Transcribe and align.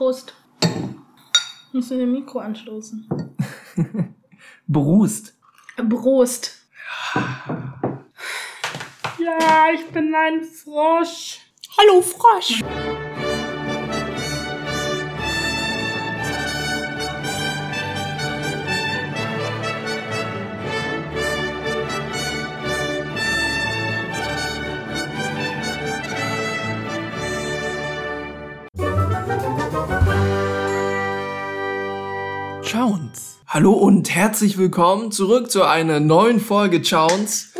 Prost. 0.00 0.32
Müssen 1.74 1.98
wir 1.98 2.06
Mikro 2.06 2.38
anstoßen. 2.38 3.06
Brust. 4.66 5.36
Prost. 5.76 6.66
Ja, 9.18 9.68
ich 9.74 9.86
bin 9.88 10.14
ein 10.14 10.42
Frosch. 10.42 11.40
Hallo 11.76 12.00
Frosch. 12.00 12.62
Hallo 33.60 33.74
und 33.74 34.14
herzlich 34.14 34.56
willkommen 34.56 35.12
zurück 35.12 35.50
zu 35.50 35.64
einer 35.64 36.00
neuen 36.00 36.40
Folge 36.40 36.80
Chowns. 36.80 37.52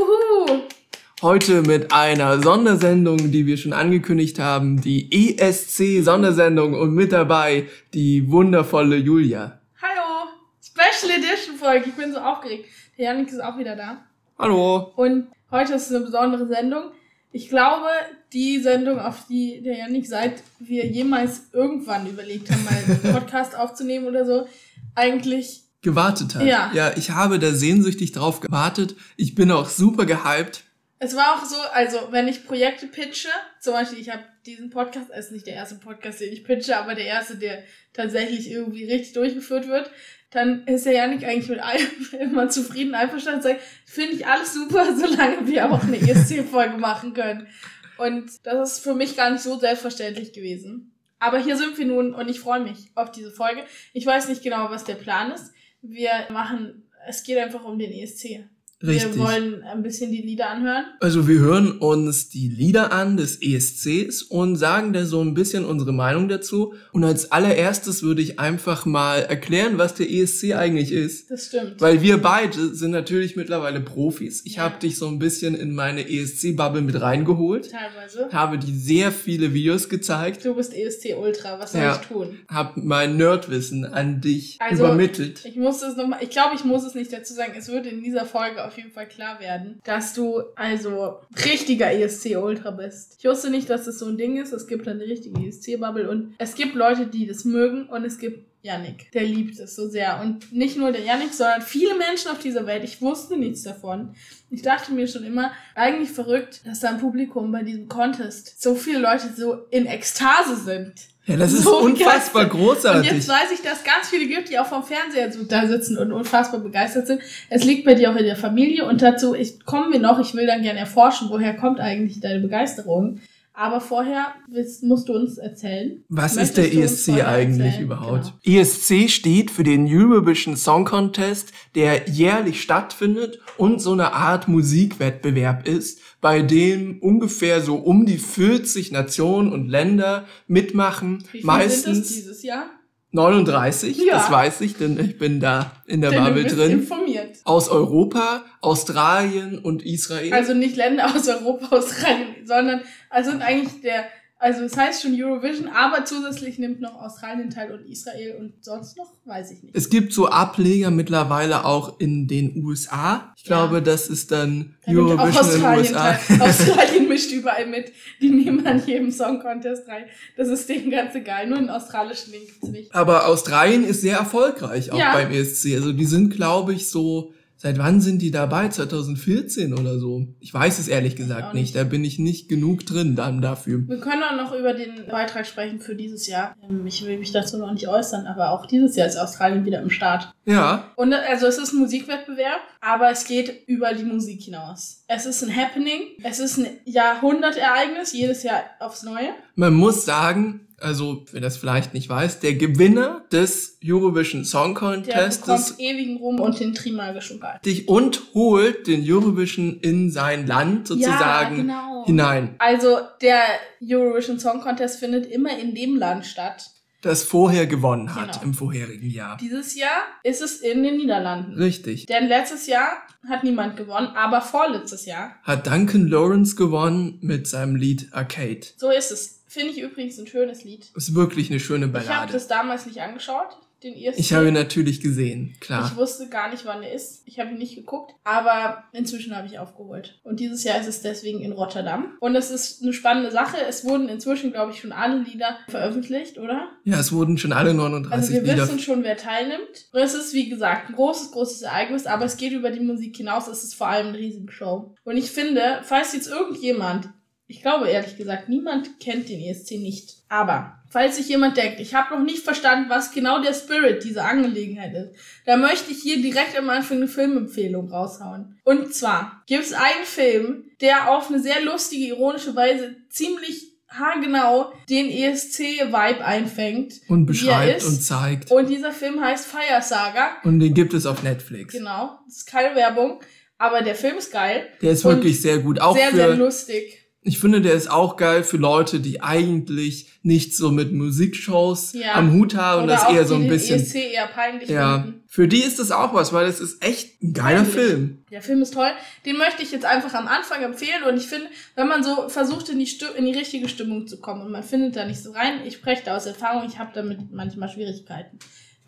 Heute 1.21 1.61
mit 1.61 1.93
einer 1.93 2.43
Sondersendung, 2.43 3.31
die 3.31 3.45
wir 3.45 3.59
schon 3.59 3.75
angekündigt 3.75 4.39
haben, 4.39 4.81
die 4.81 5.37
ESC-Sondersendung 5.37 6.73
und 6.73 6.95
mit 6.95 7.13
dabei 7.13 7.69
die 7.93 8.31
wundervolle 8.33 8.97
Julia. 8.97 9.61
Hallo. 9.83 10.31
Special 10.63 11.19
Edition 11.19 11.57
Folge. 11.57 11.91
Ich 11.91 11.95
bin 11.95 12.15
so 12.15 12.19
aufgeregt. 12.19 12.65
Der 12.97 13.05
Janik 13.05 13.29
ist 13.29 13.45
auch 13.45 13.59
wieder 13.59 13.77
da. 13.77 14.03
Hallo. 14.39 14.95
Und 14.97 15.27
heute 15.51 15.75
ist 15.75 15.91
eine 15.91 16.03
besondere 16.03 16.47
Sendung. 16.47 16.93
Ich 17.31 17.51
glaube, 17.51 17.89
die 18.33 18.59
Sendung, 18.61 18.99
auf 18.99 19.27
die 19.29 19.61
der 19.61 19.77
Janik, 19.77 20.07
seit 20.07 20.43
wir 20.61 20.87
jemals 20.87 21.51
irgendwann 21.53 22.07
überlegt 22.07 22.51
haben, 22.51 22.65
mal 22.65 22.73
einen 22.73 23.13
Podcast 23.21 23.55
aufzunehmen 23.55 24.07
oder 24.07 24.25
so, 24.25 24.49
eigentlich 24.95 25.65
Gewartet 25.83 26.35
hat. 26.35 26.43
Ja. 26.43 26.71
Ja, 26.75 26.97
ich 26.97 27.11
habe 27.11 27.39
da 27.39 27.53
sehnsüchtig 27.53 28.13
drauf 28.13 28.41
gewartet. 28.41 28.97
Ich 29.17 29.35
bin 29.35 29.51
auch 29.51 29.69
super 29.69 30.05
gehypt. 30.05 30.65
Es 30.99 31.17
war 31.17 31.35
auch 31.35 31.45
so, 31.47 31.57
also 31.73 32.09
wenn 32.11 32.29
ich 32.29 32.45
Projekte 32.45 32.87
pitche, 32.87 33.31
zum 33.59 33.73
Beispiel, 33.73 33.99
ich 33.99 34.11
habe 34.11 34.23
diesen 34.45 34.69
Podcast, 34.69 35.07
es 35.11 35.27
ist 35.27 35.33
nicht 35.33 35.47
der 35.47 35.55
erste 35.55 35.77
Podcast, 35.77 36.21
den 36.21 36.31
ich 36.31 36.45
pitche, 36.45 36.77
aber 36.77 36.95
der 36.95 37.07
erste, 37.07 37.37
der 37.37 37.63
tatsächlich 37.95 38.51
irgendwie 38.51 38.85
richtig 38.85 39.15
durchgeführt 39.15 39.67
wird, 39.67 39.91
dann 40.31 40.67
ist 40.67 40.85
der 40.85 40.93
Janik 40.93 41.25
eigentlich 41.25 41.49
mit 41.49 41.61
allem 41.61 41.89
immer 42.21 42.51
zufrieden, 42.51 42.95
einverstanden 42.95 43.43
sagt, 43.43 43.61
finde 43.87 44.13
ich 44.13 44.27
alles 44.27 44.53
super, 44.53 44.95
solange 44.97 45.47
wir 45.47 45.73
auch 45.73 45.83
eine 45.83 45.97
ESC-Folge 45.97 46.77
machen 46.77 47.15
können. 47.15 47.49
Und 47.97 48.31
das 48.45 48.73
ist 48.73 48.79
für 48.81 48.95
mich 48.95 49.17
gar 49.17 49.31
nicht 49.31 49.43
so 49.43 49.59
selbstverständlich 49.59 50.33
gewesen. 50.35 50.95
Aber 51.19 51.39
hier 51.39 51.57
sind 51.57 51.77
wir 51.77 51.87
nun 51.87 52.15
und 52.15 52.29
ich 52.29 52.41
freue 52.41 52.61
mich 52.61 52.91
auf 52.95 53.11
diese 53.11 53.31
Folge. 53.31 53.65
Ich 53.93 54.07
weiß 54.07 54.29
nicht 54.29 54.43
genau, 54.43 54.71
was 54.71 54.85
der 54.85 54.95
Plan 54.95 55.31
ist. 55.33 55.53
Wir 55.83 56.27
machen, 56.31 56.89
es 57.07 57.23
geht 57.23 57.39
einfach 57.39 57.65
um 57.65 57.79
den 57.79 57.93
ESC. 57.93 58.45
Richtig. 58.83 59.15
Wir 59.17 59.23
wollen 59.23 59.63
ein 59.63 59.83
bisschen 59.83 60.11
die 60.11 60.23
Lieder 60.23 60.49
anhören. 60.49 60.85
Also 61.01 61.29
wir 61.29 61.39
hören 61.39 61.73
uns 61.79 62.31
die 62.31 62.49
Lieder 62.49 62.93
an 62.93 63.19
des 63.19 63.37
ESCs 63.43 64.23
und 64.23 64.57
sagen 64.57 64.95
da 64.95 65.05
so 65.05 65.21
ein 65.21 65.35
bisschen 65.35 65.67
unsere 65.67 65.93
Meinung 65.93 66.29
dazu. 66.29 66.73
Und 66.93 67.05
als 67.05 67.31
allererstes 67.31 68.03
würde 68.03 68.23
ich 68.23 68.39
einfach 68.41 68.87
mal 68.87 69.19
erklären, 69.19 69.77
was 69.77 69.95
der 69.95 70.11
ESC 70.11 70.55
eigentlich 70.55 70.93
ist. 70.93 71.31
Das 71.31 71.47
stimmt. 71.49 71.75
Weil 71.81 72.01
wir 72.01 72.19
beide 72.23 72.75
sind 72.75 72.93
natürlich 72.93 73.37
mittlerweile 73.37 73.81
Profis. 73.81 74.43
Ich 74.47 74.57
Ja. 74.57 74.63
habe 74.63 74.79
dich 74.81 74.97
so 74.97 75.09
ein 75.09 75.19
bisschen 75.19 75.55
in 75.55 75.75
meine 75.75 76.09
ESC-Bubble 76.09 76.81
mit 76.81 76.99
reingeholt, 77.01 77.71
Teilweise. 77.71 78.29
habe 78.33 78.57
dir 78.59 78.73
sehr 78.75 79.13
viele 79.13 79.53
Videos 79.53 79.91
gezeigt, 79.91 80.45
Du 80.45 80.55
bist 80.55 80.73
ESC 80.73 81.15
Ultra, 81.21 81.59
was 81.61 81.73
soll 81.73 81.83
Ja. 81.83 82.01
ich 82.01 82.07
tun? 82.09 82.39
habe 82.49 82.81
mein 82.81 83.19
Nerdwissen 83.19 83.85
an 83.85 84.23
dich 84.23 84.57
Also, 84.59 84.85
übermittelt. 84.85 85.43
Ich 85.45 85.57
muss 85.57 85.83
es 85.83 85.97
nochmal, 85.97 86.21
ich 86.23 86.31
glaube, 86.31 86.55
ich 86.55 86.65
muss 86.65 86.85
es 86.85 86.95
nicht 86.95 87.13
dazu 87.13 87.35
sagen, 87.35 87.53
es 87.59 87.69
wird 87.69 87.85
in 87.87 88.03
dieser 88.03 88.25
Folge 88.25 88.63
auf 88.71 88.77
jeden 88.77 88.93
Fall 88.93 89.09
klar 89.09 89.41
werden, 89.41 89.81
dass 89.85 90.15
du 90.15 90.43
also 90.55 91.19
richtiger 91.45 91.93
ESC 91.93 92.37
Ultra 92.37 92.71
bist. 92.71 93.17
Ich 93.19 93.25
wusste 93.25 93.51
nicht, 93.51 93.69
dass 93.69 93.85
das 93.85 93.99
so 93.99 94.07
ein 94.07 94.17
Ding 94.17 94.41
ist. 94.41 94.53
Es 94.53 94.69
gibt 94.69 94.87
eine 94.87 95.03
richtige 95.03 95.45
ESC-Bubble 95.45 96.09
und 96.09 96.35
es 96.39 96.55
gibt 96.55 96.75
Leute, 96.75 97.07
die 97.07 97.27
das 97.27 97.45
mögen 97.45 97.89
und 97.89 98.05
es 98.05 98.19
gibt 98.19 98.49
Yannick, 98.63 99.11
der 99.13 99.25
liebt 99.25 99.59
es 99.59 99.75
so 99.75 99.89
sehr. 99.89 100.21
Und 100.21 100.53
nicht 100.53 100.77
nur 100.77 100.93
der 100.93 101.03
Yannick, 101.03 101.33
sondern 101.33 101.63
viele 101.63 101.97
Menschen 101.97 102.31
auf 102.31 102.39
dieser 102.39 102.67
Welt. 102.67 102.85
Ich 102.85 103.01
wusste 103.01 103.37
nichts 103.37 103.63
davon. 103.63 104.15
Ich 104.51 104.63
dachte 104.63 104.93
mir 104.93 105.09
schon 105.09 105.25
immer, 105.25 105.53
eigentlich 105.75 106.11
verrückt, 106.11 106.61
dass 106.67 106.81
da 106.81 106.91
im 106.91 106.99
Publikum 106.99 107.51
bei 107.51 107.63
diesem 107.63 107.89
Contest 107.89 108.61
so 108.61 108.75
viele 108.75 108.99
Leute 108.99 109.33
so 109.35 109.65
in 109.71 109.87
Ekstase 109.87 110.57
sind. 110.57 110.93
Ja, 111.31 111.37
das 111.37 111.53
ist 111.53 111.63
so 111.63 111.79
unfassbar 111.79 112.45
begeistert. 112.45 112.55
Und 112.55 112.61
großartig. 112.61 113.13
jetzt 113.13 113.29
weiß 113.29 113.53
ich, 113.55 113.63
dass 113.63 113.85
ganz 113.85 114.09
viele 114.09 114.27
gibt, 114.27 114.49
die 114.49 114.59
auch 114.59 114.67
vom 114.67 114.83
Fernseher 114.83 115.31
so 115.33 115.45
da 115.45 115.67
sitzen 115.67 115.97
und 115.97 116.13
unfassbar 116.13 116.61
begeistert 116.61 117.07
sind. 117.07 117.21
Es 117.49 117.65
liegt 117.65 117.85
bei 117.85 117.95
dir 117.95 118.11
auch 118.11 118.17
in 118.17 118.25
der 118.25 118.37
Familie 118.37 118.85
und 118.87 119.01
dazu 119.01 119.35
ich, 119.35 119.65
kommen 119.65 119.93
wir 119.93 120.01
noch. 120.01 120.19
Ich 120.19 120.35
will 120.35 120.47
dann 120.47 120.63
gerne 120.63 120.81
erforschen, 120.81 121.29
woher 121.31 121.55
kommt 121.55 121.81
eigentlich 121.81 122.21
deine 122.21 122.41
Begeisterung. 122.41 123.21
Aber 123.53 123.81
vorher 123.81 124.35
willst, 124.49 124.83
musst 124.83 125.09
du 125.09 125.13
uns 125.13 125.37
erzählen. 125.37 126.05
Was 126.09 126.37
Möchtest 126.37 126.59
ist 126.59 126.73
der 126.73 126.83
ESC 126.85 127.27
eigentlich 127.27 127.67
erzählen? 127.67 127.85
überhaupt? 127.85 128.33
Genau. 128.43 128.61
ESC 128.61 129.11
steht 129.11 129.51
für 129.51 129.65
den 129.65 129.87
Eurovision 129.87 130.57
Song 130.57 130.85
Contest, 130.85 131.53
der 131.75 132.09
jährlich 132.09 132.63
stattfindet 132.63 133.41
und 133.59 133.81
so 133.81 133.93
eine 133.93 134.13
Art 134.13 134.49
Musikwettbewerb 134.49 135.69
ist, 135.69 136.01
bei 136.21 136.43
dem 136.43 137.01
ungefähr 137.01 137.61
so 137.61 137.77
um 137.77 138.07
die 138.07 138.19
40 138.19 138.93
Nationen 138.93 139.53
und 139.53 139.69
Länder 139.69 140.27
mitmachen. 140.47 141.25
Wie 141.33 141.39
viel 141.39 141.47
Meistens 141.47 141.85
sind 141.85 142.03
es 142.05 142.15
dieses 142.15 142.43
Jahr? 142.43 142.71
39, 143.13 143.99
Ja. 144.07 144.15
das 144.15 144.31
weiß 144.31 144.61
ich, 144.61 144.77
denn 144.77 144.99
ich 144.99 145.19
bin 145.19 145.41
da 145.41 145.73
in 145.87 146.01
der 146.01 146.11
Denn 146.11 146.25
Bubble 146.25 146.45
drin. 146.45 146.71
informiert. 146.73 147.39
Aus 147.45 147.69
Europa, 147.69 148.45
Australien 148.61 149.59
und 149.59 149.85
Israel. 149.85 150.33
Also 150.33 150.55
nicht 150.55 150.77
Länder 150.77 151.07
aus 151.15 151.29
Europa, 151.29 151.69
Australien, 151.77 152.29
sondern 152.45 152.83
also 153.09 153.33
eigentlich 153.41 153.81
der, 153.83 154.05
also 154.41 154.63
es 154.65 154.77
heißt 154.77 155.03
schon 155.03 155.13
Eurovision, 155.15 155.69
aber 155.69 156.05
zusätzlich 156.05 156.59
nimmt 156.59 156.81
noch 156.81 156.95
Australien 157.01 157.51
teil 157.51 157.71
und 157.73 157.87
Israel 157.89 158.37
und 158.41 158.55
sonst 158.65 158.97
noch, 158.97 159.13
weiß 159.27 159.51
ich 159.53 159.63
nicht. 159.63 159.77
Es 159.77 159.91
gibt 159.91 160.13
so 160.13 160.29
Ableger 160.29 160.91
mittlerweile 160.91 161.65
auch 161.65 162.01
in 162.01 162.27
den 162.27 162.65
USA. 162.65 163.33
Ich 163.37 163.45
Ja. 163.45 163.67
glaube, 163.67 163.83
das 163.83 164.09
ist 164.09 164.33
dann 164.33 164.75
Da 164.87 164.93
nimmt 164.93 165.03
auch 165.13 165.19
Eurovision 165.19 165.45
in 165.45 165.61
den 165.61 165.65
Australien 165.67 165.95
USA. 165.95 166.13
teil. 166.15 166.43
Australien 166.43 167.09
mischt 167.09 167.33
überall 167.33 167.67
mit. 167.67 167.93
Die 168.21 168.31
nehmen 168.31 168.67
an 168.67 168.83
jedem 168.87 169.11
Song 169.13 169.41
Contest 169.41 169.87
rein. 169.89 170.05
Das 170.37 170.49
ist 170.49 170.69
denen 170.69 170.91
ganz 170.91 171.15
egal. 171.15 171.47
Nur 171.47 171.59
einen 171.59 171.71
australischen 171.71 172.33
Link 172.33 172.47
gibt's 172.47 172.69
nicht. 172.69 172.95
Aber 172.95 173.29
Australien 173.29 173.85
ist 173.85 174.01
sehr 174.01 174.17
erfolgreich 174.17 174.91
auch 174.91 174.99
Ja. 174.99 175.13
beim 175.13 175.31
ESC. 175.31 175.75
Also 175.77 175.93
die 175.93 176.07
sind, 176.07 176.31
glaube 176.35 176.73
ich, 176.75 176.89
so. 176.89 177.35
Seit 177.63 177.77
wann 177.77 178.01
sind 178.01 178.23
die 178.23 178.31
dabei? 178.31 178.69
2014 178.69 179.75
oder 179.75 179.99
so? 179.99 180.27
Ich 180.41 180.55
weiß 180.55 180.79
es 180.79 180.89
ehrlich 180.89 181.15
gesagt 181.15 181.53
nicht. 181.53 181.63
nicht. 181.63 181.77
Da 181.77 181.85
bin 181.85 182.03
ich 182.05 182.19
nicht 182.19 182.49
genug 182.49 182.87
drin 182.87 183.17
dann 183.17 183.43
dafür. 183.43 183.87
Wir 183.87 184.01
können 184.01 184.23
auch 184.23 184.35
noch 184.35 184.59
über 184.59 184.73
den 184.73 185.07
Beitrag 185.11 185.47
sprechen 185.47 185.79
für 185.79 185.95
dieses 185.95 186.27
Jahr. 186.27 186.55
Ähm, 186.67 186.87
Ich 186.87 187.05
will 187.05 187.19
mich 187.19 187.33
dazu 187.33 187.59
noch 187.59 187.71
nicht 187.71 187.87
äußern, 187.87 188.27
aber 188.27 188.53
auch 188.53 188.65
dieses 188.65 188.97
Jahr 188.97 189.07
ist 189.09 189.19
Australien 189.19 189.67
wieder 189.67 189.83
im 189.83 189.91
Start. 189.91 190.33
Ja, 190.47 190.91
Und 190.97 191.13
also 191.13 191.47
es 191.49 191.59
ist 191.59 191.75
ein 191.75 191.81
Musikwettbewerb, 191.81 192.61
aber 192.81 193.11
es 193.11 193.27
geht 193.27 193.69
über 193.69 193.93
die 193.93 194.05
Musik 194.05 194.41
hinaus. 194.41 195.05
Es 195.07 195.27
ist 195.27 195.43
ein 195.43 195.55
Happening, 195.55 196.01
es 196.23 196.39
ist 196.39 196.57
ein 196.57 196.67
Jahrhundertereignis, 196.87 198.15
jedes 198.15 198.43
Jahr 198.43 198.63
aufs 198.79 199.03
Neue. 199.03 199.35
man 199.55 199.75
muss 199.75 200.07
sagen, 200.07 200.67
also 200.81 201.25
wer 201.33 201.41
das 201.41 201.57
vielleicht 201.57 201.95
nicht 201.95 202.09
weiß, 202.09 202.41
der 202.41 202.55
Gewinner 202.55 203.25
des 203.33 203.79
Eurovision 203.85 204.45
Song 204.45 204.75
Der 204.75 204.81
Contestes 204.81 205.41
bekommt 205.41 205.81
ewigen 205.81 206.17
Ruhm 206.19 206.41
und 206.41 206.59
den 206.59 206.75
Trimagischen 206.75 207.41
Ball. 207.41 207.61
dich 207.65 207.89
und 207.89 208.23
holt 208.35 208.87
den 208.87 209.05
Eurovision 209.07 209.79
in 209.81 210.11
sein 210.11 210.47
Land 210.47 210.89
sozusagen 210.89 211.57
genau. 211.57 212.05
hinein, 212.07 212.55
Also 212.59 212.99
der 213.21 213.43
Eurovision 213.83 214.39
Song 214.39 214.61
Contest 214.61 214.99
findet 215.01 215.27
immer 215.27 215.59
in 215.59 215.75
dem 215.75 215.97
Land 215.97 216.27
statt. 216.27 216.71
das 217.03 217.23
vorher 217.23 217.67
gewonnen 217.67 218.15
hat 218.15 218.33
Genau. 218.33 218.45
im 218.45 218.55
vorherigen 218.55 219.09
Jahr. 219.09 219.39
Dieses 219.41 219.75
Jahr 219.75 220.03
ist 220.23 220.43
es 220.43 220.57
in 220.61 220.83
den 220.83 220.99
Niederlanden. 220.99 221.55
Richtig. 221.55 222.05
Denn 222.07 222.29
letztes 222.29 222.67
Jahr 222.67 222.91
hat 223.27 223.43
niemand 223.43 223.79
gewonnen, 223.79 224.09
aber 224.15 224.43
vorletztes 224.43 225.07
Jahr. 225.07 225.35
Hat 225.43 225.67
Duncan 225.67 226.09
Lawrence 226.09 226.57
gewonnen 226.57 227.19
mit 227.23 227.47
seinem 227.47 227.75
Lied 227.77 228.09
Arcade. 228.13 228.61
So 228.77 228.91
ist 228.91 229.11
es. 229.13 229.40
Finde 229.53 229.71
ich 229.73 229.81
übrigens 229.81 230.17
ein 230.19 230.29
schönes 230.29 230.63
Lied. 230.63 230.91
Ist 230.95 231.13
wirklich 231.17 231.51
eine 231.51 231.59
schöne 231.59 231.87
Ich 231.87 231.93
habe 231.93 232.05
Ballade. 232.07 232.33
das 232.33 232.47
damals 232.47 232.87
nicht 232.87 233.01
angeschaut, 233.03 233.49
den 233.83 233.95
ESC. 233.95 234.21
Ich 234.21 234.33
habe 234.33 234.47
ihn 234.47 234.55
natürlich 234.55 235.01
gesehen, 235.01 235.51
Ich 235.55 235.61
klar. 235.61 235.97
wusste 235.97 236.29
gar 236.29 236.51
nicht, 236.53 236.65
wann 236.67 236.85
er 236.85 236.93
ist. 236.93 237.23
Ich 237.25 237.41
habe 237.41 237.51
ihn 237.51 237.59
nicht 237.59 237.75
geguckt, 237.75 238.13
aber 238.23 238.85
inzwischen 238.93 239.35
habe 239.35 239.49
ich 239.49 239.59
aufgeholt. 239.59 240.21
Und 240.23 240.39
dieses 240.39 240.63
Jahr 240.63 240.79
ist 240.81 240.87
es 240.87 241.03
deswegen 241.03 241.41
in 241.41 241.51
Rotterdam. 241.51 242.17
Und 242.21 242.37
es 242.37 242.51
ist 242.53 242.83
eine 242.85 242.93
spannende 242.93 243.33
Sache. 243.33 243.57
Es 243.69 243.85
wurden 243.85 244.09
inzwischen, 244.09 244.53
glaube 244.53 244.71
ich, 244.73 244.79
schon 244.81 244.93
alle 244.93 245.19
Lieder 245.23 245.57
veröffentlicht, 245.69 246.39
oder? 246.39 246.69
Ja, 246.85 247.01
es 247.01 247.11
wurden 247.11 247.37
schon 247.37 247.53
alle 247.53 247.71
Also 247.71 247.83
39 247.83 248.35
wir 248.35 248.43
Lieder. 248.43 248.57
wissen 248.63 248.79
schon, 248.79 249.03
wer 249.03 249.17
teilnimmt. 249.17 249.89
Und 249.93 250.01
es 250.01 250.15
ist, 250.15 250.33
wie 250.33 250.49
gesagt, 250.49 250.91
ein 250.91 250.95
großes, 250.95 251.33
großes 251.33 251.63
Ereignis, 251.63 252.07
aber 252.07 252.25
es 252.27 252.37
geht 252.37 252.53
über 252.53 252.71
die 252.71 252.79
Musik 252.79 253.17
hinaus. 253.17 253.49
Es 253.49 253.65
ist 253.65 253.75
vor 253.75 253.89
allem 253.89 254.09
eine 254.09 254.19
riesige 254.19 254.53
Show. 254.53 254.95
Und 255.03 255.17
ich 255.17 255.33
finde, 255.33 255.81
falls 255.83 256.13
jetzt 256.13 256.29
irgendjemand 256.29 257.09
Ich 257.51 257.63
glaube 257.63 257.89
ehrlich 257.89 258.17
gesagt, 258.17 258.49
niemand 258.49 259.01
kennt 259.01 259.29
den 259.29 259.41
ESC 259.41 259.73
nicht. 259.73 260.19
Aber 260.29 260.81
falls 260.89 261.17
sich 261.17 261.29
jemand 261.29 261.57
denkt, 261.57 261.81
ich 261.81 261.95
habe 261.95 262.15
noch 262.15 262.25
nicht 262.25 262.45
verstanden, 262.45 262.89
was 262.89 263.11
genau 263.11 263.43
der 263.43 263.55
Spirit 263.55 264.05
dieser 264.05 264.25
Angelegenheit 264.25 264.95
ist, 264.95 265.11
da 265.47 265.57
möchte 265.57 265.91
ich 265.91 266.01
hier 266.01 266.23
direkt 266.23 266.57
am 266.57 266.71
Anfang 266.71 266.99
eine 266.99 267.09
Filmempfehlung 267.09 267.91
raushauen. 267.91 268.61
Und 268.63 268.95
zwar 268.95 269.43
gibt 269.47 269.65
es 269.65 269.73
einen 269.73 270.05
Film, 270.05 270.71
der 270.81 271.11
auf 271.11 271.29
eine 271.29 271.41
sehr 271.41 271.61
lustige, 271.65 272.07
ironische 272.07 272.55
Weise 272.55 272.95
ziemlich 273.09 273.73
haargenau 273.89 274.73
den 274.89 275.11
ESC-Vibe 275.11 276.25
einfängt. 276.25 277.01
Und 277.09 277.27
beschreibt 277.27 277.83
und 277.85 278.01
zeigt. 278.01 278.53
Und 278.53 278.69
dieser 278.69 278.93
Film 278.93 279.21
heißt 279.21 279.49
Fire 279.49 279.83
Saga. 279.83 280.37
Und 280.45 280.61
den 280.61 280.73
gibt 280.73 280.95
es 280.95 281.05
auf 281.05 281.25
Netflix. 281.25 281.75
Genau, 281.75 282.21
das 282.27 282.37
ist 282.37 282.47
keine 282.47 282.77
Werbung, 282.77 283.19
aber 283.59 283.83
der 283.83 283.97
Film 283.97 284.19
ist 284.19 284.31
geil. 284.31 284.69
Der 284.81 284.93
ist 284.93 285.05
wirklich 285.05 285.43
sehr 285.43 285.59
gut. 285.59 285.81
Auch 285.81 285.97
sehr, 285.97 286.11
für, 286.11 286.17
sehr 286.17 286.37
lustig. 286.37 287.00
Ich 287.23 287.39
finde, 287.39 287.61
der 287.61 287.75
ist 287.75 287.91
auch 287.91 288.17
geil 288.17 288.43
für 288.43 288.57
Leute, 288.57 288.99
die 288.99 289.21
eigentlich 289.23 290.09
nicht 290.23 290.57
so 290.57 290.71
mit 290.71 290.91
Musikshows 290.93 291.93
Ja. 291.93 292.15
am 292.15 292.33
Hut 292.33 292.55
haben 292.55 292.79
und 292.79 292.85
Oder 292.85 292.95
das 292.95 293.05
auch 293.05 293.15
eher 293.15 293.27
so 293.27 293.35
ein 293.35 293.47
bisschen. 293.47 293.79
ESC 293.79 294.13
eher 294.15 294.27
peinlich 294.27 294.71
Ja, 294.71 295.03
finden. 295.03 295.23
für 295.27 295.47
die 295.47 295.61
ist 295.61 295.79
das 295.79 295.91
auch 295.91 296.15
was, 296.15 296.33
weil 296.33 296.47
es 296.47 296.61
ist 296.61 296.83
echt 296.83 297.23
ein 297.23 297.35
geiler 297.35 297.63
Peinlich. 297.65 297.75
Film. 297.75 298.25
Der 298.31 298.41
Film 298.41 298.63
ist 298.63 298.73
toll. 298.73 298.89
Den 299.27 299.37
möchte 299.37 299.63
ich 299.63 299.71
jetzt 299.71 299.85
einfach 299.85 300.15
am 300.15 300.29
Anfang 300.29 300.63
empfehlen. 300.63 301.03
Und 301.07 301.19
ich 301.19 301.27
finde, 301.27 301.49
wenn 301.77 301.89
man 301.89 302.03
so 302.03 302.29
versucht, 302.31 302.71
in 302.71 302.79
die, 302.79 302.87
Sti- 302.87 303.15
in 303.17 303.27
die 303.27 303.33
richtige 303.37 303.69
Stimmung 303.69 304.07
zu 304.07 304.19
kommen 304.21 304.41
und 304.41 304.51
man 304.53 304.63
findet 304.63 304.97
da 304.97 305.05
nicht 305.05 305.23
so 305.23 305.33
rein, 305.33 305.61
ich 305.67 305.75
spreche 305.75 306.03
da 306.07 306.17
aus 306.17 306.25
Erfahrung, 306.25 306.67
ich 306.67 306.79
habe 306.79 306.93
damit 306.95 307.31
manchmal 307.33 307.69
Schwierigkeiten. 307.69 308.39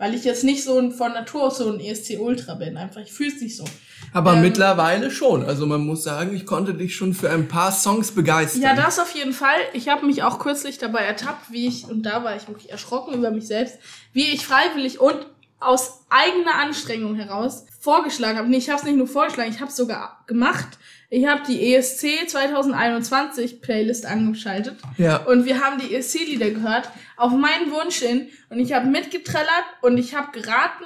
Weil 0.02 0.14
ich 0.14 0.24
jetzt 0.24 0.42
nicht 0.42 0.64
so 0.64 0.80
ein, 0.80 0.90
von 0.90 1.12
Natur 1.12 1.44
aus 1.44 1.58
so 1.58 1.72
ein 1.72 1.78
ESC-Ultra 1.78 2.54
bin. 2.54 2.76
Einfach, 2.76 3.00
ich 3.02 3.12
fühle 3.12 3.28
es 3.28 3.40
nicht 3.40 3.56
so. 3.56 3.64
Aber 4.12 4.32
Ähm, 4.32 4.42
mittlerweile 4.42 5.12
schon. 5.12 5.44
Also 5.44 5.64
man 5.64 5.86
muss 5.86 6.02
sagen, 6.02 6.34
ich 6.34 6.44
konnte 6.44 6.74
dich 6.74 6.96
schon 6.96 7.14
für 7.14 7.30
ein 7.30 7.46
paar 7.46 7.70
Songs 7.70 8.10
begeistern. 8.10 8.62
Ja, 8.62 8.74
das 8.74 8.98
auf 8.98 9.14
jeden 9.14 9.32
Fall. 9.32 9.60
Ich 9.74 9.88
habe 9.88 10.04
mich 10.04 10.24
auch 10.24 10.40
kürzlich 10.40 10.78
dabei 10.78 11.02
ertappt, 11.02 11.52
wie 11.52 11.68
ich, 11.68 11.84
und 11.88 12.02
da 12.02 12.24
war 12.24 12.34
ich 12.34 12.48
wirklich 12.48 12.72
erschrocken 12.72 13.14
über 13.14 13.30
mich 13.30 13.46
selbst, 13.46 13.78
wie 14.12 14.24
ich 14.24 14.44
freiwillig 14.44 14.98
und 14.98 15.24
aus 15.60 16.00
eigener 16.10 16.56
Anstrengung 16.56 17.14
heraus 17.14 17.66
vorgeschlagen 17.78 18.38
habe. 18.38 18.48
Nee, 18.48 18.56
ich 18.56 18.70
habe 18.70 18.80
es 18.80 18.84
nicht 18.84 18.96
nur 18.96 19.06
vorgeschlagen, 19.06 19.52
ich 19.52 19.60
habe 19.60 19.70
es 19.70 19.76
sogar 19.76 20.24
gemacht. 20.26 20.78
Ich 21.14 21.26
habe 21.26 21.42
die 21.46 21.74
ESC 21.74 22.26
2021 22.26 23.60
Playlist 23.60 24.06
angeschaltet 24.06 24.76
Ja. 24.96 25.16
und 25.26 25.44
wir 25.44 25.60
haben 25.62 25.78
die 25.78 25.94
ESC-Lieder 25.94 26.52
gehört, 26.52 26.88
auf 27.18 27.32
meinen 27.32 27.70
Wunsch 27.70 27.96
hin. 27.96 28.28
Und 28.48 28.60
ich 28.60 28.72
habe 28.72 28.86
mitgetrellert 28.86 29.66
und 29.82 29.98
ich 29.98 30.14
habe 30.14 30.32
geraten, 30.32 30.84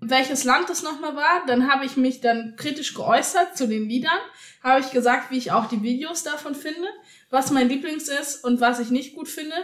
welches 0.00 0.44
Land 0.44 0.68
das 0.70 0.84
nochmal 0.84 1.16
war. 1.16 1.42
Dann 1.48 1.68
habe 1.72 1.84
ich 1.86 1.96
mich 1.96 2.20
dann 2.20 2.54
kritisch 2.56 2.94
geäußert 2.94 3.56
zu 3.56 3.66
den 3.66 3.88
Liedern. 3.88 4.12
Habe 4.62 4.78
ich 4.78 4.92
gesagt, 4.92 5.32
wie 5.32 5.38
ich 5.38 5.50
auch 5.50 5.66
die 5.66 5.82
Videos 5.82 6.22
davon 6.22 6.54
finde, 6.54 6.86
was 7.30 7.50
mein 7.50 7.68
Lieblings 7.68 8.06
ist 8.06 8.44
und 8.44 8.60
was 8.60 8.78
ich 8.78 8.90
nicht 8.90 9.16
gut 9.16 9.26
finde. 9.28 9.56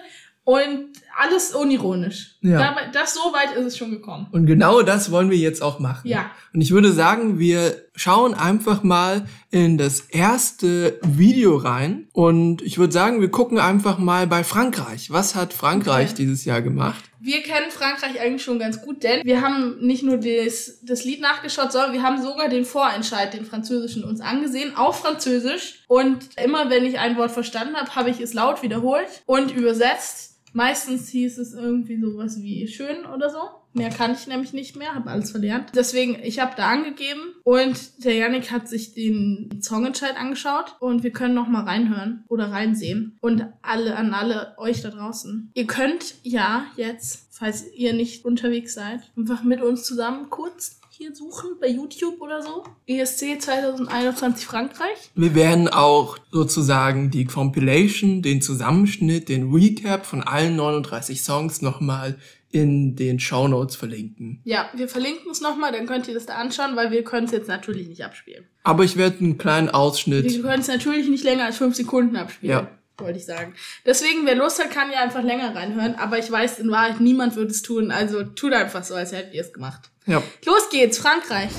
Und 0.43 0.89
alles 1.17 1.55
unironisch. 1.55 2.37
Ja. 2.41 2.59
Dabei, 2.59 2.89
das 2.93 3.15
so 3.15 3.21
weit 3.33 3.55
ist 3.55 3.65
es 3.67 3.77
schon 3.79 3.93
gekommen. 3.93 4.27
Und 4.33 4.47
genau 4.47 4.83
das 4.83 5.13
wollen 5.13 5.31
wir 5.31 5.39
jetzt 5.39 5.63
auch 5.63 5.79
machen. 5.79 6.09
Ja. 6.09 6.33
Und 6.53 6.63
ich 6.63 6.73
würde 6.73 6.91
sagen, 6.91 7.39
wir 7.39 7.90
schauen 7.95 8.35
einfach 8.35 8.83
mal 8.83 9.27
in 9.51 9.79
das 9.79 10.01
erste 10.01 10.99
Video 11.03 11.57
rein. 11.57 12.09
Und 12.13 12.63
ich 12.63 12.79
würde 12.79 12.93
sagen, 12.93 13.21
wir 13.21 13.31
gucken 13.31 13.59
einfach 13.59 13.99
mal 13.99 14.27
bei 14.27 14.45
Frankreich. 14.45 15.11
Was 15.11 15.35
hat 15.35 15.53
Frankreich 15.53 16.11
Okay. 16.11 16.15
dieses 16.19 16.45
Jahr 16.45 16.63
gemacht? 16.63 17.05
Wir 17.23 17.43
kennen 17.43 17.71
Frankreich 17.71 18.19
eigentlich 18.19 18.43
schon 18.43 18.59
ganz 18.59 18.81
gut, 18.81 19.03
denn 19.03 19.23
wir 19.25 19.43
haben 19.43 19.79
nicht 19.81 20.03
nur 20.03 20.17
das, 20.17 20.79
das 20.83 21.05
Lied 21.05 21.21
nachgeschaut, 21.21 21.71
sondern 21.73 21.93
wir 21.93 22.03
haben 22.03 22.23
sogar 22.23 22.49
den 22.49 22.65
Vorentscheid, 22.65 23.35
den 23.35 23.45
französischen, 23.45 24.05
uns 24.05 24.23
angesehen, 24.23 24.75
auf 24.77 25.01
Französisch. 25.01 25.85
Und 25.87 26.31
immer 26.43 26.71
wenn 26.71 26.87
ich 26.87 26.99
ein 26.99 27.19
Wort 27.19 27.31
verstanden 27.33 27.77
habe, 27.77 27.95
habe 27.95 28.09
ich 28.09 28.21
es 28.21 28.33
laut 28.33 28.63
wiederholt 28.63 29.07
und 29.27 29.51
übersetzt. 29.55 30.29
Meistens 30.52 31.08
hieß 31.08 31.38
es 31.38 31.55
irgendwie 31.55 32.00
sowas 32.00 32.43
wie 32.43 32.67
schön 32.69 33.06
oder 33.06 33.31
so. 33.31 33.38
Mehr 33.73 33.91
kann 33.91 34.12
ich 34.12 34.26
nämlich 34.26 34.52
nicht 34.52 34.76
mehr, 34.76 34.94
habe 34.94 35.11
alles 35.11 35.31
verlernt. 35.31 35.70
Deswegen, 35.76 36.19
ich 36.25 36.41
habe 36.41 36.55
da 36.56 36.70
angegeben 36.70 37.20
und 37.44 38.05
der 38.05 38.14
Yannick 38.14 38.50
hat 38.50 38.69
sich 38.69 38.94
den 38.94 39.61
Songentscheid 39.62 40.17
angeschaut 40.17 40.75
und 40.81 41.05
wir 41.05 41.12
können 41.12 41.35
noch 41.35 41.47
mal 41.47 41.62
reinhören 41.62 42.25
oder 42.26 42.50
reinsehen. 42.50 43.17
Und 43.20 43.47
alle 43.62 43.94
an 43.97 44.12
alle 44.12 44.55
euch 44.58 44.82
da 44.82 44.91
draußen. 44.91 45.52
Ihr 45.55 45.67
könnt 45.69 46.17
ja 46.25 46.67
jetzt, 46.76 47.29
falls 47.31 47.73
ihr 47.73 47.93
nicht 47.93 48.25
unterwegs 48.25 48.75
seid, 48.75 49.03
einfach 49.17 49.44
mit 49.44 49.62
uns 49.62 49.85
zusammen 49.85 50.31
kurz 50.31 50.80
hier 51.00 51.14
suchen 51.14 51.56
bei 51.58 51.69
YouTube 51.69 52.20
oder 52.20 52.43
so. 52.43 52.62
ESC 52.87 53.41
2021 53.41 54.44
Frankreich. 54.44 55.11
Wir 55.14 55.35
werden 55.35 55.67
auch 55.69 56.19
sozusagen 56.31 57.11
die 57.11 57.25
Compilation, 57.25 58.20
den 58.20 58.43
Zusammenschnitt, 58.43 59.31
den 59.31 59.50
Recap 59.50 60.05
von 60.05 60.23
allen 60.23 60.56
39 60.56 61.23
Songs 61.23 61.62
nochmal 61.62 62.19
in 62.50 62.97
den 62.97 63.19
Shownotes 63.19 63.76
verlinken. 63.76 64.41
Ja, 64.44 64.69
wir 64.75 64.88
verlinken 64.88 65.31
es 65.31 65.41
nochmal, 65.41 65.73
dann 65.73 65.87
könnt 65.87 66.06
ihr 66.06 66.12
das 66.12 66.26
da 66.26 66.35
anschauen, 66.35 66.76
weil 66.76 66.91
wir 66.91 67.03
können 67.03 67.25
es 67.25 67.32
jetzt 67.32 67.49
natürlich 67.49 67.88
nicht 67.88 68.05
abspielen. 68.05 68.44
Aber 68.62 68.85
ich 68.85 68.99
werde 68.99 69.20
einen 69.20 69.38
kleinen 69.38 69.70
Ausschnitt. 69.70 70.26
Wir 70.26 70.43
können 70.43 70.61
es 70.61 70.69
natürlich 70.69 71.08
nicht 71.08 71.25
länger 71.25 71.46
als 71.46 71.56
fünf 71.56 71.76
Sekunden 71.76 72.17
abspielen. 72.17 72.53
Ja. 72.53 72.80
Wollte 73.00 73.19
ich 73.19 73.26
sagen. 73.26 73.55
Deswegen, 73.85 74.26
wer 74.26 74.35
Lust 74.35 74.62
hat, 74.62 74.70
kann 74.70 74.91
ja 74.91 75.00
einfach 75.00 75.23
länger 75.23 75.55
reinhören. 75.55 75.94
Aber 75.97 76.19
ich 76.19 76.31
weiß, 76.31 76.58
in 76.58 76.70
Wahrheit, 76.70 77.00
niemand 77.00 77.37
würde 77.37 77.50
es 77.50 77.62
tun. 77.62 77.91
Also 77.91 78.23
tut 78.25 78.52
einfach 78.52 78.85
so, 78.85 78.94
als 78.94 79.12
hättet 79.12 79.35
ihr 79.35 79.43
es 79.43 79.52
gemacht. 79.52 79.91
Ja. 80.06 80.23
Los 80.44 80.69
geht's, 80.70 80.99
Frankreich. 80.99 81.50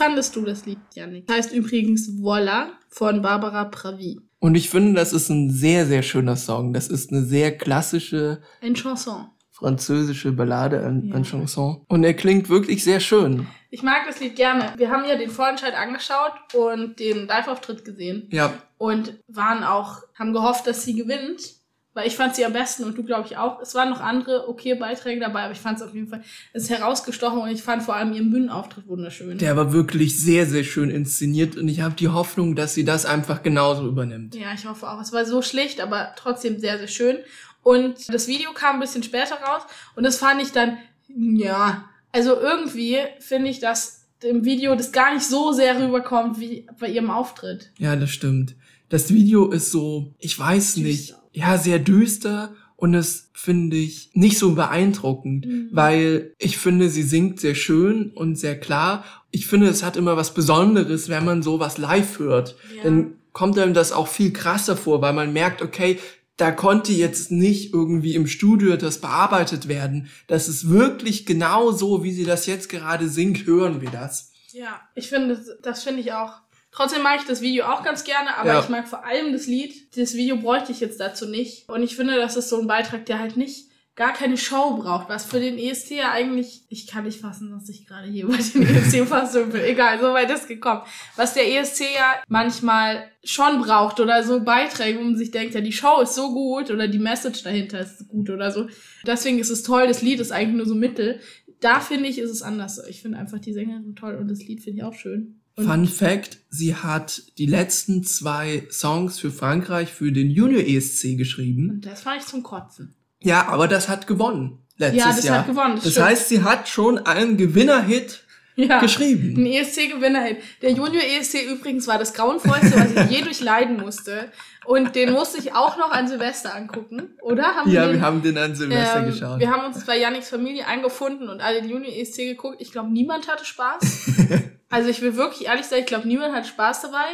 Fandest 0.00 0.34
du 0.36 0.42
das 0.42 0.66
Lied, 0.66 0.78
Janik? 0.94 1.26
Das 1.26 1.36
heißt 1.36 1.52
übrigens 1.52 2.10
Voila 2.20 2.70
von 2.88 3.22
Barbara 3.22 3.64
Pravi. 3.66 4.20
Und 4.38 4.54
ich 4.54 4.70
finde, 4.70 4.94
das 4.94 5.12
ist 5.12 5.28
ein 5.28 5.50
sehr, 5.50 5.86
sehr 5.86 6.02
schöner 6.02 6.36
Song. 6.36 6.72
Das 6.72 6.88
ist 6.88 7.12
eine 7.12 7.22
sehr 7.24 7.56
klassische 7.58 8.40
Ein 8.62 8.74
Chanson. 8.74 9.26
französische 9.50 10.32
Ballade, 10.32 10.84
ein, 10.86 11.04
Ja. 11.08 11.14
ein 11.16 11.24
Chanson. 11.24 11.84
Und 11.88 12.04
er 12.04 12.14
klingt 12.14 12.48
wirklich 12.48 12.82
sehr 12.82 13.00
schön. 13.00 13.46
Ich 13.70 13.82
mag 13.82 14.02
das 14.06 14.18
Lied 14.18 14.34
gerne. 14.36 14.72
Wir 14.78 14.90
haben 14.90 15.04
ja 15.06 15.16
den 15.16 15.30
Vorentscheid 15.30 15.74
angeschaut 15.74 16.32
und 16.54 16.98
den 16.98 17.26
Live-Auftritt 17.26 17.84
gesehen. 17.84 18.26
Ja, 18.32 18.52
und 18.78 19.18
waren 19.28 19.62
auch, 19.62 19.98
haben 20.18 20.32
gehofft, 20.32 20.66
dass 20.66 20.82
sie 20.84 20.94
gewinnt, 20.94 21.59
weil 21.92 22.06
ich 22.06 22.16
fand 22.16 22.36
sie 22.36 22.44
am 22.44 22.52
besten 22.52 22.84
und 22.84 22.96
du 22.96 23.02
glaube 23.02 23.26
ich 23.26 23.36
auch. 23.36 23.60
Es 23.60 23.74
waren 23.74 23.90
noch 23.90 24.00
andere 24.00 24.48
okay 24.48 24.74
Beiträge 24.74 25.20
dabei, 25.20 25.42
aber 25.42 25.52
ich 25.52 25.58
fand 25.58 25.78
es 25.78 25.82
auf 25.82 25.94
jeden 25.94 26.08
Fall, 26.08 26.22
es 26.52 26.64
ist 26.64 26.70
herausgestochen 26.70 27.40
und 27.40 27.48
ich 27.48 27.62
fand 27.62 27.82
vor 27.82 27.96
allem 27.96 28.12
ihren 28.12 28.30
Bühnenauftritt 28.30 28.86
wunderschön. 28.86 29.38
der 29.38 29.56
war 29.56 29.72
wirklich 29.72 30.20
sehr, 30.20 30.46
sehr 30.46 30.64
schön 30.64 30.90
inszeniert 30.90 31.56
und 31.56 31.68
ich 31.68 31.80
habe 31.80 31.94
die 31.94 32.08
Hoffnung, 32.08 32.54
dass 32.54 32.74
sie 32.74 32.84
das 32.84 33.06
einfach 33.06 33.42
genauso 33.42 33.86
übernimmt. 33.86 34.34
ja, 34.34 34.52
ich 34.54 34.66
hoffe 34.66 34.88
auch. 34.88 35.00
Es 35.00 35.12
war 35.12 35.24
so 35.24 35.42
schlicht, 35.42 35.80
aber 35.80 36.14
trotzdem 36.16 36.58
sehr, 36.60 36.78
sehr 36.78 36.88
schön. 36.88 37.18
Und 37.62 38.12
das 38.12 38.26
Video 38.26 38.52
kam 38.52 38.76
ein 38.76 38.80
bisschen 38.80 39.02
später 39.02 39.34
raus 39.36 39.62
und 39.96 40.04
das 40.04 40.16
fand 40.16 40.40
ich 40.40 40.52
dann, 40.52 40.78
ja, 41.08 41.84
also 42.12 42.40
irgendwie 42.40 42.98
finde 43.18 43.50
ich, 43.50 43.60
dass 43.60 44.06
im 44.22 44.44
Video 44.44 44.74
das 44.74 44.92
gar 44.92 45.14
nicht 45.14 45.26
so 45.26 45.52
sehr 45.52 45.80
rüberkommt 45.80 46.40
wie 46.40 46.66
bei 46.78 46.88
ihrem 46.88 47.10
Auftritt. 47.10 47.72
Ja, 47.78 47.96
das 47.96 48.10
stimmt. 48.10 48.54
Das 48.88 49.12
Video 49.12 49.50
ist 49.50 49.70
so, 49.70 50.14
ich 50.18 50.38
weiß 50.38 50.76
nicht, 50.78 51.14
ja, 51.32 51.58
sehr 51.58 51.78
düster 51.78 52.54
und 52.76 52.94
es 52.94 53.30
finde 53.34 53.76
ich 53.76 54.10
nicht 54.14 54.38
so 54.38 54.54
beeindruckend, 54.54 55.46
Mhm. 55.46 55.68
weil 55.72 56.34
ich 56.38 56.56
finde, 56.58 56.88
sie 56.88 57.02
singt 57.02 57.40
sehr 57.40 57.54
schön 57.54 58.10
und 58.10 58.36
sehr 58.36 58.58
klar. 58.58 59.04
Ich 59.30 59.46
finde, 59.46 59.68
es 59.68 59.82
hat 59.82 59.96
immer 59.96 60.16
was 60.16 60.34
Besonderes, 60.34 61.08
wenn 61.08 61.24
man 61.24 61.42
sowas 61.42 61.78
live 61.78 62.18
hört. 62.18 62.56
Ja. 62.76 62.84
Dann 62.84 63.14
kommt 63.32 63.58
einem 63.58 63.74
das 63.74 63.92
auch 63.92 64.08
viel 64.08 64.32
krasser 64.32 64.76
vor, 64.76 65.02
weil 65.02 65.12
man 65.12 65.32
merkt, 65.32 65.62
okay, 65.62 65.98
da 66.36 66.50
konnte 66.52 66.92
jetzt 66.92 67.30
nicht 67.30 67.74
irgendwie 67.74 68.14
im 68.14 68.26
Studio 68.26 68.76
das 68.76 68.98
bearbeitet 68.98 69.68
werden. 69.68 70.08
Das 70.26 70.48
ist 70.48 70.70
wirklich 70.70 71.26
genau 71.26 71.70
so, 71.70 72.02
wie 72.02 72.12
sie 72.12 72.24
das 72.24 72.46
jetzt 72.46 72.70
gerade 72.70 73.08
singt, 73.10 73.46
hören 73.46 73.82
wir 73.82 73.90
das. 73.90 74.32
Ja, 74.52 74.80
ich 74.94 75.10
finde, 75.10 75.36
das, 75.36 75.46
das 75.62 75.82
finde 75.84 76.00
ich 76.00 76.12
auch. 76.12 76.32
Trotzdem 76.72 77.02
mag 77.02 77.18
ich 77.20 77.26
das 77.26 77.40
Video 77.40 77.64
auch 77.66 77.82
ganz 77.82 78.04
gerne, 78.04 78.36
aber 78.36 78.52
Ja. 78.54 78.60
ich 78.60 78.68
mag 78.68 78.86
vor 78.88 79.04
allem 79.04 79.32
das 79.32 79.46
Lied. 79.46 79.96
Das 79.96 80.14
Video 80.14 80.36
bräuchte 80.36 80.70
ich 80.72 80.80
jetzt 80.80 81.00
dazu 81.00 81.26
nicht. 81.26 81.68
Und 81.68 81.82
ich 81.82 81.96
finde, 81.96 82.16
das 82.16 82.36
ist 82.36 82.48
so 82.48 82.60
ein 82.60 82.66
Beitrag, 82.68 83.06
der 83.06 83.18
halt 83.18 83.36
nicht 83.36 83.68
gar 83.96 84.12
keine 84.14 84.38
Show 84.38 84.76
braucht, 84.78 85.10
was 85.10 85.26
für 85.26 85.40
den 85.40 85.58
ESC 85.58 85.90
ja 85.96 86.12
eigentlich, 86.12 86.62
ich 86.70 86.86
kann 86.86 87.04
nicht 87.04 87.20
fassen, 87.20 87.50
dass 87.50 87.68
ich 87.68 87.86
gerade 87.86 88.08
hier 88.08 88.24
über 88.24 88.36
den 88.36 88.62
ESC 88.76 89.06
fassen 89.06 89.50
bin. 89.50 89.60
Egal, 89.62 89.98
so 90.00 90.12
weit 90.14 90.30
ist 90.30 90.48
gekommen. 90.48 90.82
Was 91.16 91.34
der 91.34 91.46
ESC 91.52 91.80
ja 91.96 92.14
manchmal 92.28 93.10
schon 93.24 93.60
braucht 93.60 94.00
oder 94.00 94.22
so 94.22 94.40
Beiträge, 94.42 95.00
wo 95.00 95.02
man 95.02 95.16
sich 95.16 95.32
denkt, 95.32 95.54
ja, 95.54 95.60
die 95.60 95.72
Show 95.72 96.00
ist 96.00 96.14
so 96.14 96.32
gut 96.32 96.70
oder 96.70 96.88
die 96.88 96.98
Message 97.00 97.42
dahinter 97.42 97.80
ist 97.80 98.08
gut 98.08 98.30
oder 98.30 98.50
so. 98.52 98.68
Deswegen 99.06 99.38
ist 99.38 99.50
es 99.50 99.64
toll, 99.64 99.86
das 99.86 100.00
Lied 100.02 100.20
ist 100.20 100.32
eigentlich 100.32 100.56
nur 100.56 100.66
so 100.66 100.76
mittel. 100.76 101.20
Da 101.60 101.80
finde 101.80 102.08
ich, 102.08 102.18
ist 102.18 102.30
es 102.30 102.40
anders. 102.42 102.82
Ich 102.88 103.02
finde 103.02 103.18
einfach 103.18 103.38
die 103.38 103.52
Sängerin 103.52 103.96
toll 103.96 104.14
und 104.14 104.28
das 104.30 104.38
Lied 104.38 104.62
finde 104.62 104.78
ich 104.78 104.84
auch 104.84 104.94
schön. 104.94 105.39
Und 105.60 105.66
Fun 105.66 105.86
Fact, 105.86 106.38
sie 106.50 106.74
hat 106.74 107.22
die 107.38 107.46
letzten 107.46 108.02
zwei 108.04 108.66
Songs 108.70 109.18
für 109.18 109.30
Frankreich 109.30 109.92
für 109.92 110.12
den 110.12 110.30
Junior 110.30 110.62
ESC 110.62 111.16
geschrieben. 111.16 111.70
Und 111.70 111.86
das 111.86 112.02
fand 112.02 112.20
ich 112.20 112.26
zum 112.26 112.42
Kotzen. 112.42 112.94
Ja, 113.22 113.48
aber 113.48 113.68
das 113.68 113.88
hat 113.88 114.06
gewonnen 114.06 114.58
letztes 114.76 114.98
Ja, 115.04 115.08
das 115.14 115.24
Jahr. 115.24 115.38
hat 115.40 115.46
gewonnen, 115.46 115.74
das 115.82 115.94
Das, 115.94 116.02
heißt, 116.02 116.28
sie 116.28 116.42
hat 116.42 116.68
schon 116.68 116.98
einen 116.98 117.36
Gewinnerhit 117.36 118.24
Ja. 118.68 118.80
geschrieben. 118.80 119.34
Ein 119.36 119.46
ESC-Gewinner. 119.46 120.36
Der 120.62 120.70
Junior 120.70 121.02
ESC 121.02 121.46
übrigens 121.50 121.86
war 121.86 121.98
das 121.98 122.14
grauenvollste, 122.14 122.72
was 122.74 123.04
ich 123.04 123.16
je 123.16 123.22
durchleiden 123.24 123.78
musste. 123.78 124.30
Und 124.66 124.94
den 124.94 125.12
musste 125.12 125.38
ich 125.38 125.54
auch 125.54 125.78
noch 125.78 125.90
an 125.90 126.06
Silvester 126.06 126.54
angucken, 126.54 127.14
oder? 127.22 127.54
Haben 127.54 127.70
Ja, 127.70 127.86
den, 127.86 127.94
wir 127.94 128.02
haben 128.02 128.22
den 128.22 128.36
an 128.38 128.54
Silvester 128.54 129.00
ähm, 129.00 129.06
geschaut. 129.06 129.40
Wir 129.40 129.50
haben 129.50 129.64
uns 129.64 129.84
bei 129.84 129.98
Yannicks 129.98 130.28
Familie 130.28 130.66
eingefunden 130.66 131.28
und 131.28 131.40
alle 131.40 131.62
den 131.62 131.70
Junior 131.70 131.92
ESC 131.92 132.16
geguckt. 132.18 132.56
Ich 132.60 132.70
glaube, 132.70 132.90
niemand 132.92 133.28
hatte 133.28 133.44
Spaß. 133.44 134.10
also 134.70 134.90
ich 134.90 135.00
will 135.00 135.16
wirklich 135.16 135.48
ehrlich 135.48 135.66
sein, 135.66 135.80
ich 135.80 135.86
glaube, 135.86 136.06
niemand 136.06 136.34
hat 136.34 136.46
Spaß 136.46 136.82
dabei. 136.82 137.06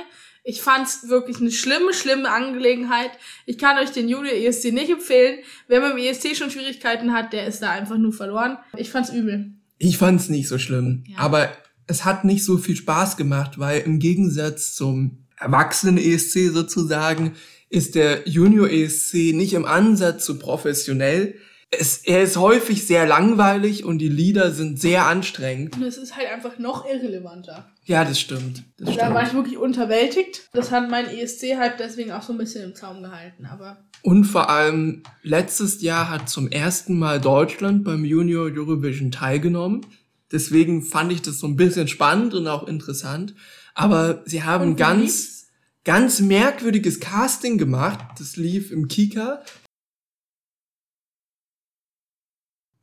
Ich 0.49 0.63
fand's 0.63 1.09
wirklich 1.09 1.41
eine 1.41 1.51
schlimme, 1.51 1.93
schlimme 1.93 2.31
Angelegenheit. 2.31 3.11
Ich 3.47 3.59
kann 3.59 3.79
euch 3.79 3.91
den 3.91 4.09
Junior 4.09 4.33
ESC 4.33 4.73
nicht 4.73 4.91
empfehlen. 4.91 5.41
Wer 5.67 5.81
mit 5.81 5.93
dem 5.93 5.99
ESC 5.99 6.37
schon 6.37 6.51
Schwierigkeiten 6.51 7.13
hat, 7.13 7.33
der 7.33 7.47
ist 7.47 7.63
da 7.63 7.71
einfach 7.71 7.97
nur 7.97 8.13
verloren. 8.13 8.57
Ich 8.77 8.91
fand's 8.91 9.11
übel. 9.11 9.53
Ich 9.79 9.99
fand's 9.99 10.29
nicht 10.29 10.49
so 10.49 10.59
schlimm, 10.59 11.05
Ja. 11.07 11.19
aber 11.19 11.51
es 11.87 12.05
hat 12.05 12.25
nicht 12.25 12.45
so 12.45 12.59
viel 12.59 12.77
Spaß 12.77 13.17
gemacht, 13.17 13.59
weil 13.59 13.81
im 13.83 13.99
Gegensatz 13.99 14.75
zum 14.75 15.19
Erwachsenen-ESC 15.39 16.51
sozusagen 16.53 17.33
ist 17.69 17.95
der 17.95 18.29
Junior-ESC 18.29 19.33
nicht 19.35 19.53
im 19.55 19.65
Ansatz 19.65 20.25
so 20.25 20.39
professionell. 20.39 21.35
Es, 21.71 21.99
er 21.99 22.23
ist 22.23 22.37
häufig 22.37 22.87
sehr 22.87 23.07
langweilig 23.07 23.85
und 23.85 23.99
die 23.99 24.09
Lieder 24.09 24.53
sind 24.53 24.81
sehr 24.81 25.07
anstrengend. 25.07 25.77
Und 25.77 25.83
es 25.83 25.97
ist 25.99 26.17
halt 26.17 26.29
einfach 26.29 26.59
noch 26.59 26.87
irrelevanter. 26.89 27.69
Ja, 27.85 28.05
das 28.05 28.21
stimmt. 28.21 28.63
Das 28.79 28.97
Da 28.97 29.13
war 29.13 29.27
stimmt. 29.27 29.29
ich 29.29 29.35
wirklich 29.35 29.59
unterwältigt. 29.59 30.49
Das 30.53 30.71
hat 30.71 30.89
mein 30.91 31.07
ESC 31.07 31.57
halt 31.59 31.75
deswegen 31.81 32.13
auch 32.13 32.23
so 32.23 32.33
ein 32.33 32.39
bisschen 32.39 32.65
im 32.65 32.75
Zaum 32.77 33.03
gehalten. 33.03 33.47
Aber 33.47 33.79
Und 34.03 34.25
vor 34.25 34.49
allem 34.49 35.03
letztes 35.23 35.83
Jahr 35.83 36.09
hat 36.09 36.29
zum 36.29 36.49
ersten 36.49 36.99
Mal 36.99 37.21
Deutschland 37.21 37.85
beim 37.85 38.05
Junior 38.05 38.45
Eurovision 38.45 39.11
teilgenommen. 39.11 39.85
Deswegen 40.33 40.83
fand 40.83 41.13
ich 41.13 41.23
das 41.23 41.39
so 41.39 41.47
ein 41.49 41.57
bisschen 41.57 41.89
spannend 41.89 42.33
und 42.35 42.47
auch 42.49 42.67
interessant. 42.69 43.35
Aber 43.75 44.23
sie 44.25 44.43
haben 44.45 44.77
ganz, 44.77 45.49
ganz 45.85 46.21
merkwürdiges 46.21 47.01
Casting 47.01 47.59
gemacht. 47.59 47.99
Das 48.19 48.37
lief 48.37 48.71
im 48.71 48.89
Kika. 48.89 49.43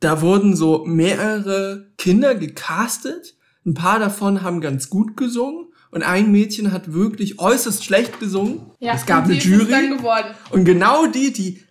Da 0.03 0.21
wurden 0.21 0.55
so 0.55 0.83
mehrere 0.85 1.87
Kinder 1.97 2.35
gecastet. 2.35 3.35
Ein 3.65 3.73
paar 3.73 3.99
davon 3.99 4.41
haben 4.41 4.59
ganz 4.59 4.89
gut 4.89 5.15
gesungen. 5.15 5.67
Und 5.91 6.03
ein 6.03 6.31
Mädchen 6.31 6.71
hat 6.71 6.91
wirklich 6.91 7.39
äußerst 7.39 7.85
schlecht 7.85 8.19
gesungen. 8.19 8.61
ja, 8.79 8.95
es 8.95 9.05
gab 9.05 9.25
eine 9.25 9.39
sie 9.39 9.49
Jury. 9.49 9.71
dann 9.71 9.97
geworden. 9.97 10.27
Und 10.49 10.65
genau 10.65 11.05
die, 11.05 11.31
die, 11.31 11.63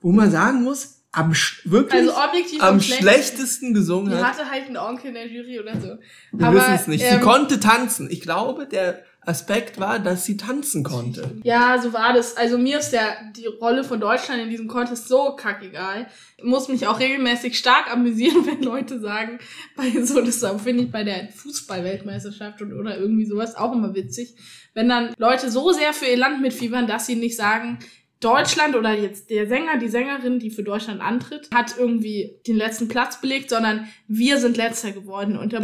wo 0.00 0.12
man 0.12 0.30
sagen 0.30 0.62
muss, 0.64 0.96
am 1.12 1.32
wirklich 1.64 1.94
Also 1.94 2.12
am 2.60 2.80
schlechtesten. 2.80 3.72
gesungen 3.72 4.10
Die 4.10 4.16
hat. 4.16 4.36
hatte 4.36 4.50
halt 4.50 4.66
einen 4.66 4.76
Onkel 4.76 5.08
in 5.08 5.14
der 5.14 5.26
Jury 5.26 5.60
oder 5.60 5.80
so. 5.80 5.96
Wir 6.32 6.52
wissen 6.52 6.74
es 6.74 6.86
nicht. 6.88 7.00
Sie 7.00 7.06
ähm, 7.14 7.20
konnte 7.22 7.58
tanzen. 7.60 8.10
Ich 8.10 8.20
glaube, 8.20 8.66
der 8.66 9.02
Aspekt 9.28 9.78
war, 9.78 9.98
dass 9.98 10.24
sie 10.24 10.36
tanzen 10.36 10.82
konnte. 10.82 11.36
Ja, 11.44 11.80
so 11.80 11.92
war 11.92 12.14
das. 12.14 12.36
Also 12.36 12.56
mir 12.56 12.78
ist 12.78 12.90
der, 12.90 13.16
die 13.36 13.46
Rolle 13.46 13.84
von 13.84 14.00
Deutschland 14.00 14.42
in 14.42 14.48
diesem 14.48 14.68
Contest 14.68 15.06
so 15.06 15.36
kackegal. 15.36 16.06
Ich 16.38 16.44
muss 16.44 16.68
mich 16.68 16.86
auch 16.86 16.98
regelmäßig 16.98 17.58
stark 17.58 17.92
amüsieren, 17.92 18.46
wenn 18.46 18.62
Leute 18.62 19.00
sagen, 19.00 19.38
bei 19.76 19.90
so, 20.02 20.22
das 20.22 20.44
finde 20.62 20.84
ich 20.84 20.90
bei 20.90 21.04
der 21.04 21.28
Fußball-Weltmeisterschaft 21.28 22.62
und, 22.62 22.72
oder 22.72 22.98
irgendwie 22.98 23.26
sowas 23.26 23.54
auch 23.54 23.72
immer 23.72 23.94
witzig, 23.94 24.34
wenn 24.74 24.88
dann 24.88 25.14
Leute 25.18 25.50
so 25.50 25.72
sehr 25.72 25.92
für 25.92 26.06
ihr 26.06 26.16
Land 26.16 26.40
mitfiebern, 26.40 26.86
dass 26.86 27.06
sie 27.06 27.16
nicht 27.16 27.36
sagen, 27.36 27.78
Deutschland 28.20 28.74
oder 28.74 28.94
jetzt 28.94 29.30
der 29.30 29.46
Sänger, 29.46 29.78
die 29.78 29.88
Sängerin, 29.88 30.40
die 30.40 30.50
für 30.50 30.64
Deutschland 30.64 31.00
antritt, 31.00 31.48
hat 31.54 31.76
irgendwie 31.78 32.40
den 32.46 32.56
letzten 32.56 32.88
Platz 32.88 33.20
belegt, 33.20 33.50
sondern 33.50 33.88
wir 34.08 34.38
sind 34.38 34.56
letzter 34.56 34.90
geworden. 34.90 35.38
Und 35.38 35.52
da 35.52 35.60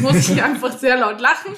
muss 0.00 0.30
ich 0.30 0.42
einfach 0.42 0.78
sehr 0.78 0.98
laut 0.98 1.20
lachen. 1.20 1.54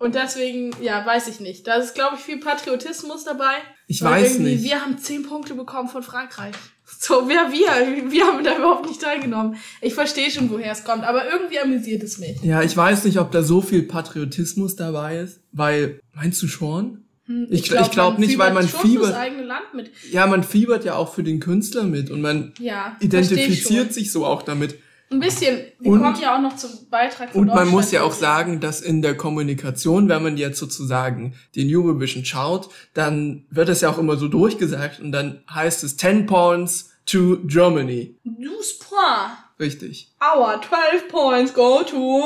Und 0.00 0.14
deswegen, 0.14 0.70
ja, 0.80 1.04
weiß 1.04 1.28
ich 1.28 1.40
nicht. 1.40 1.66
Da 1.66 1.74
ist, 1.74 1.94
glaube 1.94 2.16
ich, 2.16 2.22
viel 2.22 2.38
Patriotismus 2.40 3.22
dabei. 3.24 3.52
Ich 3.86 4.02
weiß 4.02 4.38
nicht. 4.38 4.64
Wir 4.64 4.80
haben 4.80 4.96
zehn 4.98 5.22
Punkte 5.24 5.54
bekommen 5.54 5.88
von 5.90 6.02
Frankreich. 6.02 6.54
So, 6.98 7.28
wer 7.28 7.52
wir? 7.52 8.10
Wir 8.10 8.26
haben 8.26 8.42
da 8.42 8.56
überhaupt 8.56 8.86
nicht 8.88 9.00
teilgenommen. 9.00 9.56
Ich 9.82 9.92
verstehe 9.94 10.30
schon, 10.30 10.50
woher 10.50 10.72
es 10.72 10.84
kommt, 10.84 11.04
aber 11.04 11.30
irgendwie 11.30 11.60
amüsiert 11.60 12.02
es 12.02 12.18
mich. 12.18 12.42
Ja, 12.42 12.62
ich 12.62 12.74
weiß 12.76 13.04
nicht, 13.04 13.18
ob 13.18 13.30
da 13.30 13.42
so 13.42 13.60
viel 13.60 13.82
Patriotismus 13.82 14.74
dabei 14.74 15.18
ist, 15.18 15.40
weil, 15.52 16.00
meinst 16.14 16.42
du 16.42 16.48
schon? 16.48 17.04
Hm, 17.26 17.46
Ich 17.50 17.64
gl- 17.70 17.80
ich 17.82 17.90
glaub 17.90 18.18
nicht, 18.18 18.38
weil 18.38 18.52
man 18.54 18.66
fiebert- 18.66 19.04
fürs 19.08 19.16
eigene 19.16 19.42
Land 19.44 19.74
mit. 19.74 19.90
Ja, 20.10 20.26
man 20.26 20.42
fiebert 20.42 20.84
ja 20.86 20.94
auch 20.96 21.14
für 21.14 21.22
den 21.22 21.40
Künstler 21.40 21.84
mit 21.84 22.10
und 22.10 22.22
man 22.22 22.54
Ja, 22.58 22.96
identifiziert 23.00 23.92
sich 23.92 24.10
so 24.10 24.24
auch 24.26 24.42
damit. 24.42 24.76
Ein 25.12 25.18
bisschen. 25.20 25.58
Wir 25.80 25.90
Und- 25.90 26.02
kommen 26.02 26.20
ja 26.20 26.36
auch 26.36 26.40
noch 26.40 26.54
zum 26.56 26.70
Beitrag 26.88 27.30
von 27.32 27.40
Und 27.40 27.54
man 27.54 27.68
muss 27.68 27.90
ja 27.90 28.02
auch 28.02 28.12
sagen, 28.12 28.60
dass 28.60 28.80
in 28.80 29.02
der 29.02 29.16
Kommunikation, 29.16 30.08
wenn 30.08 30.22
man 30.22 30.36
jetzt 30.36 30.58
sozusagen 30.58 31.34
den 31.56 31.68
Eurovision 31.74 32.24
schaut, 32.24 32.68
dann 32.94 33.44
wird 33.50 33.68
das 33.68 33.80
ja 33.80 33.90
auch 33.90 33.98
immer 33.98 34.16
so 34.16 34.28
durchgesagt 34.28 35.00
und 35.00 35.10
dann 35.10 35.42
heißt 35.52 35.82
es 35.82 35.96
10 35.96 36.26
points 36.26 36.90
to 37.06 37.38
Germany. 37.44 38.16
12 38.24 38.78
points. 38.78 39.58
Richtig. 39.58 40.12
Our 40.22 40.60
12 40.62 41.08
points 41.08 41.52
go 41.54 41.82
to 41.82 42.22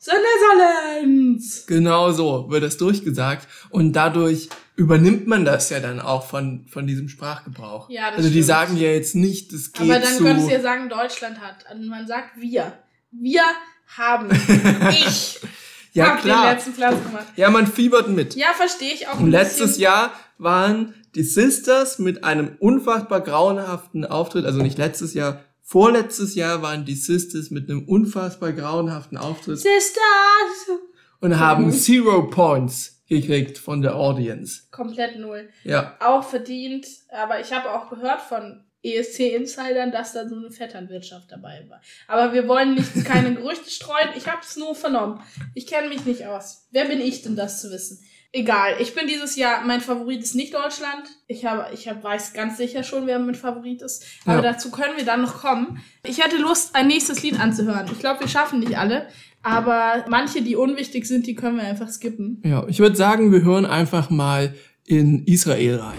the 0.00 0.12
Netherlands. 0.12 1.66
Genau 1.66 2.12
so 2.12 2.46
wird 2.48 2.62
das 2.62 2.76
durchgesagt 2.76 3.48
und 3.70 3.92
dadurch 3.92 4.48
übernimmt 4.80 5.26
man 5.26 5.44
das 5.44 5.68
ja 5.68 5.78
dann 5.78 6.00
auch 6.00 6.26
von, 6.26 6.66
von 6.66 6.86
diesem 6.86 7.10
Sprachgebrauch. 7.10 7.90
Ja, 7.90 8.08
das 8.08 8.16
also 8.18 8.28
die 8.28 8.36
stimmt. 8.36 8.46
sagen 8.46 8.76
ja 8.78 8.88
jetzt 8.88 9.14
nicht, 9.14 9.52
das 9.52 9.72
geht 9.72 9.82
Aber 9.82 10.00
dann 10.00 10.14
zu... 10.16 10.24
könntest 10.24 10.48
du 10.48 10.52
ja 10.54 10.60
sagen, 10.62 10.88
Deutschland 10.88 11.38
hat. 11.38 11.66
Also 11.68 11.86
man 11.86 12.06
sagt 12.06 12.40
wir. 12.40 12.72
Wir 13.10 13.42
haben. 13.98 14.30
ich 14.90 15.38
ja, 15.92 16.06
hab 16.06 16.22
den 16.22 16.30
klar. 16.30 16.54
letzten 16.54 16.72
Platz 16.72 16.96
gemacht. 17.04 17.26
Ja, 17.36 17.50
man 17.50 17.66
fiebert 17.66 18.08
mit. 18.08 18.36
Ja, 18.36 18.54
verstehe 18.56 18.94
ich 18.94 19.06
auch. 19.06 19.20
Und 19.20 19.30
letztes 19.30 19.72
bisschen. 19.72 19.82
Jahr 19.82 20.12
waren 20.38 20.94
die 21.14 21.24
Sisters 21.24 21.98
mit 21.98 22.24
einem 22.24 22.56
unfassbar 22.58 23.20
grauenhaften 23.20 24.06
Auftritt, 24.06 24.46
also 24.46 24.62
nicht 24.62 24.78
letztes 24.78 25.12
Jahr, 25.12 25.44
vorletztes 25.62 26.34
Jahr 26.36 26.62
waren 26.62 26.86
die 26.86 26.94
Sisters 26.94 27.50
mit 27.50 27.68
einem 27.68 27.84
unfassbar 27.86 28.52
grauenhaften 28.52 29.18
Auftritt 29.18 29.58
Sisters. 29.58 30.78
und 31.20 31.38
haben 31.38 31.66
Mhm. 31.66 31.72
Zero 31.72 32.22
Points 32.28 32.99
gekriegt 33.10 33.58
von 33.58 33.82
der 33.82 33.96
Audience. 33.96 34.62
Komplett 34.70 35.18
null. 35.18 35.50
Ja, 35.64 35.96
Auch 36.00 36.24
verdient. 36.24 36.86
Aber 37.10 37.40
ich 37.40 37.52
habe 37.52 37.70
auch 37.72 37.90
gehört 37.90 38.22
von 38.22 38.64
ESC-Insidern, 38.82 39.90
dass 39.92 40.12
da 40.14 40.26
so 40.28 40.36
eine 40.36 40.50
Vetternwirtschaft 40.50 41.30
dabei 41.30 41.66
war. 41.68 41.82
Aber 42.08 42.32
wir 42.32 42.48
wollen 42.48 42.76
nicht 42.76 43.04
keine 43.04 43.34
Gerüchte 43.34 43.68
streuen. 43.70 44.08
Ich 44.16 44.26
habe 44.28 44.40
es 44.42 44.56
nur 44.56 44.74
vernommen. 44.74 45.20
Ich 45.54 45.66
kenne 45.66 45.88
mich 45.88 46.06
nicht 46.06 46.24
aus. 46.24 46.66
Wer 46.70 46.86
bin 46.86 47.00
ich 47.00 47.22
denn, 47.22 47.36
das 47.36 47.60
zu 47.60 47.70
wissen? 47.70 48.00
Egal. 48.32 48.76
Ich 48.78 48.94
bin 48.94 49.08
dieses 49.08 49.34
Jahr, 49.34 49.62
mein 49.64 49.80
Favorit 49.80 50.22
ist 50.22 50.36
nicht 50.36 50.54
Deutschland. 50.54 51.02
Ich 51.26 51.44
habe, 51.46 51.74
ich 51.74 51.88
hab, 51.88 52.04
weiß 52.04 52.32
ganz 52.32 52.58
sicher 52.58 52.84
schon, 52.84 53.08
wer 53.08 53.18
mein 53.18 53.34
Favorit 53.34 53.82
ist. 53.82 54.04
Aber 54.24 54.36
Ja. 54.36 54.52
dazu 54.52 54.70
können 54.70 54.96
wir 54.96 55.04
dann 55.04 55.22
noch 55.22 55.40
kommen. 55.42 55.82
Ich 56.06 56.24
hätte 56.24 56.36
Lust, 56.36 56.76
ein 56.76 56.86
nächstes 56.86 57.24
Lied 57.24 57.40
anzuhören. 57.40 57.88
Ich 57.92 57.98
glaube, 57.98 58.20
wir 58.20 58.28
schaffen 58.28 58.60
nicht 58.60 58.78
alle. 58.78 59.08
Aber 59.42 60.04
manche, 60.08 60.42
die 60.42 60.54
unwichtig 60.56 61.06
sind, 61.06 61.26
die 61.26 61.34
können 61.34 61.56
wir 61.56 61.64
einfach 61.64 61.88
skippen. 61.88 62.42
ja. 62.44 62.66
Ich 62.68 62.78
würde 62.78 62.96
sagen, 62.96 63.32
wir 63.32 63.42
hören 63.42 63.64
einfach 63.64 64.10
mal 64.10 64.54
in 64.86 65.24
Israel 65.24 65.76
rein. 65.76 65.96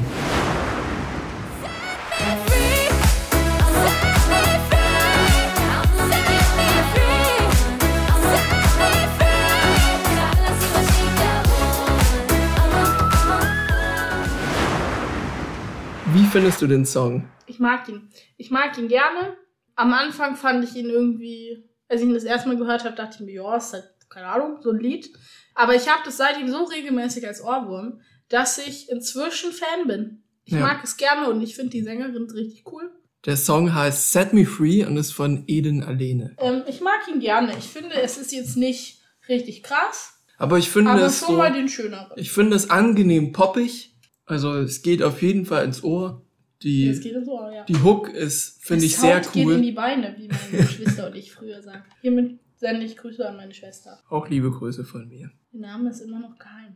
Wie 16.14 16.26
findest 16.26 16.62
du 16.62 16.68
den 16.68 16.86
Song? 16.86 17.28
Ich 17.48 17.60
mag 17.60 17.88
ihn. 17.88 18.10
Ich 18.38 18.52
mag 18.52 18.78
ihn 18.78 18.88
gerne. 18.88 19.38
Am 19.76 19.94
Anfang 19.94 20.36
fand 20.36 20.64
ich 20.64 20.76
ihn 20.76 20.90
irgendwie, 20.90 21.64
als 21.92 22.02
ich 22.02 22.08
ihn 22.08 22.14
das 22.14 22.24
erste 22.24 22.48
Mal 22.48 22.58
gehört 22.58 22.84
habe, 22.86 22.96
dachte 22.96 23.18
ich 23.20 23.26
mir, 23.26 23.34
ja, 23.34 23.58
ist 23.58 23.74
halt, 23.74 23.84
keine 24.10 24.28
Ahnung, 24.28 24.58
so 24.62 24.72
ein 24.72 24.80
Lied. 24.80 25.12
Aber 25.54 25.76
ich 25.76 25.88
habe 25.90 26.02
das 26.06 26.18
seitdem 26.18 26.50
so 26.50 26.64
regelmäßig 26.64 27.28
als 27.28 27.44
Ohrwurm, 27.44 28.00
dass 28.30 28.58
ich 28.58 28.90
inzwischen 28.90 29.52
Fan 29.52 29.88
bin. 29.88 30.24
Ich 30.46 30.54
Ja. 30.54 30.62
mag 30.62 30.84
es 30.84 30.98
gerne 30.98 31.30
und 31.30 31.42
ich 31.42 31.56
finde 31.56 31.72
die 31.72 31.84
Sängerin 31.84 32.30
richtig 32.32 32.64
cool. 32.72 32.90
Der 33.26 33.38
Song 33.38 33.76
heißt 33.76 34.12
Set 34.14 34.34
Me 34.34 34.46
Free 34.46 34.84
und 34.86 34.98
ist 34.98 35.12
von 35.12 35.44
Eden 35.48 35.84
Alene. 35.84 36.36
Ähm, 36.40 36.64
ich 36.68 36.82
mag 36.82 37.08
ihn 37.08 37.20
gerne. 37.20 37.56
Ich 37.58 37.66
finde, 37.66 37.94
es 38.02 38.18
ist 38.18 38.32
jetzt 38.32 38.58
nicht 38.58 39.02
richtig 39.30 39.62
krass, 39.62 40.14
Aber 40.38 40.58
ich 40.58 40.70
finde 40.70 40.92
aber 40.92 41.02
es 41.04 41.20
schon 41.20 41.28
so, 41.30 41.38
mal 41.38 41.54
den 41.54 41.70
schöneren. 41.70 42.08
ich 42.16 42.32
finde 42.32 42.56
es 42.56 42.70
angenehm 42.72 43.32
poppig. 43.32 43.94
Also 44.26 44.54
es 44.56 44.82
geht 44.82 45.04
auf 45.04 45.22
jeden 45.22 45.46
Fall 45.46 45.66
ins 45.66 45.84
Ohr. 45.84 46.26
Die, 46.64 46.94
so, 46.94 47.50
ja. 47.50 47.64
die 47.64 47.82
Hook 47.82 48.10
ist, 48.10 48.64
finde 48.64 48.86
ich, 48.86 48.96
sehr 48.96 49.24
Sound 49.24 49.34
geht 49.34 49.44
in 49.44 49.50
cool. 49.50 49.62
die 49.62 49.72
Beine, 49.72 50.16
wie 50.18 50.28
meine 50.28 50.64
Geschwister 50.68 51.08
und 51.08 51.16
ich 51.16 51.32
früher 51.32 51.62
sagen. 51.62 51.84
Hiermit 52.02 52.40
sende 52.56 52.86
ich 52.86 52.96
Grüße 52.98 53.28
an 53.28 53.36
meine 53.38 53.54
Schwester. 53.54 54.00
Auch 54.10 54.30
liebe 54.30 54.52
Grüße 54.52 54.84
von 54.84 55.08
mir. 55.08 55.32
Ihr 55.54 55.60
Name 55.60 55.90
ist 55.90 56.00
immer 56.02 56.20
noch 56.20 56.38
geheim. 56.38 56.76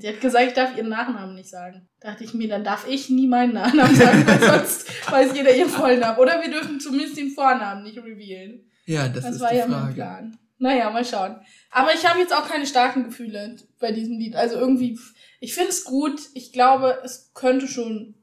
Sie 0.00 0.08
hat 0.08 0.20
gesagt, 0.20 0.48
ich 0.48 0.54
darf 0.54 0.76
ihren 0.76 0.88
Nachnamen 0.88 1.34
nicht 1.34 1.50
sagen. 1.50 1.86
Dachte 2.00 2.24
ich 2.24 2.34
mir, 2.34 2.48
dann 2.48 2.64
darf 2.64 2.88
ich 2.88 3.10
nie 3.10 3.28
meinen 3.28 3.52
Nachnamen 3.52 3.94
sagen, 3.94 4.26
weil 4.26 4.40
sonst 4.40 4.88
weiß 5.10 5.36
jeder 5.36 5.54
ihren 5.54 5.68
Vollnamen. 5.68 6.18
Oder 6.18 6.42
wir 6.42 6.50
dürfen 6.50 6.80
zumindest 6.80 7.16
den 7.18 7.30
Vornamen 7.30 7.84
nicht 7.84 7.98
revealen. 7.98 8.68
Ja, 8.86 9.08
das, 9.08 9.24
Das, 9.24 9.34
ist 9.36 9.40
war 9.40 9.50
die 9.50 9.56
ja 9.58 9.66
mein 9.68 9.80
Frage. 9.80 9.94
Plan. 9.94 10.38
Naja, 10.58 10.90
mal 10.90 11.04
schauen. 11.04 11.36
Aber 11.70 11.92
ich 11.94 12.06
habe 12.08 12.18
jetzt 12.18 12.32
auch 12.34 12.48
keine 12.48 12.66
starken 12.66 13.04
Gefühle 13.04 13.56
bei 13.78 13.92
diesem 13.92 14.18
Lied. 14.18 14.34
Also 14.34 14.56
irgendwie, 14.56 14.98
ich 15.40 15.54
finde 15.54 15.68
es 15.70 15.84
gut. 15.84 16.18
Ich 16.34 16.52
glaube, 16.52 16.98
es 17.04 17.32
könnte 17.34 17.68
schon, 17.68 18.14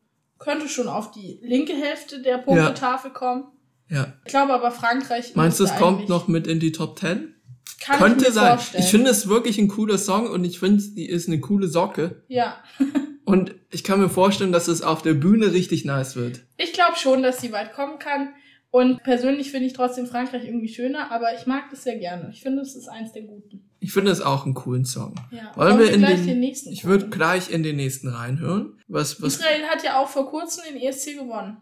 könnte 0.44 0.68
schon 0.68 0.88
auf 0.88 1.12
die 1.12 1.40
linke 1.42 1.74
Hälfte 1.74 2.22
der 2.22 2.38
Punktetafel 2.38 3.12
kommen. 3.12 3.46
Ja. 3.90 4.14
Ich 4.26 4.32
glaube 4.32 4.54
aber 4.54 4.72
Frankreich. 4.72 5.36
Meinst 5.36 5.60
du, 5.60 5.64
es 5.64 5.76
kommt 5.76 6.10
noch 6.10 6.28
mit 6.28 6.48
in 6.48 6.60
die 6.60 6.72
Top 6.72 7.00
10? 7.00 7.34
Kann 7.82 8.00
Könnte 8.00 8.28
ich 8.28 8.34
sein. 8.34 8.58
Vorstellen. 8.58 8.84
Ich 8.84 8.90
finde 8.90 9.12
es 9.12 9.28
wirklich 9.28 9.58
ein 9.58 9.68
cooler 9.68 9.98
Song 9.98 10.30
und 10.30 10.46
ich 10.46 10.60
finde, 10.60 10.84
die 10.96 11.08
ist 11.08 11.28
eine 11.28 11.40
coole 11.40 11.68
Socke. 11.68 12.24
Ja. 12.28 12.58
Und 13.26 13.56
ich 13.72 13.86
kann 13.86 14.02
mir 14.02 14.10
vorstellen, 14.10 14.52
dass 14.52 14.68
es 14.68 14.82
auf 14.82 15.02
der 15.02 15.14
Bühne 15.14 15.54
richtig 15.54 15.86
nice 15.86 16.18
wird. 16.18 16.42
Ich 16.58 16.74
glaube 16.74 16.98
schon, 16.98 17.24
dass 17.24 17.40
sie 17.40 17.54
weit 17.54 17.74
kommen 17.74 17.98
kann. 17.98 18.34
Und 18.70 19.02
persönlich 19.04 19.50
finde 19.50 19.68
ich 19.68 19.74
trotzdem 19.74 20.08
Frankreich 20.08 20.44
irgendwie 20.46 20.68
schöner, 20.68 21.10
aber 21.10 21.34
ich 21.34 21.46
mag 21.46 21.70
das 21.72 21.84
sehr 21.84 21.98
gerne. 21.98 22.32
Ich 22.34 22.42
finde, 22.42 22.62
es 22.62 22.76
ist 22.76 22.90
eins 22.90 23.14
der 23.14 23.22
guten. 23.22 23.70
Ich 23.84 23.92
finde 23.92 24.12
es 24.12 24.22
auch 24.22 24.46
einen 24.46 24.54
coolen 24.54 24.86
Song. 24.86 25.14
Ja. 25.30 25.52
Wollen 25.56 25.78
wir 25.78 25.92
in 25.92 26.00
gleich 26.00 26.16
den, 26.16 26.28
den 26.28 26.40
nächsten 26.40 26.72
Ich 26.72 26.86
würde 26.86 27.10
gleich 27.10 27.52
in 27.52 27.64
den 27.64 27.76
nächsten 27.76 28.08
reinhören. 28.08 28.80
Was, 28.88 29.22
was, 29.22 29.36
Israel 29.36 29.64
hat 29.64 29.84
ja 29.84 30.00
auch 30.00 30.08
vor 30.08 30.30
kurzem 30.30 30.64
den 30.72 30.82
ESC 30.82 31.18
gewonnen. 31.18 31.58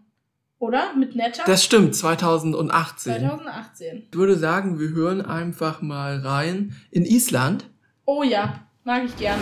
Oder? 0.60 0.96
Mit 0.96 1.16
Netter? 1.16 1.44
das 1.48 1.64
stimmt, 1.64 1.96
2018. 1.96 3.14
2018. 3.14 4.04
Ich 4.12 4.18
würde 4.18 4.38
sagen, 4.38 4.80
wir 4.80 4.90
hören 4.90 5.22
einfach 5.22 5.82
mal 5.82 6.20
rein 6.20 6.76
in 6.92 7.04
Island. 7.04 7.66
Oh 8.06 8.22
ja, 8.22 8.68
mag 8.84 9.04
ich 9.06 9.18
gerne. 9.18 9.42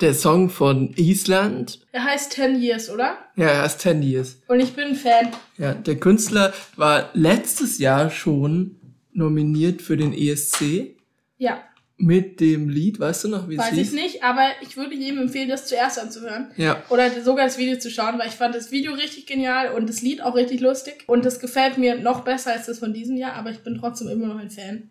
Der 0.00 0.14
Song 0.14 0.48
von 0.48 0.94
Island. 0.96 1.80
Er 1.92 2.04
heißt 2.04 2.32
10 2.32 2.60
Years, 2.60 2.88
oder? 2.88 3.18
Ja, 3.36 3.48
er 3.48 3.66
ist 3.66 3.80
10 3.80 4.02
Years. 4.02 4.40
Und 4.48 4.60
ich 4.60 4.72
bin 4.72 4.88
ein 4.88 4.94
Fan. 4.94 5.28
Ja, 5.58 5.74
der 5.74 5.96
Künstler 5.96 6.54
war 6.76 7.10
letztes 7.12 7.78
Jahr 7.78 8.10
schon 8.10 8.76
nominiert 9.12 9.82
für 9.82 9.96
den 9.96 10.14
ESC 10.14 10.96
Ja, 11.36 11.62
mit 12.00 12.40
dem 12.40 12.70
Lied, 12.70 12.98
weißt 12.98 13.24
du 13.24 13.28
noch, 13.28 13.48
wie 13.48 13.56
es 13.56 13.60
weiß 13.60 13.76
ich 13.76 13.92
nicht, 13.92 14.24
aber 14.24 14.48
ich 14.62 14.78
würde 14.78 14.94
jedem 14.94 15.20
empfehlen, 15.20 15.50
das 15.50 15.66
zuerst 15.66 15.98
anzuhören. 15.98 16.50
Ja, 16.56 16.82
Oder 16.88 17.10
sogar 17.22 17.44
das 17.44 17.58
Video 17.58 17.78
zu 17.78 17.90
schauen, 17.90 18.18
weil 18.18 18.28
ich 18.28 18.34
fand 18.34 18.54
das 18.54 18.70
Video 18.70 18.94
richtig 18.94 19.26
genial 19.26 19.74
und 19.74 19.86
das 19.86 20.00
Lied 20.00 20.22
auch 20.22 20.34
richtig 20.34 20.60
lustig. 20.60 21.04
Und 21.06 21.26
das 21.26 21.40
gefällt 21.40 21.76
mir 21.76 22.00
noch 22.00 22.22
besser 22.22 22.52
als 22.52 22.66
das 22.66 22.78
von 22.78 22.94
diesem 22.94 23.16
Jahr, 23.16 23.34
aber 23.34 23.50
ich 23.50 23.58
bin 23.58 23.76
trotzdem 23.78 24.08
immer 24.08 24.28
noch 24.28 24.38
ein 24.38 24.50
Fan. 24.50 24.88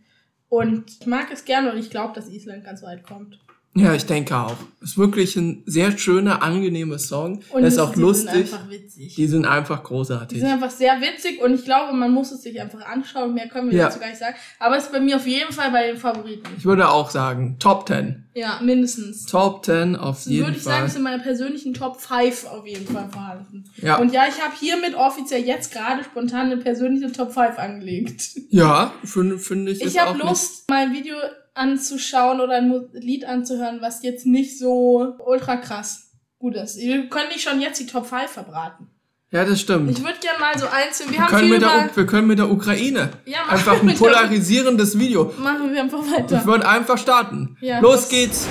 Und 0.49 0.91
ich 1.01 1.07
mag 1.07 1.31
es 1.31 1.45
gerne 1.45 1.71
und 1.71 1.79
ich 1.79 1.89
glaube, 1.89 2.13
dass 2.13 2.29
Island 2.29 2.63
ganz 2.63 2.83
weit 2.83 3.03
kommt. 3.03 3.39
Ja, 3.75 3.93
ich 3.93 4.05
denke 4.05 4.35
auch. 4.35 4.55
Ist 4.81 4.97
wirklich 4.97 5.35
ein 5.35 5.63
sehr 5.65 5.97
schöner, 5.97 6.41
angenehmer 6.41 6.97
Song. 6.99 7.41
Und 7.51 7.63
ist 7.63 7.75
die 7.77 7.81
auch 7.81 7.93
sind 7.93 8.01
lustig. 8.01 8.29
einfach 8.53 8.69
witzig. 8.69 9.15
Die 9.15 9.27
sind 9.27 9.45
einfach 9.45 9.79
Die 9.81 9.85
großartig. 9.87 10.39
sind 10.39 10.49
einfach 10.49 10.71
sehr 10.71 10.99
witzig 11.01 11.41
und 11.41 11.53
ich 11.53 11.65
glaube, 11.65 11.93
man 11.95 12.11
muss 12.11 12.31
es 12.31 12.41
sich 12.41 12.59
einfach 12.61 12.85
anschauen. 12.85 13.33
Mehr 13.33 13.47
können 13.47 13.69
wir 13.69 13.77
Ja. 13.77 13.85
dazu 13.85 13.99
gar 13.99 14.07
nicht 14.07 14.19
sagen. 14.19 14.35
Aber 14.59 14.77
es 14.77 14.85
ist 14.85 14.91
bei 14.91 14.99
mir 14.99 15.17
auf 15.17 15.27
jeden 15.27 15.51
Fall 15.53 15.71
bei 15.71 15.87
den 15.87 15.97
Favoriten. 15.97 16.43
Ich 16.57 16.65
würde 16.65 16.89
auch 16.89 17.09
sagen, 17.09 17.57
Top 17.59 17.87
10. 17.87 18.25
Ja, 18.33 18.59
mindestens. 18.63 19.25
Top 19.25 19.65
10 19.65 19.95
auf 19.97 20.25
jeden 20.25 20.45
würde 20.45 20.57
ich 20.57 20.63
sagen, 20.63 20.77
Fall. 20.79 20.87
ist 20.87 20.95
in 20.95 21.03
meiner 21.03 21.21
persönlichen 21.21 21.73
Top 21.73 21.99
5 21.99 22.45
auf 22.45 22.65
jeden 22.65 22.87
Fall 22.87 23.09
vorhanden. 23.11 23.65
Ja. 23.77 23.97
Und 23.97 24.13
ja, 24.13 24.23
ich 24.29 24.41
habe 24.41 24.53
hiermit 24.59 24.95
offiziell 24.95 25.43
jetzt 25.45 25.73
gerade 25.73 26.03
spontan 26.03 26.47
eine 26.47 26.57
persönliche 26.57 27.11
Top 27.11 27.33
5 27.33 27.57
angelegt. 27.59 28.29
ja, 28.49 28.93
finde 29.03 29.37
finde 29.39 29.73
ich. 29.73 29.81
Ich 29.83 29.99
habe 29.99 30.17
nicht- 30.17 30.23
Lust, 30.25 30.69
mal 30.69 30.85
ein 30.87 30.93
Video 30.93 31.15
anzuschauen 31.59 32.39
oder 32.41 32.55
ein 32.57 32.89
Lied 32.93 33.25
anzuhören, 33.25 33.79
was 33.81 34.01
jetzt 34.03 34.25
nicht 34.25 34.57
so 34.57 35.15
ultra 35.25 35.57
krass 35.57 36.11
gut 36.39 36.55
ist. 36.55 36.77
Wir 36.77 37.07
können 37.09 37.29
nicht 37.29 37.41
schon 37.47 37.59
jetzt 37.59 37.79
die 37.79 37.85
Top 37.85 38.05
5 38.05 38.29
verbraten. 38.29 38.87
Ja, 39.31 39.45
das 39.45 39.61
stimmt. 39.61 39.91
Ich 39.91 40.03
würde 40.03 40.17
gerne 40.19 40.39
mal 40.39 40.57
so 40.57 40.65
einzeln. 40.67 41.09
Wir 41.11 41.17
Wir 41.17 41.21
haben 41.21 41.29
können, 41.29 41.43
viel 41.43 41.51
mit 41.51 41.61
der, 41.61 41.89
wir 41.95 42.05
können 42.07 42.27
mit 42.27 42.39
der 42.39 42.49
Ukraine. 42.49 43.09
Ja, 43.25 43.45
einfach 43.47 43.79
ein 43.83 43.93
polarisierendes 43.93 44.97
Video. 44.97 45.31
Machen 45.37 45.71
wir 45.71 45.81
einfach 45.81 45.99
Ich 46.03 46.11
weiter. 46.11 46.45
würde 46.45 46.67
einfach 46.67 46.97
starten. 46.97 47.55
Ja. 47.61 47.79
Los 47.79 48.09
geht's. 48.09 48.47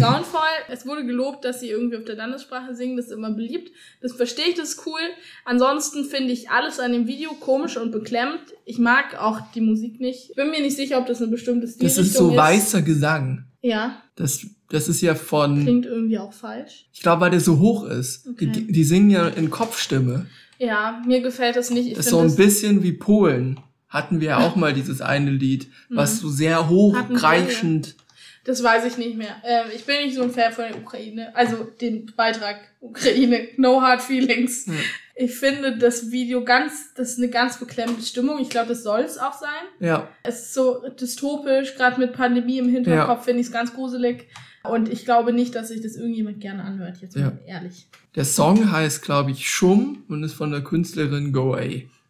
Grauenvoll. 0.00 0.40
Es 0.70 0.86
wurde 0.86 1.04
gelobt, 1.06 1.44
dass 1.44 1.60
sie 1.60 1.68
irgendwie 1.70 1.96
auf 1.96 2.04
der 2.04 2.16
Landessprache 2.16 2.74
singen. 2.74 2.96
Das 2.96 3.06
ist 3.06 3.12
immer 3.12 3.30
beliebt. 3.30 3.70
Das 4.00 4.12
verstehe 4.12 4.46
ich, 4.48 4.54
das 4.54 4.70
ist 4.70 4.86
cool. 4.86 5.00
Ansonsten 5.44 6.04
finde 6.04 6.32
ich 6.32 6.50
alles 6.50 6.80
an 6.80 6.92
dem 6.92 7.06
Video 7.06 7.32
komisch 7.34 7.76
und 7.76 7.90
beklemmt. 7.92 8.40
Ich 8.64 8.78
mag 8.78 9.20
auch 9.20 9.40
die 9.54 9.60
Musik 9.60 10.00
nicht. 10.00 10.34
Bin 10.36 10.50
mir 10.50 10.60
nicht 10.60 10.76
sicher, 10.76 10.98
ob 10.98 11.06
das 11.06 11.20
eine 11.20 11.30
bestimmte 11.30 11.66
Das 11.66 11.74
Stilrichtung 11.74 12.04
ist 12.04 12.14
so 12.14 12.36
weißer 12.36 12.82
Gesang. 12.82 13.44
Ja, 13.60 14.00
Das, 14.16 14.46
das 14.68 14.88
ist 14.88 15.00
ja 15.00 15.14
von, 15.16 15.62
klingt 15.62 15.86
irgendwie 15.86 16.18
auch 16.18 16.32
falsch. 16.32 16.86
ich 16.92 17.00
glaube, 17.00 17.22
weil 17.22 17.30
der 17.30 17.40
so 17.40 17.58
hoch 17.58 17.84
ist. 17.84 18.26
Okay. 18.28 18.46
Die, 18.46 18.70
die 18.72 18.84
singen 18.84 19.10
ja 19.10 19.26
in 19.28 19.50
Kopfstimme. 19.50 20.26
Ja, 20.58 21.02
mir 21.06 21.20
gefällt 21.20 21.56
das 21.56 21.70
nicht. 21.70 21.88
Ich 21.88 21.94
Das 21.94 22.06
ist 22.06 22.10
so 22.10 22.20
ein 22.20 22.36
bisschen 22.36 22.82
wie 22.82 22.92
Polen. 22.92 23.58
Hatten 23.88 24.20
wir 24.20 24.28
ja 24.28 24.38
auch 24.38 24.54
mal 24.54 24.74
dieses 24.74 25.00
eine 25.00 25.30
Lied, 25.30 25.68
was 25.88 26.18
so 26.20 26.28
sehr 26.28 26.68
hochkreischend. 26.68 27.96
Das 28.44 28.62
weiß 28.62 28.84
ich 28.86 28.96
nicht 28.98 29.16
mehr. 29.16 29.36
Ähm, 29.44 29.66
ich 29.74 29.84
bin 29.84 29.96
nicht 30.04 30.14
so 30.14 30.22
ein 30.22 30.30
Fan 30.30 30.52
von 30.52 30.64
der 30.64 30.76
Ukraine. 30.78 31.34
Also 31.36 31.64
den 31.80 32.06
Beitrag 32.16 32.56
Ukraine, 32.80 33.48
No 33.56 33.80
Hard 33.82 34.00
Feelings. 34.02 34.66
Ja. 34.66 34.72
Ich 35.20 35.34
finde 35.34 35.76
das 35.76 36.10
Video 36.12 36.44
ganz, 36.44 36.94
das 36.94 37.10
ist 37.12 37.18
eine 37.18 37.28
ganz 37.28 37.58
beklemmende 37.58 38.02
Stimmung. 38.02 38.38
Ich 38.40 38.50
glaube, 38.50 38.68
das 38.68 38.82
soll 38.84 39.00
es 39.00 39.18
auch 39.18 39.32
sein. 39.32 39.48
Ja, 39.80 40.08
Es 40.22 40.40
ist 40.40 40.54
so 40.54 40.82
dystopisch, 41.00 41.74
gerade 41.74 41.98
mit 42.00 42.12
Pandemie 42.12 42.58
im 42.58 42.68
Hinterkopf 42.68 43.18
Ja. 43.18 43.22
finde 43.24 43.40
ich 43.40 43.46
es 43.48 43.52
ganz 43.52 43.74
gruselig. 43.74 44.28
Und 44.64 44.88
ich 44.88 45.04
glaube 45.04 45.32
nicht, 45.32 45.54
dass 45.54 45.68
sich 45.68 45.80
das 45.80 45.96
irgendjemand 45.96 46.40
gerne 46.40 46.62
anhört, 46.62 46.98
jetzt 47.00 47.16
mal 47.16 47.38
ehrlich. 47.46 47.86
der 48.14 48.24
Song 48.24 48.70
heißt, 48.70 49.02
glaube 49.02 49.30
ich, 49.30 49.48
Schum 49.48 50.04
und 50.08 50.22
ist 50.22 50.34
von 50.34 50.50
der 50.50 50.62
Künstlerin 50.62 51.32
Go 51.32 51.54
A. 51.54 51.62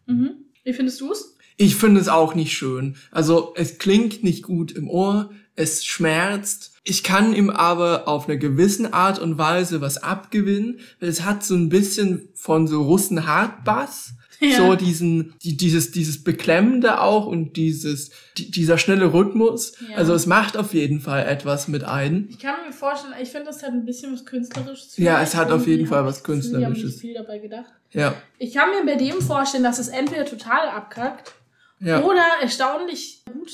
Mhm. 0.06 0.30
Wie 0.64 0.72
findest 0.72 1.00
du 1.00 1.12
es? 1.12 1.36
Ich 1.56 1.76
finde 1.76 2.00
es 2.00 2.08
auch 2.08 2.34
nicht 2.34 2.52
schön. 2.56 2.96
Also 3.10 3.52
es 3.56 3.78
klingt 3.78 4.22
nicht 4.22 4.42
gut 4.42 4.72
im 4.72 4.88
Ohr, 4.88 5.30
es 5.58 5.84
schmerzt. 5.84 6.72
Ich 6.84 7.02
kann 7.02 7.34
ihm 7.34 7.50
aber 7.50 8.06
auf 8.08 8.28
eine 8.28 8.38
gewissen 8.38 8.92
Art 8.92 9.18
und 9.18 9.36
Weise 9.38 9.80
was 9.80 9.98
abgewinnen. 10.02 10.80
weil 11.00 11.08
Es 11.08 11.24
hat 11.24 11.44
so 11.44 11.54
ein 11.54 11.68
bisschen 11.68 12.28
von 12.34 12.66
so 12.68 12.82
Russen 12.82 13.26
Hardbass. 13.26 14.12
Ja. 14.40 14.56
So 14.58 14.76
diesen, 14.76 15.34
die, 15.42 15.56
dieses, 15.56 15.90
dieses 15.90 16.22
Beklemmende 16.22 17.00
auch 17.00 17.26
und 17.26 17.56
dieses, 17.56 18.10
die, 18.36 18.52
dieser 18.52 18.78
schnelle 18.78 19.12
Rhythmus. 19.12 19.72
Ja. 19.90 19.96
Also 19.96 20.14
es 20.14 20.26
macht 20.26 20.56
auf 20.56 20.74
jeden 20.74 21.00
Fall 21.00 21.26
etwas 21.26 21.66
mit 21.66 21.82
ein. 21.82 22.28
Ich 22.30 22.38
kann 22.38 22.54
mir 22.64 22.72
vorstellen, 22.72 23.14
ich 23.20 23.30
finde, 23.30 23.46
das 23.46 23.64
hat 23.64 23.70
ein 23.72 23.84
bisschen 23.84 24.12
was 24.12 24.24
Künstlerisches. 24.24 24.96
Ja, 24.96 25.20
es 25.20 25.34
hat 25.34 25.50
auf 25.50 25.66
jeden 25.66 25.88
Fall 25.88 26.04
was 26.04 26.18
ich 26.18 26.22
Künstlerisches. 26.22 26.84
nicht 26.84 27.00
viel 27.00 27.14
dabei 27.14 27.38
gedacht. 27.38 27.72
Ja, 27.90 28.14
Ich 28.38 28.54
kann 28.54 28.68
mir 28.70 28.86
bei 28.86 28.96
dem 28.96 29.20
vorstellen, 29.20 29.64
dass 29.64 29.80
es 29.80 29.88
entweder 29.88 30.24
total 30.24 30.68
abkackt 30.68 31.32
ja, 31.80 32.04
oder 32.04 32.22
erstaunlich 32.40 33.24
gut 33.26 33.50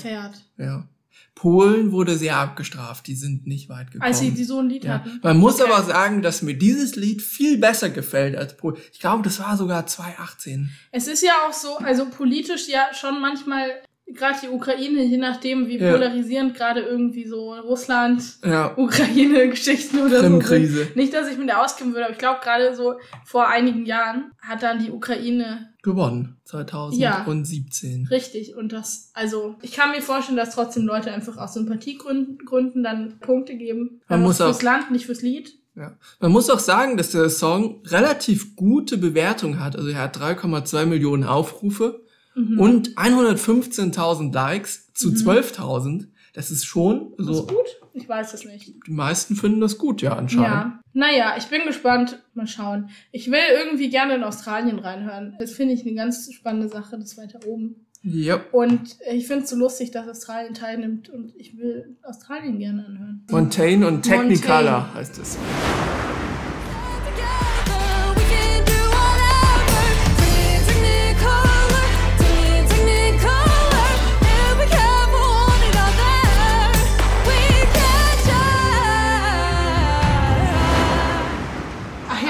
fährt. 0.00 0.34
ja. 0.56 0.88
Polen 1.34 1.92
wurde 1.92 2.16
sehr 2.16 2.36
abgestraft, 2.36 3.06
die 3.06 3.16
sind 3.16 3.46
nicht 3.46 3.68
weit 3.68 3.90
gekommen. 3.90 4.02
Als 4.06 4.20
sie 4.20 4.30
die 4.32 4.44
so 4.44 4.58
ein 4.60 4.68
Lied 4.68 4.84
Ja. 4.84 4.94
hatten. 4.94 5.18
Man 5.22 5.38
muss 5.38 5.60
Okay. 5.60 5.72
aber 5.72 5.82
sagen, 5.82 6.22
dass 6.22 6.42
mir 6.42 6.56
dieses 6.56 6.94
Lied 6.94 7.22
viel 7.22 7.58
besser 7.58 7.90
gefällt 7.90 8.36
als 8.36 8.56
Polen. 8.56 8.76
Ich 8.92 9.00
glaube, 9.00 9.22
das 9.22 9.40
war 9.40 9.56
sogar 9.56 9.86
2018. 9.86 10.70
Es 10.92 11.08
ist 11.08 11.22
ja 11.22 11.32
auch 11.48 11.52
so, 11.52 11.78
also 11.78 12.06
politisch 12.10 12.68
ja 12.68 12.86
schon 12.94 13.20
manchmal, 13.20 13.70
gerade 14.14 14.38
die 14.42 14.48
Ukraine, 14.48 15.02
je 15.04 15.16
nachdem, 15.18 15.66
wie 15.68 15.78
Ja. 15.78 15.92
polarisierend 15.92 16.54
gerade 16.54 16.80
irgendwie 16.80 17.26
so 17.26 17.54
Russland, 17.54 18.22
Ja, 18.44 18.72
Ukraine-Geschichten 18.76 19.98
oder 20.06 20.28
so 20.28 20.40
sind. 20.40 20.96
Nicht, 20.96 21.12
dass 21.14 21.28
ich 21.30 21.38
mir 21.38 21.46
da 21.46 21.62
auskennen 21.64 21.92
würde, 21.92 22.04
aber 22.06 22.12
ich 22.12 22.18
glaube, 22.18 22.40
gerade 22.42 22.74
so 22.74 22.94
vor 23.24 23.48
einigen 23.48 23.86
Jahren 23.86 24.32
hat 24.40 24.62
dann 24.62 24.78
die 24.84 24.90
Ukraine 24.90 25.68
Gewonnen. 25.82 26.36
2017. 26.44 28.06
richtig 28.10 28.54
und 28.56 28.72
das, 28.72 29.10
also 29.14 29.56
ich 29.62 29.72
kann 29.72 29.90
mir 29.90 30.02
vorstellen, 30.02 30.36
dass 30.36 30.54
trotzdem 30.54 30.86
Leute 30.86 31.10
einfach 31.12 31.36
aus 31.36 31.54
Sympathiegründen 31.54 32.38
Gründen 32.44 32.82
dann 32.82 33.18
Punkte 33.20 33.56
geben. 33.56 34.00
Man 34.08 34.18
Einfach 34.20 34.28
muss 34.28 34.40
auch- 34.40 34.46
fürs 34.46 34.62
Land, 34.62 34.90
nicht 34.90 35.06
fürs 35.06 35.22
Lied. 35.22 35.54
Ja. 35.74 35.96
Man 36.20 36.32
muss 36.32 36.50
auch 36.50 36.58
sagen, 36.58 36.96
dass 36.98 37.12
der 37.12 37.30
Song 37.30 37.80
relativ 37.86 38.56
gute 38.56 38.98
Bewertung 38.98 39.58
hat. 39.58 39.74
Also 39.74 39.88
er 39.88 40.00
hat 40.00 40.18
3,2 40.20 40.84
Millionen 40.84 41.24
Aufrufe 41.24 42.04
Mhm. 42.34 42.58
und 42.60 42.96
115.000 42.96 44.32
Likes 44.32 44.92
zu 44.94 45.10
12.000. 45.10 46.06
Das 46.34 46.50
ist 46.50 46.64
schon, 46.64 47.12
Ist 47.18 47.28
also 47.28 47.46
gut? 47.46 47.58
Ich 47.92 48.08
weiß 48.08 48.32
es 48.32 48.46
nicht. 48.46 48.72
die 48.86 48.90
meisten 48.92 49.36
finden 49.36 49.60
das 49.60 49.76
gut, 49.76 50.00
ja, 50.00 50.16
anscheinend. 50.16 50.46
Ja. 50.46 50.80
Naja, 50.94 51.34
ich 51.36 51.44
bin 51.48 51.60
gespannt. 51.66 52.22
Mal 52.32 52.46
schauen. 52.46 52.88
Ich 53.10 53.30
will 53.30 53.38
irgendwie 53.54 53.90
gerne 53.90 54.14
in 54.14 54.24
Australien 54.24 54.78
reinhören. 54.78 55.36
Das 55.38 55.52
finde 55.52 55.74
ich 55.74 55.82
eine 55.84 55.94
ganz 55.94 56.32
spannende 56.32 56.68
Sache, 56.68 56.98
das 56.98 57.18
weiter 57.18 57.40
oben. 57.46 57.86
Ja. 58.02 58.40
Und 58.50 58.96
ich 59.12 59.26
finde 59.26 59.44
es 59.44 59.50
so 59.50 59.56
lustig, 59.56 59.90
dass 59.90 60.08
Australien 60.08 60.54
teilnimmt 60.54 61.10
und 61.10 61.34
ich 61.36 61.56
will 61.58 61.96
Australien 62.02 62.58
gerne 62.58 62.86
anhören. 62.86 63.26
Montaigne 63.30 63.86
und 63.86 64.02
Technicolor 64.02 64.62
Montaigne. 64.80 64.94
heißt 64.94 65.18
es. 65.18 65.38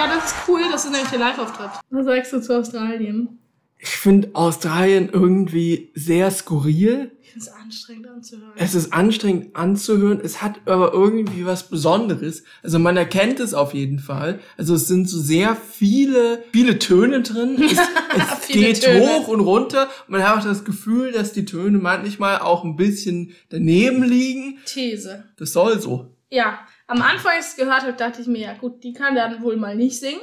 Ja, 0.06 0.14
das 0.14 0.32
ist 0.32 0.34
cool. 0.48 0.60
Das 0.70 0.84
ist 0.84 0.90
nämlich 0.90 1.10
der 1.10 1.18
Live-Auftritt. 1.18 1.70
Was 1.90 2.04
sagst 2.06 2.32
du 2.32 2.40
zu 2.40 2.58
Australien? 2.58 3.38
Ich 3.78 3.88
finde 3.88 4.30
Australien 4.34 5.10
irgendwie 5.12 5.90
sehr 5.94 6.30
skurril. 6.30 7.10
Ich 7.20 7.30
finde 7.32 7.46
es 7.46 7.52
anstrengend 7.52 8.06
anzuhören. 8.06 8.52
Es 8.56 8.74
ist 8.76 8.92
anstrengend 8.92 9.56
anzuhören. 9.56 10.20
Es 10.22 10.40
hat 10.40 10.60
aber 10.66 10.92
irgendwie 10.92 11.44
was 11.46 11.68
Besonderes. 11.68 12.44
Also 12.62 12.78
man 12.78 12.96
erkennt 12.96 13.40
es 13.40 13.54
auf 13.54 13.74
jeden 13.74 13.98
Fall. 13.98 14.38
Also 14.56 14.76
es 14.76 14.86
sind 14.86 15.08
so 15.08 15.18
sehr 15.18 15.56
viele, 15.56 16.44
viele 16.52 16.78
Töne 16.78 17.22
drin. 17.22 17.56
Es, 18.14 18.28
es 18.42 18.48
geht 18.48 18.82
Töne. 18.82 19.00
hoch 19.00 19.28
und 19.28 19.40
runter. 19.40 19.88
Man 20.06 20.22
hat 20.22 20.38
auch 20.38 20.44
das 20.44 20.64
Gefühl, 20.66 21.12
dass 21.12 21.32
die 21.32 21.46
Töne 21.46 21.78
manchmal 21.78 22.40
auch 22.40 22.62
ein 22.62 22.76
bisschen 22.76 23.32
daneben 23.48 24.02
liegen. 24.02 24.58
These. 24.66 25.24
Das 25.38 25.54
soll 25.54 25.80
so. 25.80 26.14
Ja, 26.28 26.60
am 26.92 27.02
Anfang, 27.02 27.32
als 27.36 27.46
ich 27.46 27.52
es 27.52 27.56
gehört 27.56 27.82
habe, 27.82 27.94
dachte 27.94 28.20
ich 28.20 28.28
mir, 28.28 28.40
ja 28.40 28.54
gut, 28.54 28.84
die 28.84 28.92
kann 28.92 29.14
dann 29.14 29.42
wohl 29.42 29.56
mal 29.56 29.74
nicht 29.74 29.98
singen. 29.98 30.20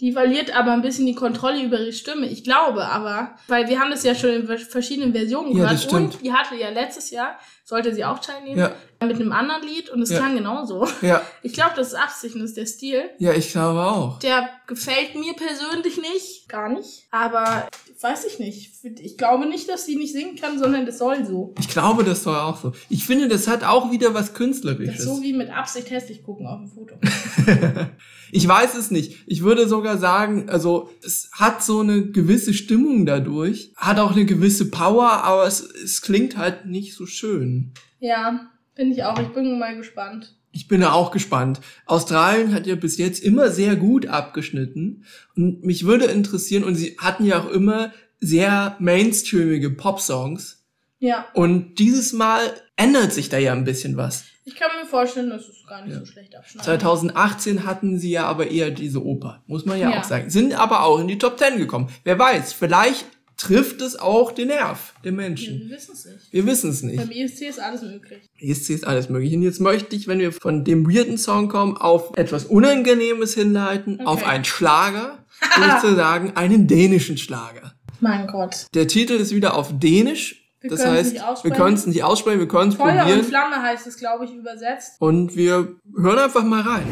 Die 0.00 0.12
verliert 0.12 0.56
aber 0.56 0.72
ein 0.72 0.80
bisschen 0.80 1.04
die 1.04 1.14
Kontrolle 1.14 1.62
über 1.62 1.78
ihre 1.78 1.92
Stimme. 1.92 2.26
Ich 2.26 2.42
glaube 2.42 2.86
aber, 2.86 3.36
weil 3.48 3.68
wir 3.68 3.78
haben 3.78 3.90
das 3.90 4.02
ja 4.02 4.14
schon 4.14 4.30
in 4.30 4.46
verschiedenen 4.46 5.12
Versionen 5.12 5.54
Ja, 5.54 5.64
gehört. 5.64 5.92
Und 5.92 6.22
die 6.22 6.32
hatte 6.32 6.56
ja 6.56 6.70
letztes 6.70 7.10
Jahr, 7.10 7.38
sollte 7.70 7.94
sie 7.94 8.04
auch 8.04 8.18
teilnehmen, 8.18 8.58
Ja. 8.58 8.72
mit 9.06 9.16
einem 9.16 9.32
anderen 9.32 9.62
Lied 9.66 9.88
und 9.88 10.02
es 10.02 10.10
Ja. 10.10 10.18
klang 10.18 10.34
genauso. 10.36 10.86
Ja, 11.00 11.22
Ich 11.42 11.54
glaube, 11.54 11.72
das 11.76 11.88
ist 11.88 11.94
Absicht 11.94 12.34
und 12.34 12.42
das 12.42 12.50
ist 12.50 12.56
der 12.58 12.66
Stil. 12.66 13.02
ja, 13.18 13.32
ich 13.32 13.50
glaube 13.50 13.80
auch. 13.82 14.18
Der 14.18 14.46
gefällt 14.66 15.14
mir 15.14 15.32
persönlich 15.32 15.96
nicht. 15.96 16.48
Gar 16.48 16.68
nicht. 16.68 17.04
Aber 17.10 17.68
weiß 18.02 18.24
ich 18.26 18.38
nicht. 18.38 18.72
Ich 19.00 19.16
glaube 19.16 19.46
nicht, 19.46 19.68
dass 19.68 19.86
sie 19.86 19.96
nicht 19.96 20.12
singen 20.12 20.36
kann, 20.36 20.58
sondern 20.58 20.84
das 20.86 20.98
soll 20.98 21.24
so. 21.24 21.54
Ich 21.58 21.68
glaube, 21.68 22.02
das 22.04 22.22
soll 22.24 22.36
auch 22.36 22.60
so. 22.60 22.72
Ich 22.90 23.04
finde, 23.06 23.28
das 23.28 23.46
hat 23.48 23.62
auch 23.64 23.90
wieder 23.90 24.12
was 24.14 24.26
Das 24.28 24.34
Künstlerisches. 24.34 24.98
ist 25.00 25.04
so 25.04 25.22
wie 25.22 25.32
mit 25.32 25.50
Absicht 25.50 25.90
hässlich 25.90 26.22
gucken 26.22 26.46
auf 26.46 26.58
dem 26.60 26.68
Foto. 26.68 26.94
Ich 28.32 28.46
weiß 28.46 28.76
es 28.76 28.92
nicht. 28.92 29.24
Ich 29.26 29.42
würde 29.42 29.68
sogar 29.68 29.98
sagen, 29.98 30.48
also 30.48 30.88
es 31.04 31.30
hat 31.32 31.64
so 31.64 31.80
eine 31.80 32.06
gewisse 32.12 32.54
Stimmung 32.54 33.04
dadurch, 33.04 33.72
hat 33.76 33.98
auch 33.98 34.12
eine 34.12 34.24
gewisse 34.24 34.70
Power, 34.70 35.10
aber 35.24 35.46
es, 35.48 35.60
es 35.62 36.00
klingt 36.00 36.36
halt 36.36 36.64
nicht 36.66 36.94
so 36.94 37.06
schön. 37.06 37.59
Ja, 37.98 38.50
finde 38.74 38.94
ich 38.94 39.04
auch. 39.04 39.18
Ich 39.18 39.28
bin 39.28 39.58
mal 39.58 39.76
gespannt. 39.76 40.36
Ich 40.52 40.66
bin 40.66 40.80
da 40.80 40.92
auch 40.92 41.10
gespannt. 41.12 41.60
Australien 41.86 42.52
hat 42.54 42.66
ja 42.66 42.74
bis 42.74 42.96
jetzt 42.98 43.22
immer 43.22 43.50
sehr 43.50 43.76
gut 43.76 44.06
abgeschnitten 44.06 45.04
und 45.36 45.64
mich 45.64 45.84
würde 45.86 46.06
interessieren, 46.06 46.64
und 46.64 46.74
sie 46.74 46.96
hatten 46.98 47.24
ja 47.24 47.38
auch 47.40 47.48
immer 47.50 47.92
sehr 48.18 48.74
mainstreamige 48.80 49.70
Pop-Songs 49.70 50.64
Ja, 50.98 51.26
und 51.34 51.76
dieses 51.78 52.12
Mal 52.12 52.40
ändert 52.76 53.12
sich 53.12 53.28
da 53.28 53.38
ja 53.38 53.52
ein 53.52 53.64
bisschen 53.64 53.96
was. 53.96 54.24
ich 54.44 54.56
kann 54.56 54.70
mir 54.82 54.86
vorstellen, 54.88 55.30
dass 55.30 55.46
es 55.48 55.64
gar 55.68 55.84
nicht 55.84 55.92
Ja. 55.94 56.00
so 56.00 56.06
schlecht 56.06 56.34
abschneidet. 56.34 56.64
2018 56.64 57.64
hatten 57.64 57.98
sie 58.00 58.10
ja 58.10 58.24
aber 58.26 58.50
eher 58.50 58.70
diese 58.72 59.04
Oper, 59.04 59.42
muss 59.46 59.64
man 59.66 59.78
ja, 59.78 59.90
Ja. 59.90 60.00
auch 60.00 60.04
sagen. 60.04 60.30
Sind 60.30 60.52
aber 60.58 60.82
auch 60.82 60.98
in 60.98 61.06
die 61.06 61.18
Top 61.18 61.38
10 61.38 61.58
gekommen. 61.58 61.88
Wer 62.02 62.18
weiß, 62.18 62.52
vielleicht 62.54 63.06
trifft 63.40 63.80
es 63.80 63.96
auch 63.98 64.32
den 64.32 64.48
Nerv 64.48 64.92
der 65.02 65.12
Menschen. 65.12 65.60
wir 65.68 65.76
wissen 65.76 65.92
es 65.94 66.04
nicht. 66.04 66.32
Wir 66.32 66.46
wissen 66.46 66.70
es 66.70 66.82
nicht. 66.82 66.96
Beim 66.98 67.10
ESC 67.10 67.42
ist 67.48 67.60
alles 67.60 67.82
möglich. 67.82 68.30
ESC 68.38 68.70
ist 68.70 68.86
alles 68.86 69.08
möglich. 69.08 69.34
Und 69.34 69.42
jetzt 69.42 69.60
möchte 69.60 69.96
ich, 69.96 70.06
wenn 70.08 70.18
wir 70.18 70.32
von 70.32 70.64
dem 70.64 70.86
weirden 70.86 71.16
Song 71.18 71.48
kommen, 71.48 71.76
auf 71.76 72.16
etwas 72.16 72.44
Unangenehmes 72.44 73.34
hinleiten, 73.34 73.94
Okay. 73.94 74.04
auf 74.06 74.26
einen 74.26 74.44
Schlager, 74.44 75.24
sozusagen 75.80 76.36
einen 76.36 76.66
dänischen 76.66 77.16
Schlager. 77.16 77.72
Mein 78.00 78.26
Gott. 78.26 78.66
Der 78.74 78.86
Titel 78.88 79.14
ist 79.14 79.34
wieder 79.34 79.54
auf 79.54 79.70
Dänisch. 79.78 80.36
Wir 80.60 80.70
das 80.70 80.84
heißt, 80.84 81.14
wir 81.42 81.50
können 81.52 81.76
es 81.76 81.86
nicht 81.86 82.04
aussprechen, 82.04 82.38
wir 82.38 82.48
können 82.48 82.70
es 82.70 82.76
Feuer 82.76 82.92
und 82.92 82.98
probieren. 82.98 83.24
Flamme 83.24 83.62
heißt 83.62 83.86
es, 83.86 83.96
glaube 83.96 84.26
ich, 84.26 84.34
übersetzt. 84.34 84.96
Und 84.98 85.34
wir 85.34 85.76
hören 85.96 86.18
einfach 86.18 86.44
mal 86.44 86.60
rein. 86.60 86.86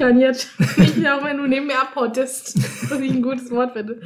Ich 0.02 0.06
kann 0.06 0.18
jetzt 0.20 0.48
nicht 0.78 1.08
auch 1.10 1.22
wenn 1.24 1.36
du 1.36 1.46
neben 1.46 1.66
mir 1.66 1.78
abhottest, 1.80 2.56
was 2.90 3.00
ich 3.00 3.10
ein 3.10 3.20
gutes 3.22 3.50
Wort 3.50 3.72
finde. 3.74 4.00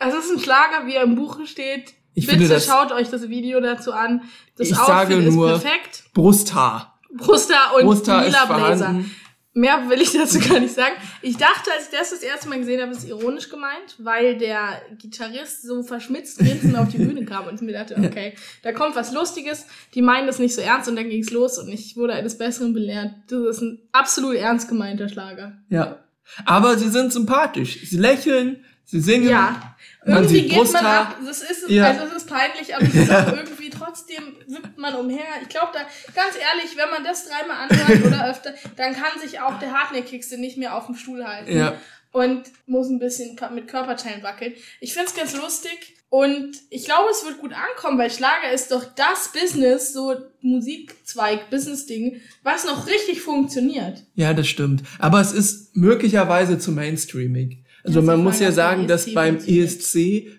Also 0.00 0.18
es 0.18 0.24
ist 0.26 0.32
ein 0.32 0.40
Schlager, 0.40 0.86
wie 0.86 0.94
er 0.94 1.04
im 1.04 1.14
Buche 1.14 1.46
steht. 1.46 1.94
Ich 2.14 2.26
Bitte 2.26 2.38
finde 2.40 2.60
schaut 2.60 2.90
euch 2.92 3.08
das 3.10 3.28
Video 3.28 3.60
dazu 3.60 3.92
an. 3.92 4.22
Das 4.56 4.68
Ich 4.68 4.74
Outfit 4.76 4.86
sage 4.86 5.14
ist 5.14 5.34
nur- 5.34 5.48
perfekt. 5.50 6.04
Brusthaar. 6.14 6.98
Brusthaar 7.16 7.74
und 7.76 7.84
Brusthaar 7.84 8.26
ist 8.26 8.32
lila 8.34 8.44
Blazer. 8.46 8.76
vorhanden. 8.86 9.14
Mehr 9.58 9.88
will 9.88 10.00
ich 10.00 10.12
dazu 10.12 10.38
gar 10.38 10.60
nicht 10.60 10.74
sagen. 10.74 10.94
Ich 11.20 11.36
dachte, 11.36 11.70
als 11.76 11.88
ich 11.90 11.98
das 11.98 12.10
das 12.10 12.22
erste 12.22 12.48
Mal 12.48 12.58
gesehen 12.58 12.80
habe, 12.80 12.92
ist 12.92 12.98
es 12.98 13.08
ironisch 13.08 13.48
gemeint, 13.48 13.96
weil 13.98 14.38
der 14.38 14.80
Gitarrist 14.98 15.62
so 15.62 15.82
verschmitzt 15.82 16.38
grinsend 16.38 16.76
auf 16.76 16.88
die 16.88 16.98
Bühne 16.98 17.24
kam 17.24 17.46
und 17.48 17.60
mir 17.62 17.72
dachte, 17.72 17.96
okay, 17.98 18.34
da 18.62 18.72
kommt 18.72 18.94
was 18.94 19.12
Lustiges, 19.12 19.66
die 19.94 20.02
meinen 20.02 20.26
das 20.26 20.38
nicht 20.38 20.54
so 20.54 20.60
ernst 20.60 20.88
und 20.88 20.96
dann 20.96 21.08
ging's 21.08 21.30
los 21.30 21.58
und 21.58 21.68
ich 21.68 21.96
wurde 21.96 22.12
eines 22.14 22.38
Besseren 22.38 22.72
belehrt. 22.72 23.10
Das 23.28 23.56
ist 23.56 23.62
ein 23.62 23.80
absolut 23.92 24.36
ernst 24.36 24.68
gemeinter 24.68 25.08
Schlager. 25.08 25.58
Ja. 25.68 25.98
Aber 26.44 26.78
sie 26.78 26.88
sind 26.90 27.12
sympathisch. 27.12 27.80
Sie 27.88 27.96
lächeln, 27.98 28.64
sie 28.84 29.00
singen. 29.00 29.28
Ja. 29.28 29.74
Man 30.06 30.18
Irgendwie 30.24 30.42
geht 30.42 30.50
man 30.52 30.58
Brusthaar. 30.60 31.00
ab. 31.00 31.16
Das 31.26 31.42
ist, 31.42 31.68
Ja. 31.68 31.86
also 31.88 32.04
es 32.04 32.22
ist 32.22 32.28
peinlich, 32.28 32.74
aber 32.76 32.84
es 32.86 32.94
ist 32.94 33.10
auch 33.10 33.32
irgendwie 33.36 33.57
trotzdem 33.78 34.36
wippt 34.46 34.78
man 34.78 34.94
umher. 34.94 35.24
Ich 35.42 35.48
glaube 35.48 35.72
da, 35.72 35.80
ganz 36.14 36.34
ehrlich, 36.36 36.76
wenn 36.76 36.90
man 36.90 37.04
das 37.04 37.26
dreimal 37.26 37.68
anhört 37.68 38.04
oder 38.04 38.26
öfter, 38.30 38.54
dann 38.76 38.94
kann 38.94 39.18
sich 39.20 39.40
auch 39.40 39.58
der 39.58 39.72
Hartnäckigste 39.72 40.38
nicht 40.38 40.56
mehr 40.56 40.76
auf 40.76 40.86
dem 40.86 40.94
Stuhl 40.94 41.26
halten. 41.26 41.56
Ja. 41.56 41.74
Und 42.10 42.44
muss 42.66 42.88
ein 42.88 42.98
bisschen 42.98 43.38
mit 43.54 43.68
Körperteilen 43.68 44.22
wackeln. 44.22 44.54
Ich 44.80 44.94
find's 44.94 45.14
ganz 45.14 45.36
lustig. 45.36 45.94
Und 46.10 46.56
ich 46.70 46.86
glaube, 46.86 47.10
es 47.10 47.24
wird 47.26 47.38
gut 47.38 47.52
ankommen, 47.52 47.98
weil 47.98 48.10
Schlager 48.10 48.50
ist 48.50 48.72
doch 48.72 48.84
das 48.96 49.30
Business, 49.30 49.92
so 49.92 50.16
Musikzweig, 50.40 51.50
Business-Ding, 51.50 52.22
was 52.42 52.64
noch 52.64 52.86
richtig 52.86 53.20
funktioniert. 53.20 54.02
Ja, 54.14 54.32
das 54.32 54.48
stimmt. 54.48 54.84
Aber 54.98 55.20
es 55.20 55.32
ist 55.32 55.76
möglicherweise 55.76 56.58
zu 56.58 56.72
mainstreamig. 56.72 57.58
Also 57.84 58.00
Ja, 58.00 58.06
man 58.06 58.22
muss 58.22 58.40
ja 58.40 58.52
sagen, 58.52 58.86
dass 58.86 59.06
ESC 59.06 59.14
beim. 59.14 59.36
ESC 59.38 59.96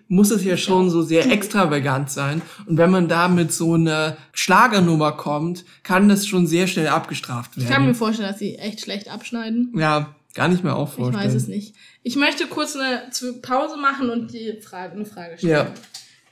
muss 0.08 0.30
es 0.30 0.44
ja 0.44 0.56
schon 0.56 0.90
so 0.90 1.02
sehr 1.02 1.30
extravagant 1.30 2.10
sein. 2.10 2.42
Und 2.66 2.76
wenn 2.76 2.90
man 2.90 3.08
da 3.08 3.28
mit 3.28 3.52
so 3.52 3.74
einer 3.74 4.16
Schlagernummer 4.32 5.12
kommt, 5.12 5.64
kann 5.82 6.08
das 6.08 6.26
schon 6.26 6.46
sehr 6.46 6.66
schnell 6.66 6.88
abgestraft 6.88 7.52
Ich 7.56 7.64
kann 7.66 7.82
mir 7.82 7.88
werden. 7.88 7.94
vorstellen, 7.96 8.28
dass 8.30 8.38
sie 8.38 8.56
echt 8.56 8.80
schlecht 8.80 9.08
abschneiden. 9.10 9.72
Ja, 9.76 10.14
gar 10.34 10.48
nicht 10.48 10.62
mehr 10.64 10.76
auch 10.76 10.88
Ich 10.90 10.94
vorstellen. 10.96 11.24
weiß 11.26 11.34
es 11.34 11.48
nicht. 11.48 11.74
Ich 12.02 12.16
möchte 12.16 12.46
kurz 12.46 12.76
eine 12.76 13.02
Pause 13.42 13.76
machen 13.76 14.10
und 14.10 14.32
die 14.32 14.60
Frage, 14.62 14.94
eine 14.94 15.04
Frage 15.06 15.38
stellen. 15.38 15.52
Ja. 15.52 15.74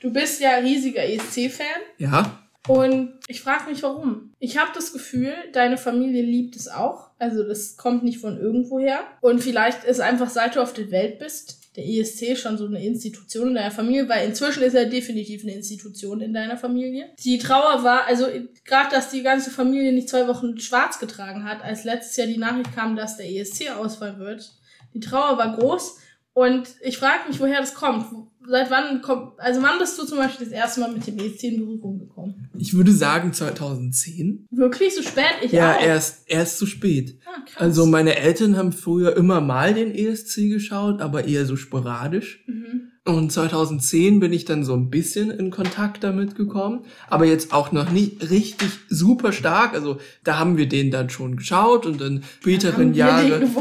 Du 0.01 0.13
bist 0.13 0.39
ja 0.41 0.51
riesiger 0.63 1.03
ESC-Fan 1.03 1.65
Ja, 1.97 2.39
und 2.67 3.13
ich 3.27 3.41
frage 3.41 3.69
mich, 3.69 3.81
warum. 3.83 4.33
Ich 4.39 4.57
habe 4.57 4.71
das 4.73 4.91
Gefühl, 4.91 5.33
deine 5.53 5.77
Familie 5.77 6.23
liebt 6.23 6.55
es 6.55 6.67
auch. 6.67 7.09
Also 7.17 7.43
das 7.43 7.77
kommt 7.77 8.03
nicht 8.03 8.19
von 8.19 8.37
irgendwoher. 8.37 8.99
Und 9.21 9.41
vielleicht 9.41 9.85
ist 9.85 10.01
einfach, 10.01 10.29
seit 10.29 10.55
du 10.55 10.61
auf 10.61 10.73
der 10.73 10.91
Welt 10.91 11.19
bist, 11.19 11.59
der 11.75 11.87
ESC 11.87 12.37
schon 12.37 12.57
so 12.57 12.65
eine 12.65 12.83
Institution 12.83 13.49
in 13.49 13.55
deiner 13.55 13.71
Familie, 13.71 14.09
weil 14.09 14.27
inzwischen 14.27 14.63
ist 14.63 14.73
er 14.73 14.85
definitiv 14.85 15.43
eine 15.43 15.55
Institution 15.55 16.19
in 16.19 16.33
deiner 16.33 16.57
Familie. 16.57 17.09
Die 17.23 17.37
Trauer 17.37 17.83
war, 17.83 18.05
also 18.05 18.25
gerade, 18.65 18.89
dass 18.91 19.11
die 19.11 19.23
ganze 19.23 19.51
Familie 19.51 19.93
nicht 19.93 20.09
zwei 20.09 20.27
Wochen 20.27 20.59
schwarz 20.59 20.99
getragen 20.99 21.45
hat, 21.45 21.63
als 21.63 21.85
letztes 21.85 22.17
Jahr 22.17 22.27
die 22.27 22.37
Nachricht 22.37 22.75
kam, 22.75 22.95
dass 22.95 23.17
der 23.17 23.29
ESC 23.29 23.71
ausfallen 23.71 24.19
wird. 24.19 24.51
Die 24.93 24.99
Trauer 24.99 25.37
war 25.37 25.55
groß 25.57 25.97
Und 26.39 26.69
ich 26.81 26.97
frage 26.97 27.27
mich, 27.27 27.37
woher 27.41 27.59
das 27.59 27.73
kommt. 27.73 28.05
Seit 28.47 28.71
wann 28.71 29.01
kommt, 29.01 29.37
also 29.39 29.61
wann 29.61 29.77
bist 29.77 29.99
du 29.99 30.05
zum 30.05 30.19
Beispiel 30.19 30.45
das 30.45 30.55
erste 30.55 30.79
Mal 30.79 30.93
mit 30.93 31.05
dem 31.05 31.19
ESC 31.19 31.43
in 31.43 31.57
Berührung 31.59 31.99
gekommen? 31.99 32.49
Ich 32.57 32.73
würde 32.73 32.93
sagen 32.93 33.33
2010. 33.33 34.47
Wirklich 34.49 34.95
so 34.95 35.01
spät? 35.01 35.35
Ich 35.41 35.51
ja, 35.51 35.75
auch. 35.75 35.81
erst, 35.81 36.31
erst 36.31 36.57
zu 36.57 36.65
spät. 36.65 37.19
Ah, 37.25 37.41
krass. 37.41 37.57
Also 37.57 37.85
meine 37.85 38.15
Eltern 38.15 38.55
haben 38.55 38.71
früher 38.71 39.17
immer 39.17 39.41
mal 39.41 39.73
den 39.73 39.93
ESC 39.93 40.47
geschaut, 40.49 41.01
aber 41.01 41.25
eher 41.25 41.45
so 41.45 41.57
sporadisch. 41.57 42.45
Mhm. 42.47 42.91
Und 43.03 43.33
2010 43.33 44.21
bin 44.21 44.31
ich 44.31 44.45
dann 44.45 44.63
so 44.63 44.73
ein 44.75 44.89
bisschen 44.89 45.31
in 45.31 45.51
Kontakt 45.51 46.05
damit 46.05 46.35
gekommen, 46.35 46.85
aber 47.09 47.25
jetzt 47.25 47.51
auch 47.51 47.73
noch 47.73 47.91
nicht 47.91 48.29
richtig 48.29 48.69
super 48.87 49.33
stark. 49.33 49.73
Also 49.73 49.97
da 50.23 50.39
haben 50.39 50.55
wir 50.55 50.69
den 50.69 50.89
dann 50.89 51.09
schon 51.09 51.35
geschaut 51.35 51.85
und 51.85 51.99
in 51.99 52.23
späteren 52.39 52.93
Jahren, 52.93 53.51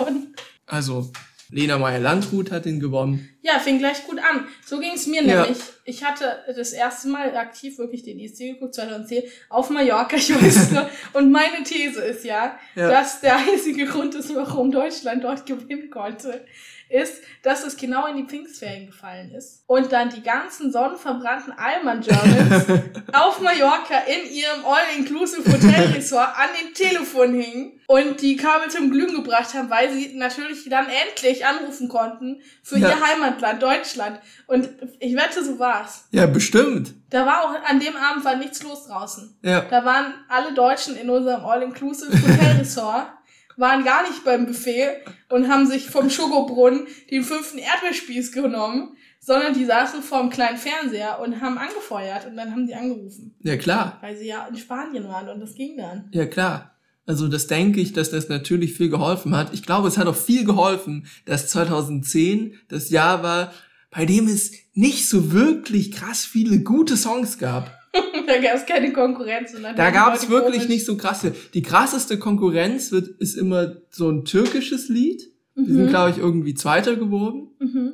also 0.65 1.11
Lena 1.51 1.79
Meyer-Landrut 1.79 2.51
hat 2.51 2.65
den 2.67 2.79
gewonnen. 2.81 3.29
Ja, 3.43 3.59
fing 3.59 3.79
gleich 3.79 4.05
gut 4.07 4.19
an. 4.19 4.47
So 4.67 4.79
ging 4.79 4.93
es 4.95 5.07
mir 5.07 5.23
Ja. 5.23 5.43
nämlich. 5.43 5.59
Ich 5.85 6.05
hatte 6.05 6.39
das 6.55 6.73
erste 6.73 7.09
Mal 7.09 7.35
aktiv 7.37 7.79
wirklich 7.79 8.03
den 8.03 8.19
ESC 8.21 8.53
geguckt, 8.53 8.75
2010, 8.75 9.23
auf 9.49 9.71
Mallorca, 9.71 10.17
ich 10.17 10.31
weiß 10.35 10.71
noch. 10.73 10.89
Und 11.15 11.31
meine 11.33 11.63
These 11.65 12.03
ist 12.03 12.25
ja, 12.25 12.59
Ja. 12.75 12.91
dass 12.91 13.21
der 13.21 13.37
einzige 13.39 13.87
Grund 13.87 14.15
ist, 14.15 14.35
warum 14.35 14.71
Deutschland 14.71 15.25
dort 15.25 15.47
gewinnen 15.47 15.89
konnte, 15.91 16.45
ist, 16.91 17.23
dass 17.43 17.65
es 17.65 17.77
genau 17.77 18.07
in 18.07 18.17
die 18.17 18.25
Pfingstferien 18.25 18.87
gefallen 18.87 19.31
ist. 19.33 19.63
Und 19.67 19.93
dann 19.93 20.09
die 20.11 20.23
ganzen 20.23 20.73
sonnenverbrannten 20.73 21.53
Allmann 21.53 22.01
Germans 22.01 22.65
auf 23.13 23.41
Mallorca 23.41 23.99
in 24.07 24.31
ihrem 24.33 24.65
All-Inclusive 24.65 25.51
Hotelresort 25.53 26.29
an 26.37 26.49
dem 26.61 26.75
Telefon 26.75 27.35
hingen 27.35 27.81
und 27.87 28.21
die 28.21 28.37
Kabel 28.37 28.71
zum 28.71 28.91
Glühen 28.91 29.15
gebracht 29.15 29.55
haben, 29.55 29.71
weil 29.71 29.93
sie 29.93 30.15
natürlich 30.17 30.69
dann 30.69 30.87
endlich 30.89 31.45
anrufen 31.47 31.89
konnten 31.89 32.41
für 32.63 32.79
Ja. 32.79 32.89
ihr 32.91 33.07
Heimatland 33.07 33.63
Deutschland. 33.63 34.21
Und 34.47 34.69
ich 35.01 35.15
wette, 35.15 35.43
so 35.45 35.59
war's. 35.59 36.07
Ja, 36.11 36.27
bestimmt. 36.27 36.95
Da 37.11 37.25
war 37.25 37.45
auch, 37.45 37.69
an 37.71 37.81
dem 37.81 37.97
Abend 37.97 38.25
war 38.25 38.37
nichts 38.37 38.63
los 38.63 38.87
draußen. 38.87 39.37
Ja. 39.43 39.63
Da 39.63 39.85
waren 39.85 40.15
alle 40.29 40.53
Deutschen 40.53 40.97
in 40.97 41.09
unserem 41.09 41.45
All-Inclusive 41.45 42.13
Hotelresort, 42.13 43.07
waren 43.59 43.85
gar 43.85 44.09
nicht 44.09 44.25
beim 44.25 44.47
Buffet 44.47 44.89
und 45.29 45.49
haben 45.49 45.67
sich 45.67 45.87
vom 45.91 46.09
Schokobrunnen 46.09 46.87
den 47.11 47.23
fünften 47.23 47.59
Erdbeerspieß 47.59 48.33
genommen, 48.33 48.97
sondern 49.21 49.53
die 49.53 49.65
saßen 49.65 50.03
vorm 50.03 50.31
kleinen 50.31 50.57
Fernseher 50.59 51.21
und 51.21 51.41
haben 51.41 51.59
angefeuert 51.59 52.27
und 52.27 52.37
dann 52.37 52.53
haben 52.53 52.67
die 52.67 52.75
angerufen, 52.75 53.35
Ja, 53.43 53.57
klar. 53.57 53.99
weil 54.01 54.17
sie 54.17 54.29
ja 54.29 54.47
in 54.47 54.57
Spanien 54.57 55.05
waren 55.09 55.29
und 55.29 55.41
das 55.41 55.55
ging 55.55 55.77
dann. 55.77 56.09
Ja, 56.13 56.25
klar. 56.27 56.75
Also 57.05 57.27
das 57.27 57.47
denke 57.47 57.81
ich, 57.81 57.93
dass 57.95 58.11
das 58.11 58.29
natürlich 58.29 58.75
viel 58.75 58.91
geholfen 58.91 59.35
hat. 59.37 59.53
Ich 59.55 59.63
glaube, 59.63 59.89
es 59.89 59.97
hat 59.99 60.07
auch 60.07 60.15
viel 60.17 60.45
geholfen, 60.45 61.07
dass 61.25 61.49
2010 61.49 62.55
das 62.69 62.91
Jahr 62.91 63.23
war, 63.23 63.53
bei 63.91 64.05
dem 64.05 64.29
es 64.29 64.53
nicht 64.75 65.09
so 65.09 65.33
wirklich 65.33 65.91
krass 65.93 66.25
viele 66.27 66.61
gute 66.61 66.97
Songs 66.97 67.39
gab. 67.39 67.78
da 68.27 68.39
gab 68.39 68.55
es 68.57 68.67
keine 68.67 68.93
Konkurrenz. 68.93 69.53
Da 69.53 69.73
die 69.73 69.93
gab 69.95 70.15
es 70.15 70.29
wirklich 70.29 70.57
komisch. 70.63 70.69
nicht 70.69 70.85
so 70.87 70.97
krasse. 70.97 71.35
Die 71.55 71.63
krasseste 71.63 72.19
Konkurrenz 72.19 72.93
wird, 72.93 73.09
ist 73.21 73.37
immer 73.37 73.77
so 73.91 74.11
ein 74.11 74.25
türkisches 74.25 74.89
Lied. 74.89 75.23
Die 75.57 75.61
Mhm. 75.63 75.67
sind, 75.77 75.89
glaube 75.89 76.11
ich, 76.11 76.19
irgendwie 76.19 76.55
Zweiter 76.55 76.97
geworden. 76.97 77.49
Mhm. 77.59 77.93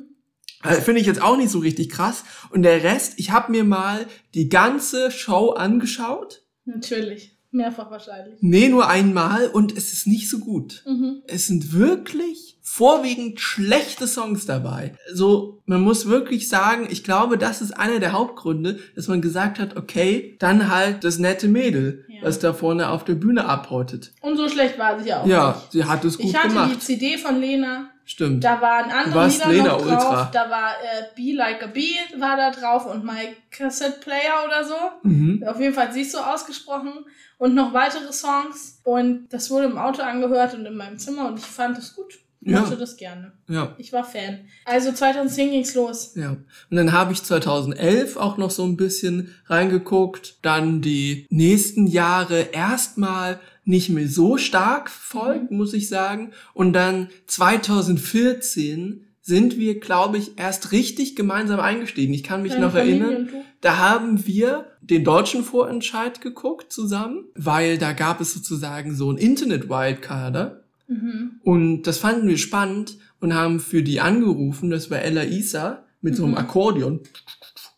Also 0.61 0.81
Finde 0.81 1.01
ich 1.01 1.07
jetzt 1.07 1.21
auch 1.21 1.37
nicht 1.37 1.49
so 1.49 1.59
richtig 1.59 1.89
krass. 1.89 2.23
Und 2.51 2.63
der 2.63 2.83
Rest, 2.83 3.13
ich 3.17 3.31
habe 3.31 3.51
mir 3.51 3.63
mal 3.63 4.05
die 4.33 4.49
ganze 4.49 5.11
Show 5.11 5.51
angeschaut. 5.51 6.43
Natürlich. 6.65 7.37
Mehrfach 7.51 7.89
wahrscheinlich. 7.89 8.35
Nee, 8.41 8.67
nur 8.69 8.89
einmal 8.89 9.47
und 9.47 9.77
es 9.77 9.93
ist 9.93 10.07
nicht 10.07 10.29
so 10.29 10.39
gut. 10.39 10.83
Mhm. 10.87 11.21
Es 11.27 11.47
sind 11.47 11.71
wirklich 11.73 12.54
vorwiegend 12.75 13.39
schlechte 13.39 14.05
Songs 14.05 14.45
dabei. 14.45 14.93
So, 15.13 15.61
man 15.65 15.81
muss 15.81 16.07
wirklich 16.07 16.49
sagen, 16.49 16.87
ich 16.89 17.03
glaube, 17.05 17.37
das 17.37 17.61
ist 17.61 17.71
einer 17.71 17.99
der 17.99 18.11
Hauptgründe, 18.11 18.79
dass 18.95 19.07
man 19.07 19.21
gesagt 19.21 19.59
hat, 19.59 19.77
okay, 19.77 20.35
dann 20.39 20.69
halt 20.69 21.03
das 21.05 21.17
nette 21.17 21.47
Mädel, 21.47 22.03
Ja. 22.09 22.23
was 22.23 22.39
da 22.39 22.53
vorne 22.53 22.89
auf 22.89 23.05
der 23.05 23.15
Bühne 23.15 23.45
abhautet. 23.45 24.11
Und 24.21 24.35
so 24.35 24.49
schlecht 24.49 24.77
war 24.77 24.99
sie 24.99 25.07
ja 25.09 25.21
auch 25.21 25.25
Ja, 25.25 25.51
nicht. 25.53 25.71
sie 25.71 25.85
hat 25.85 26.03
es 26.03 26.17
gut 26.17 26.25
Ich 26.25 26.35
hatte 26.35 26.49
die 26.49 26.53
gemacht. 26.53 26.81
CD 26.81 27.17
von 27.17 27.39
Lena. 27.39 27.89
Stimmt. 28.07 28.43
Da 28.43 28.61
waren 28.61 28.91
andere 28.91 29.27
Lieder 29.27 29.47
Lena 29.49 29.63
noch 29.69 29.77
drauf. 29.81 29.91
Ultra. 30.09 30.29
Da 30.33 30.49
war 30.51 30.71
äh, 30.73 31.03
Be 31.15 31.35
Like 31.35 31.63
a 31.63 31.67
Bee 31.67 31.95
war 32.19 32.35
da 32.37 32.51
drauf 32.51 32.85
und 32.85 33.03
My 33.03 33.35
Cassette 33.49 33.99
Player 34.01 34.43
oder 34.45 34.63
so. 34.63 34.75
Mhm. 35.01 35.43
Auf 35.47 35.59
jeden 35.59 35.73
Fall 35.73 35.87
hat 35.87 35.93
sie 35.93 36.01
es 36.01 36.11
so 36.11 36.19
ausgesprochen. 36.19 36.91
Und 37.37 37.55
noch 37.55 37.73
weitere 37.73 38.11
Songs. 38.13 38.79
Und 38.83 39.29
das 39.31 39.49
wurde 39.49 39.65
im 39.65 39.77
Auto 39.79 40.03
angehört 40.03 40.53
und 40.53 40.65
in 40.67 40.75
meinem 40.77 40.99
Zimmer 40.99 41.27
und 41.29 41.39
ich 41.39 41.45
fand 41.45 41.77
es 41.79 41.95
gut. 41.95 42.19
Ich 42.45 42.51
Ja. 42.51 42.61
mochte 42.61 42.77
das 42.77 42.95
gerne. 42.95 43.31
Ja. 43.49 43.73
Ich 43.79 43.91
war 43.91 44.03
Fan. 44.03 44.41
Also 44.65 44.91
2010 44.91 45.49
ging's 45.49 45.73
los. 45.73 46.13
Ja. 46.15 46.37
Und 46.69 46.77
dann 46.77 46.91
habe 46.91 47.11
ich 47.11 47.23
2011 47.23 48.17
auch 48.17 48.37
noch 48.37 48.51
so 48.51 48.63
ein 48.63 48.77
bisschen 48.77 49.33
reingeguckt. 49.47 50.37
Dann 50.43 50.79
die 50.81 51.25
nächsten 51.31 51.87
Jahre 51.87 52.41
erstmal 52.53 53.39
nicht 53.63 53.89
mehr 53.89 54.07
so 54.07 54.37
stark 54.37 54.91
verfolgt, 54.91 55.49
muss 55.49 55.73
ich 55.73 55.89
sagen. 55.89 56.33
Und 56.53 56.73
dann 56.73 57.09
2014 57.25 59.01
sind 59.21 59.57
wir, 59.57 59.79
glaube 59.79 60.19
ich, 60.19 60.37
erst 60.37 60.71
richtig 60.71 61.15
gemeinsam 61.15 61.59
eingestiegen. 61.59 62.13
Ich 62.13 62.21
kann 62.23 62.43
mich 62.43 62.51
Deine 62.51 62.67
noch 62.67 62.73
Familie 62.73 63.03
erinnern. 63.05 63.29
Da 63.61 63.77
haben 63.77 64.27
wir 64.27 64.67
den 64.81 65.03
deutschen 65.03 65.43
Vorentscheid 65.43 66.21
geguckt 66.21 66.71
zusammen, 66.71 67.25
weil 67.33 67.79
da 67.79 67.93
gab 67.93 68.21
es 68.21 68.35
sozusagen 68.35 68.93
so 68.93 69.11
ein 69.11 69.17
Internet-Wildcarder. 69.17 70.61
Mhm. 70.87 71.39
Und 71.43 71.83
das 71.83 71.97
fanden 71.97 72.27
wir 72.27 72.37
spannend 72.37 72.97
und 73.19 73.33
haben 73.33 73.59
für 73.59 73.83
die 73.83 74.01
angerufen. 74.01 74.69
Das 74.69 74.91
war 74.91 75.01
Ella 75.01 75.23
Isa 75.23 75.83
mit 76.01 76.15
so 76.15 76.25
einem 76.25 76.35
Akkordeon. 76.35 77.01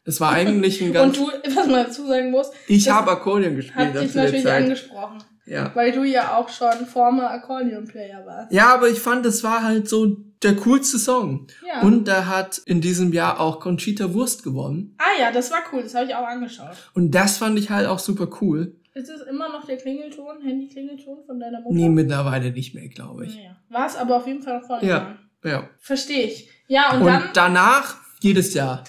Das 0.05 0.19
war 0.21 0.31
eigentlich 0.31 0.81
ein 0.81 0.93
ganz. 0.93 1.17
Mhm. 1.17 1.23
Und 1.25 1.33
du, 1.45 1.55
was 1.55 1.67
man 1.67 1.85
dazu 1.85 2.05
sagen 2.07 2.31
muss, 2.31 2.47
ich 2.67 2.85
das 2.85 2.93
habe 2.93 3.11
Akkordeon 3.11 3.55
gespielt 3.55 3.93
hat 3.93 4.01
dich 4.01 4.13
natürlich 4.15 4.43
Zeit. 4.43 4.63
angesprochen. 4.63 5.17
Ja. 5.45 5.71
Weil 5.75 5.93
du 5.93 6.03
ja 6.03 6.35
auch 6.35 6.49
schon 6.49 6.85
former 6.85 7.31
Accordion-Player 7.31 8.25
warst. 8.25 8.51
ja, 8.51 8.73
aber 8.73 8.89
ich 8.89 8.99
fand, 8.99 9.25
es 9.25 9.45
war 9.45 9.63
halt 9.63 9.87
so 9.87 10.17
der 10.43 10.57
coolste 10.57 10.99
Song. 10.99 11.47
Ja. 11.65 11.81
Und 11.83 12.05
da 12.09 12.25
hat 12.25 12.57
in 12.65 12.81
diesem 12.81 13.13
Jahr 13.13 13.39
auch 13.39 13.61
Conchita 13.61 14.13
Wurst 14.13 14.43
gewonnen. 14.43 14.95
Ah 14.97 15.21
ja, 15.21 15.31
das 15.31 15.49
war 15.51 15.59
cool. 15.71 15.83
Das 15.83 15.95
habe 15.95 16.05
ich 16.05 16.15
auch 16.15 16.27
angeschaut. 16.27 16.75
Und 16.93 17.11
das 17.11 17.37
fand 17.37 17.57
ich 17.57 17.69
halt 17.69 17.87
auch 17.87 17.99
super 17.99 18.27
cool. 18.41 18.75
Ist 18.97 19.09
es 19.09 19.21
immer 19.21 19.49
noch 19.49 19.65
der 19.65 19.77
Klingelton, 19.77 20.41
Handy-Klingelton 20.41 21.23
von 21.23 21.39
deiner 21.39 21.61
Mutter? 21.61 21.75
Nee, 21.75 21.87
mittlerweile 21.87 22.51
nicht 22.51 22.73
mehr, 22.73 22.87
glaube 22.89 23.27
ich. 23.27 23.35
Naja. 23.35 23.55
War 23.69 23.85
es 23.85 23.95
aber 23.95 24.17
auf 24.17 24.25
jeden 24.25 24.41
Fall 24.41 24.59
noch 24.59 24.65
vorne. 24.65 24.87
Ja. 24.87 25.17
Ja. 25.43 25.69
Verstehe 25.77 26.25
ich. 26.25 26.49
Ja, 26.67 26.93
und, 26.93 27.01
Und 27.01 27.07
dann, 27.07 27.29
danach 27.35 27.95
jedes 28.21 28.55
Jahr. 28.55 28.83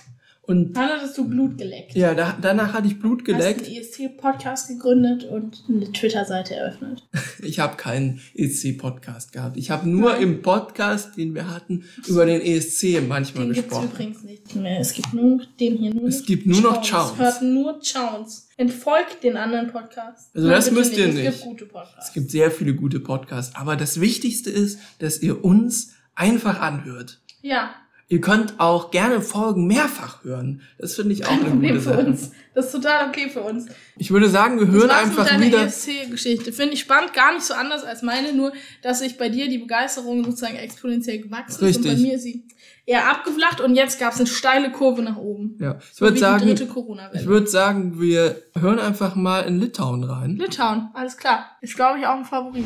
Und 0.49 0.73
dann 0.73 0.89
hattest 0.89 1.19
du 1.19 1.29
Blut 1.29 1.59
geleckt. 1.59 1.95
ja, 1.95 2.15
da, 2.15 2.35
danach 2.41 2.73
hatte 2.73 2.87
ich 2.89 2.99
Blut 2.99 3.19
Hast 3.21 3.27
geleckt. 3.27 3.67
einen 3.67 3.77
EST-Podcast 3.77 4.69
gegründet 4.69 5.25
und 5.25 5.63
eine 5.69 5.93
Twitter-Seite 5.93 6.55
eröffnet. 6.57 7.07
Ich 7.41 7.61
habe 7.61 7.77
keinen 7.77 8.21
ESC-Podcast 8.35 9.31
gehabt. 9.33 9.57
Ich 9.57 9.71
habe 9.71 9.89
nur 9.89 10.11
Nein. 10.13 10.23
im 10.23 10.43
Podcast, 10.43 11.17
den 11.17 11.35
wir 11.37 11.49
hatten, 11.49 11.85
über 12.09 12.27
den 12.27 12.41
ESC 12.41 13.01
manchmal 13.07 13.45
Den 13.45 13.55
gesprochen. 13.55 13.91
übrigens 13.93 14.25
nicht 14.25 14.57
mehr. 14.57 14.81
Es 14.81 14.93
gibt 14.93 15.15
nur 15.15 15.41
den 15.61 15.77
hier 15.77 15.95
nur 15.95 16.09
Es 16.09 16.25
gibt 16.25 16.47
nur 16.47 16.61
noch 16.61 16.83
Es 16.83 16.91
Chowns. 16.91 17.17
hört 17.19 17.43
nur 17.43 17.79
Chowns. 17.81 18.49
Entfolgt 18.57 19.23
den 19.23 19.37
anderen 19.37 19.71
Podcasts. 19.71 20.31
Also 20.35 20.49
Nein, 20.49 20.57
das 20.57 20.71
müsst 20.73 20.97
ihr 20.97 21.09
Es 21.09 21.15
nicht. 21.15 21.25
gibt 21.31 21.41
gute 21.43 21.67
Podcasts. 21.67 22.09
Es 22.09 22.13
gibt 22.15 22.31
sehr 22.33 22.51
viele 22.51 22.75
gute 22.75 22.99
Podcasts. 23.01 23.55
Aber 23.55 23.77
das 23.77 24.01
Wichtigste 24.01 24.51
ist, 24.51 24.81
dass 24.99 25.23
ihr 25.23 25.45
uns 25.45 25.93
einfach 26.17 26.61
anhört. 26.61 27.21
ja, 27.43 27.71
Ihr 28.11 28.23
könnt 28.23 28.55
auch 28.59 28.91
gerne 28.91 29.21
Folgen 29.21 29.67
mehrfach 29.67 30.25
hören. 30.25 30.63
Das 30.79 30.95
finde 30.95 31.13
ich 31.13 31.27
auch 31.27 31.29
kein 31.29 31.41
eine 31.41 31.49
Problem 31.51 31.71
gute 31.75 31.83
für 31.83 31.91
Sache. 31.91 32.07
uns. 32.07 32.31
Das 32.55 32.67
ist 32.67 32.73
total 32.73 33.09
okay 33.11 33.29
für 33.29 33.43
uns. 33.43 33.67
Ich 33.99 34.11
würde 34.11 34.31
sagen, 34.31 34.59
wir 34.59 34.65
Das 34.67 34.75
hören 34.75 34.91
einfach 34.91 35.25
mit 35.25 35.33
deiner 35.33 35.47
wieder. 35.47 35.65
ESC-Geschichte. 35.67 36.53
Finde 36.55 36.73
ich 36.73 36.81
spannend, 36.81 37.13
gar 37.13 37.35
nicht 37.35 37.45
so 37.45 37.53
anders 37.53 37.85
als 37.85 38.01
meine, 38.01 38.33
nur 38.33 38.53
dass 38.81 39.01
sich 39.01 39.19
bei 39.19 39.29
dir 39.29 39.49
die 39.51 39.59
Begeisterung 39.59 40.25
sozusagen 40.25 40.57
exponentiell 40.57 41.19
gewachsen 41.19 41.51
ist. 41.53 41.61
Und 41.61 41.67
Richtig. 41.85 41.93
bei 41.93 41.99
mir 41.99 42.15
ist 42.15 42.23
sie 42.23 42.45
eher 42.87 43.11
abgeflacht 43.11 43.61
und 43.61 43.75
jetzt 43.75 44.01
gab 44.01 44.15
es 44.15 44.21
eine 44.21 44.27
steile 44.27 44.73
Kurve 44.73 45.03
nach 45.03 45.19
oben. 45.19 45.59
Ja, 45.61 45.77
ich 45.79 45.95
So 45.95 46.07
würde 46.07 46.17
sagen, 46.19 46.41
die 46.47 46.55
dritte 46.55 46.67
Corona-Welle. 46.67 47.21
ich 47.21 47.29
würde 47.29 47.47
sagen, 47.47 48.01
wir 48.01 48.37
hören 48.59 48.79
einfach 48.79 49.17
mal 49.17 49.41
in 49.41 49.61
Litauen 49.61 50.03
rein. 50.05 50.37
Litauen, 50.37 50.89
alles 50.95 51.19
klar. 51.19 51.45
Ist, 51.61 51.77
glaube 51.77 51.99
ich, 51.99 52.07
auch 52.07 52.17
ein 52.17 52.25
Favorit. 52.25 52.65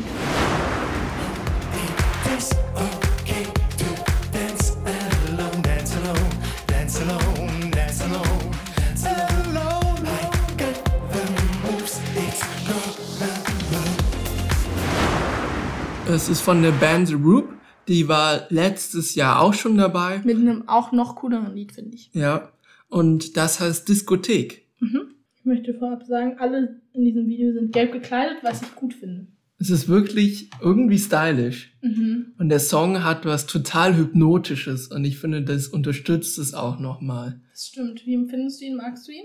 Es 16.13 16.29
ist 16.29 16.43
von 16.43 16.61
der 16.61 16.73
Band 16.73 17.09
The 17.09 17.15
Roop. 17.15 17.49
Die 17.89 18.07
war 18.07 18.47
letztes 18.51 19.15
Jahr 19.15 19.41
auch 19.41 19.55
schon 19.55 19.79
dabei. 19.79 20.21
Mit 20.25 20.37
einem 20.37 20.69
auch 20.69 20.93
noch 20.93 21.17
cooleren 21.17 21.55
Lied, 21.55 21.73
finde 21.73 21.95
ich. 21.95 22.11
Ja. 22.13 22.53
Und 22.91 23.39
das 23.39 23.61
heißt 23.61 23.89
Diskothek. 23.89 24.67
Ich 24.79 25.45
möchte 25.45 25.73
vorab 25.73 26.05
sagen, 26.05 26.37
alle 26.39 26.83
in 26.93 27.07
diesem 27.07 27.27
Video 27.29 27.55
sind 27.55 27.73
gelb 27.73 27.93
gekleidet, 27.93 28.37
was 28.43 28.61
ich 28.61 28.75
gut 28.75 28.93
finde. 28.93 29.27
Es 29.59 29.71
ist 29.71 29.89
wirklich 29.89 30.51
irgendwie 30.61 30.99
stylisch. 30.99 31.73
Mhm. 31.81 32.35
Und 32.39 32.51
der 32.51 32.61
Song 32.61 33.03
hat 33.03 33.25
was 33.25 33.47
total 33.47 33.97
Hypnotisches 33.97 34.89
und 34.89 35.07
ich 35.07 35.17
finde, 35.17 35.43
das 35.43 35.69
unterstützt 35.69 36.39
es 36.39 36.53
auch 36.53 36.79
nochmal. 36.79 37.41
Das 37.53 37.69
stimmt. 37.69 38.05
Wie 38.05 38.15
empfindest 38.15 38.61
du 38.61 38.67
ihn? 38.67 38.77
Magst 38.77 39.09
du 39.09 39.13
ihn? 39.13 39.25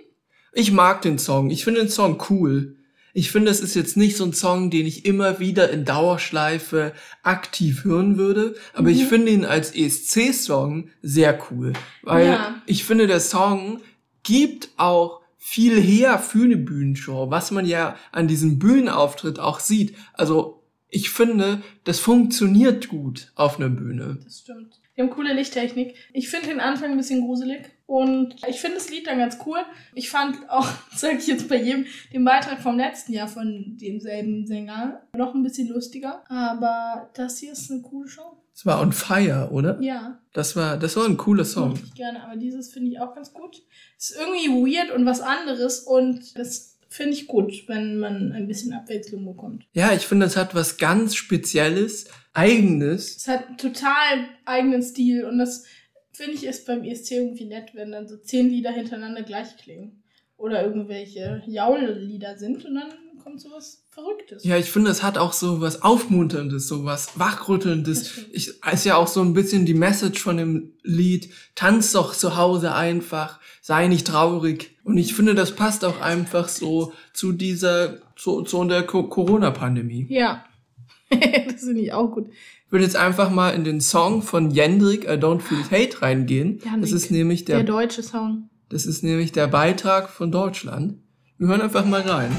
Ich 0.53 0.71
mag 0.71 1.01
den 1.01 1.19
Song. 1.19 1.49
Ich 1.49 1.65
finde 1.65 1.81
den 1.81 1.89
Song 1.89 2.23
cool. 2.29 2.76
Ich 3.17 3.31
finde, 3.31 3.49
es 3.49 3.61
ist 3.61 3.73
jetzt 3.73 3.97
nicht 3.97 4.15
so 4.15 4.25
ein 4.25 4.33
Song, 4.33 4.69
den 4.69 4.85
ich 4.85 5.03
immer 5.03 5.39
wieder 5.39 5.71
in 5.71 5.85
Dauerschleife 5.85 6.93
aktiv 7.23 7.83
hören 7.83 8.19
würde, 8.19 8.53
aber 8.75 8.89
ich 8.89 9.05
finde 9.05 9.31
ihn 9.31 9.43
als 9.43 9.73
ESC-Song 9.73 10.89
sehr 11.01 11.39
cool, 11.49 11.73
weil 12.03 12.27
Ja. 12.27 12.61
ich 12.67 12.83
finde, 12.83 13.07
der 13.07 13.19
Song 13.19 13.81
gibt 14.21 14.69
auch 14.77 15.21
viel 15.35 15.81
her 15.81 16.19
für 16.19 16.43
eine 16.43 16.57
Bühnenshow, 16.57 17.31
was 17.31 17.49
man 17.49 17.65
ja 17.65 17.95
an 18.11 18.27
diesem 18.27 18.59
Bühnenauftritt 18.59 19.39
auch 19.39 19.61
sieht. 19.61 19.95
Also 20.13 20.61
ich 20.87 21.09
finde, 21.09 21.63
das 21.85 21.99
funktioniert 21.99 22.87
gut 22.87 23.31
auf 23.33 23.57
einer 23.59 23.69
Bühne. 23.69 24.19
Das 24.23 24.41
stimmt. 24.41 24.79
Die 24.97 25.01
haben 25.03 25.11
coole 25.11 25.33
Lichttechnik. 25.33 25.95
Ich 26.11 26.27
finde 26.27 26.47
den 26.47 26.59
Anfang 26.59 26.91
ein 26.91 26.97
bisschen 26.97 27.21
gruselig. 27.21 27.69
Und 27.85 28.35
ich 28.47 28.59
finde 28.59 28.77
das 28.77 28.89
Lied 28.89 29.05
dann 29.05 29.19
ganz 29.19 29.37
cool. 29.45 29.59
Ich 29.93 30.09
fand 30.09 30.49
auch, 30.49 30.67
sag 30.95 31.19
ich 31.19 31.27
jetzt 31.27 31.47
bei 31.47 31.61
jedem, 31.61 31.85
den 32.11 32.25
Beitrag 32.25 32.59
vom 32.59 32.77
letzten 32.77 33.13
Jahr 33.13 33.27
von 33.27 33.77
demselben 33.79 34.47
Sänger 34.47 35.01
noch 35.15 35.35
ein 35.35 35.43
bisschen 35.43 35.67
lustiger. 35.69 36.23
Aber 36.29 37.09
das 37.13 37.37
hier 37.37 37.51
ist 37.51 37.69
eine 37.71 37.81
coole 37.81 38.09
Show. 38.09 38.37
Es 38.53 38.65
war 38.65 38.81
on 38.81 38.91
fire, 38.91 39.49
oder? 39.51 39.79
Ja, 39.81 40.17
Das 40.33 40.55
war, 40.55 40.77
das 40.77 40.95
war 40.97 41.05
ein 41.05 41.15
cooler 41.15 41.45
Song. 41.45 41.69
mochte 41.69 41.83
ich 41.85 41.93
gerne. 41.93 42.23
Aber 42.23 42.35
dieses 42.37 42.73
finde 42.73 42.89
ich 42.89 42.99
auch 42.99 43.13
ganz 43.13 43.31
gut. 43.31 43.61
Ist 43.99 44.17
irgendwie 44.19 44.49
weird 44.75 44.89
und 44.91 45.05
was 45.05 45.21
anderes. 45.21 45.81
Und 45.81 46.35
das 46.35 46.66
finde 46.89 47.13
ich 47.13 47.27
gut, 47.27 47.67
wenn 47.67 47.99
man 47.99 48.31
ein 48.31 48.47
bisschen 48.47 48.73
Abwechslung 48.73 49.25
bekommt. 49.25 49.65
Ja, 49.73 49.93
ich 49.93 50.03
finde, 50.03 50.25
es 50.25 50.37
hat 50.37 50.55
was 50.55 50.77
ganz 50.77 51.15
Spezielles, 51.15 52.05
Eigenes. 52.33 53.17
Es 53.17 53.27
hat 53.27 53.47
einen 53.47 53.57
total 53.57 54.27
eigenen 54.45 54.83
Stil 54.83 55.25
und 55.25 55.39
das 55.39 55.65
finde 56.13 56.33
ich 56.33 56.45
ist 56.45 56.65
beim 56.65 56.83
ESC 56.83 57.11
irgendwie 57.11 57.45
nett, 57.45 57.71
wenn 57.73 57.91
dann 57.91 58.07
so 58.07 58.17
zehn 58.17 58.49
Lieder 58.49 58.71
hintereinander 58.71 59.23
gleich 59.23 59.57
klingen. 59.57 60.03
Oder 60.35 60.63
irgendwelche 60.63 61.41
Jaullieder 61.47 62.37
sind 62.37 62.63
und 62.63 62.75
dann 62.75 62.93
kommt 63.27 63.41
sowas 63.41 63.83
Verrücktes. 63.89 64.45
Ja, 64.45 64.55
ich 64.57 64.71
finde, 64.71 64.89
es 64.89 65.03
hat 65.03 65.17
auch 65.17 65.33
so 65.33 65.59
was 65.59 65.81
Aufmunterndes, 65.81 66.65
so 66.69 66.85
was 66.85 67.19
Wachrüttelndes. 67.19 68.19
Ich, 68.31 68.53
ist 68.71 68.85
ja 68.85 68.95
auch 68.95 69.07
so 69.07 69.21
ein 69.21 69.33
bisschen 69.33 69.65
die 69.65 69.73
Message 69.73 70.21
von 70.21 70.37
dem 70.37 70.71
Lied. 70.83 71.29
Tanz 71.53 71.91
doch 71.91 72.15
zu 72.15 72.37
Hause 72.37 72.73
einfach, 72.73 73.41
sei 73.61 73.87
nicht 73.89 74.07
traurig. 74.07 74.77
Und 74.85 74.97
ich 74.97 75.13
finde, 75.13 75.35
das 75.35 75.51
passt 75.51 75.83
auch 75.83 75.99
einfach 75.99 76.47
so 76.47 76.93
zu 77.11 77.33
dieser, 77.33 77.97
zu, 78.15 78.43
zu 78.43 78.63
der 78.63 78.83
Co- 78.83 79.09
Corona-Pandemie. 79.09 80.05
Ja. 80.09 80.45
das 81.09 81.63
finde 81.65 81.81
ich 81.81 81.91
auch 81.91 82.09
gut. 82.11 82.29
Ich 82.29 82.71
würde 82.71 82.85
jetzt 82.85 82.95
einfach 82.95 83.29
mal 83.29 83.49
in 83.49 83.65
den 83.65 83.81
Song 83.81 84.21
von 84.21 84.51
Jendrik, 84.51 85.03
I 85.03 85.17
Don't 85.17 85.41
Feel 85.41 85.63
Hate, 85.69 86.01
reingehen. 86.01 86.59
Jendrik, 86.63 86.81
Das 86.81 86.91
ist 86.93 87.11
nämlich 87.11 87.43
Der 87.43 87.57
der, 87.57 87.65
deutsche 87.65 88.03
Song. 88.03 88.49
das 88.69 88.85
ist 88.85 89.03
nämlich 89.03 89.33
der 89.33 89.47
Beitrag 89.47 90.09
von 90.09 90.31
Deutschland. 90.31 90.99
Wir 91.37 91.49
hören 91.49 91.61
einfach 91.61 91.85
mal 91.85 92.01
rein. 92.01 92.31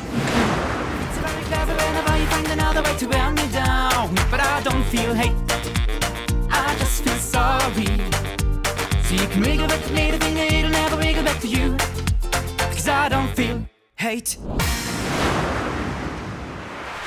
Feel 4.90 5.14
hate, 5.14 5.34
I 6.50 6.74
just 6.78 7.02
feel 7.04 7.18
sorry. 7.18 7.86
So 9.04 9.14
you 9.14 9.26
can 9.28 9.42
wiggle 9.42 9.66
back 9.66 9.82
to 9.86 9.92
me, 9.92 10.10
the 10.10 10.18
finger, 10.24 10.42
it'll 10.42 10.70
never 10.70 10.96
wiggle 10.96 11.24
back 11.24 11.40
to 11.40 11.46
you. 11.48 11.76
Cause 12.58 12.88
I 12.88 13.08
don't 13.08 13.34
feel 13.34 13.62
hate. 13.96 14.38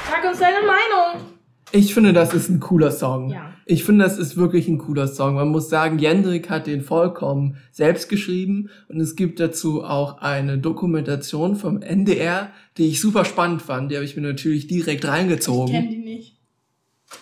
Sag 0.10 0.24
uns 0.30 0.40
deine 0.40 0.60
Meinung. 0.66 1.26
Ich 1.74 1.94
finde, 1.94 2.12
das 2.12 2.34
ist 2.34 2.50
ein 2.50 2.60
cooler 2.60 2.92
Song. 2.92 3.30
Ja. 3.32 3.54
Ich 3.66 3.86
finde, 3.86 4.04
das 4.04 4.18
ist 4.18 4.36
wirklich 4.36 4.68
ein 4.68 4.78
cooler 4.78 5.08
Song. 5.08 5.36
Man 5.36 5.48
muss 5.50 5.70
sagen, 5.70 6.00
Jendrik 6.00 6.50
hat 6.50 6.68
den 6.68 6.82
vollkommen 6.82 7.56
selbst 7.72 8.10
geschrieben 8.10 8.70
und 8.90 9.00
es 9.00 9.16
gibt 9.16 9.40
dazu 9.40 9.84
auch 9.84 10.18
eine 10.22 10.58
Dokumentation 10.58 11.56
vom 11.56 11.82
NDR, 11.82 12.50
die 12.78 12.90
ich 12.90 13.00
super 13.00 13.24
spannend 13.24 13.62
fand. 13.62 13.90
Die 13.90 13.96
habe 13.96 14.04
ich 14.04 14.18
mir 14.18 14.22
natürlich 14.24 14.68
direkt 14.68 15.06
Ich 15.06 15.10
reingezogen. 15.10 15.72
kenne 15.74 15.88
die 15.90 15.98
nicht. 16.00 16.41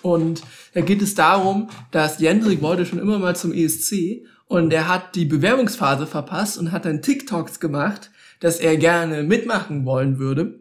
Und 0.02 0.42
da 0.74 0.82
geht 0.82 1.02
es 1.02 1.16
darum, 1.16 1.70
dass 1.92 2.20
Jendrik 2.20 2.62
wollte 2.62 2.86
schon 2.86 3.00
immer 3.00 3.20
mal 3.20 3.36
zum 3.36 3.54
ESC 3.54 4.26
und 4.48 4.74
er 4.74 4.88
hat 4.88 5.16
die 5.16 5.26
Bewerbungsphase 5.26 6.08
verpasst 6.08 6.58
und 6.58 6.72
hat 6.72 6.86
dann 6.86 7.02
TikToks 7.02 7.60
gemacht, 7.60 8.12
dass 8.40 8.60
er 8.60 8.78
gerne 8.78 9.24
mitmachen 9.24 9.86
wollen 9.86 10.20
würde 10.20 10.60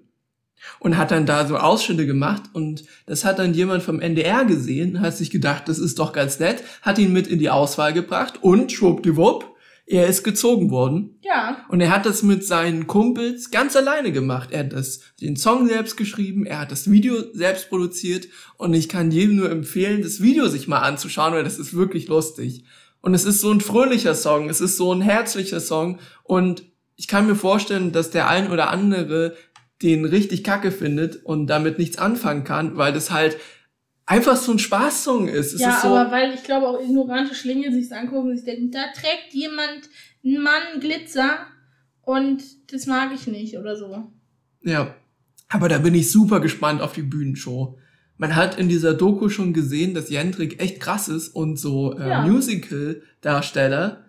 und 0.81 0.97
hat 0.97 1.11
dann 1.11 1.27
da 1.27 1.47
so 1.47 1.57
Ausschnitte 1.57 2.07
gemacht 2.07 2.43
und 2.53 2.85
das 3.07 3.25
hat 3.25 3.38
dann 3.38 3.55
jemand 3.55 3.83
vom 3.83 4.01
NDR 4.01 4.45
gesehen, 4.45 5.01
hat 5.01 5.17
sich 5.17 5.31
gedacht, 5.31 5.69
das 5.69 5.79
ist 5.79 5.99
doch 5.99 6.12
ganz 6.12 6.38
nett, 6.38 6.62
hat 6.83 6.99
ihn 6.99 7.12
mit 7.12 7.27
in 7.27 7.38
die 7.38 7.51
Auswahl 7.51 7.93
gebracht 7.93 8.43
und 8.43 8.73
schwuppdiwupp, 8.73 9.57
er 9.88 10.07
ist 10.07 10.22
gezogen 10.22 10.70
worden. 10.70 11.18
Ja. 11.22 11.64
Und 11.68 11.81
er 11.81 11.90
hat 11.90 12.05
das 12.05 12.22
mit 12.22 12.44
seinen 12.44 12.87
Kumpels 12.87 13.51
ganz 13.51 13.74
alleine 13.74 14.12
gemacht. 14.12 14.51
Er 14.53 14.61
hat 14.61 14.72
das, 14.72 15.01
den 15.20 15.37
Song 15.37 15.66
selbst 15.66 15.96
geschrieben, 15.96 16.44
er 16.44 16.61
hat 16.61 16.70
das 16.70 16.90
Video 16.90 17.16
selbst 17.33 17.70
produziert 17.70 18.29
und 18.59 18.74
ich 18.74 18.88
kann 18.88 19.11
jedem 19.11 19.37
nur 19.37 19.51
empfehlen, 19.51 20.03
das 20.03 20.20
Video 20.20 20.48
sich 20.48 20.68
mal 20.68 20.81
anzuschauen, 20.81 21.33
weil 21.33 21.44
das 21.44 21.59
ist 21.59 21.74
wirklich 21.74 22.07
lustig. 22.09 22.64
Und 23.01 23.14
es 23.14 23.24
ist 23.24 23.40
so 23.40 23.51
ein 23.51 23.61
fröhlicher 23.61 24.14
Song, 24.14 24.51
es 24.51 24.61
ist 24.61 24.77
so 24.77 24.92
ein 24.92 25.01
herzlicher 25.01 25.61
Song 25.61 25.98
und 26.22 26.64
ich 26.96 27.09
kann 27.09 27.27
mir 27.27 27.37
vorstellen, 27.37 27.92
dass 27.92 28.11
der 28.11 28.29
ein 28.29 28.51
oder 28.51 28.70
andere 28.70 29.37
den 29.83 30.05
richtig 30.05 30.44
kacke 30.44 30.72
findet 30.72 31.24
und 31.24 31.46
damit 31.46 31.79
nichts 31.79 31.96
anfangen 31.96 32.44
kann, 32.44 32.77
weil 32.77 32.92
das 32.92 33.11
halt 33.11 33.38
einfach 34.09 34.37
so 34.37 34.53
ein 34.53 34.59
Spaßsong 34.59 35.29
ist. 35.29 35.53
Es 35.53 35.61
ja, 35.61 35.71
ist 35.71 35.83
so, 35.83 35.88
aber 35.88 36.11
weil 36.11 36.35
ich 36.35 36.42
glaube 36.42 36.66
auch 36.66 36.81
ignorante 36.81 37.35
Schlinge 37.35 37.73
sich 37.73 37.92
angucken 37.92 38.31
und 38.31 38.37
sich 38.37 38.44
denken, 38.44 38.71
da 38.71 38.87
trägt 38.94 39.33
jemand, 39.33 39.88
ein 40.25 40.42
Mann 40.42 40.81
Glitzer 40.81 41.47
und 42.03 42.42
das 42.73 42.87
mag 42.87 43.11
ich 43.14 43.27
nicht 43.27 43.57
oder 43.59 43.77
so. 43.77 44.11
Ja, 44.62 44.94
aber 45.49 45.68
da 45.68 45.79
bin 45.79 45.94
ich 45.94 46.11
super 46.11 46.40
gespannt 46.40 46.81
auf 46.81 46.94
die 46.94 47.03
Bühnenshow. 47.03 47.79
Man 48.16 48.35
hat 48.35 48.59
in 48.59 48.68
dieser 48.68 48.94
Doku 48.94 49.29
schon 49.29 49.53
gesehen, 49.53 49.94
dass 49.94 50.11
Jendrik 50.11 50.61
echt 50.61 50.81
krass 50.81 51.09
ist 51.09 51.29
und 51.29 51.59
so 51.59 51.97
äh, 51.97 52.09
Ja. 52.09 52.23
Musical-Darsteller 52.27 54.05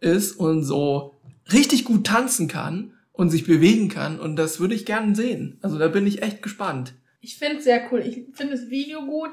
ist 0.00 0.32
und 0.32 0.62
so 0.62 1.14
richtig 1.52 1.84
gut 1.84 2.06
tanzen 2.06 2.48
kann 2.48 2.92
und 3.12 3.30
sich 3.30 3.44
bewegen 3.44 3.88
kann 3.88 4.18
und 4.18 4.36
das 4.36 4.60
würde 4.60 4.74
ich 4.74 4.86
gerne 4.86 5.14
sehen. 5.14 5.58
Also 5.62 5.78
da 5.78 5.88
bin 5.88 6.06
ich 6.06 6.22
echt 6.22 6.42
gespannt. 6.42 6.94
Ich 7.26 7.38
finde 7.38 7.56
es 7.56 7.64
sehr 7.64 7.88
cool. 7.90 8.00
Ich 8.00 8.36
finde 8.36 8.54
das 8.56 8.70
Video 8.70 9.04
gut. 9.04 9.32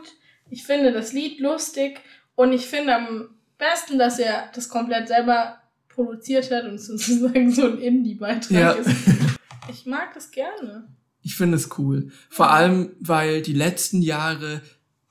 Ich 0.49 0.63
finde 0.63 0.91
das 0.91 1.13
Lied 1.13 1.39
lustig. 1.39 1.99
Und 2.33 2.51
ich 2.51 2.65
finde 2.65 2.95
am 2.95 3.29
besten, 3.59 3.99
dass 3.99 4.17
er 4.17 4.49
das 4.55 4.67
komplett 4.67 5.07
selber 5.09 5.57
produziert 5.89 6.49
hat 6.49 6.65
und 6.65 6.77
sozusagen 6.89 7.51
so 7.51 7.67
ein 7.67 7.77
Indie-Beitrag 7.77 8.51
Ja. 8.51 8.71
ist. 8.71 8.89
Ich 9.69 9.85
mag 9.85 10.11
das 10.15 10.31
gerne. 10.31 10.87
Ich 11.21 11.35
finde 11.35 11.55
es 11.57 11.69
cool. 11.77 12.11
Vor 12.31 12.49
allem, 12.51 12.93
weil 12.99 13.43
die 13.43 13.53
letzten 13.53 14.01
Jahre, 14.01 14.61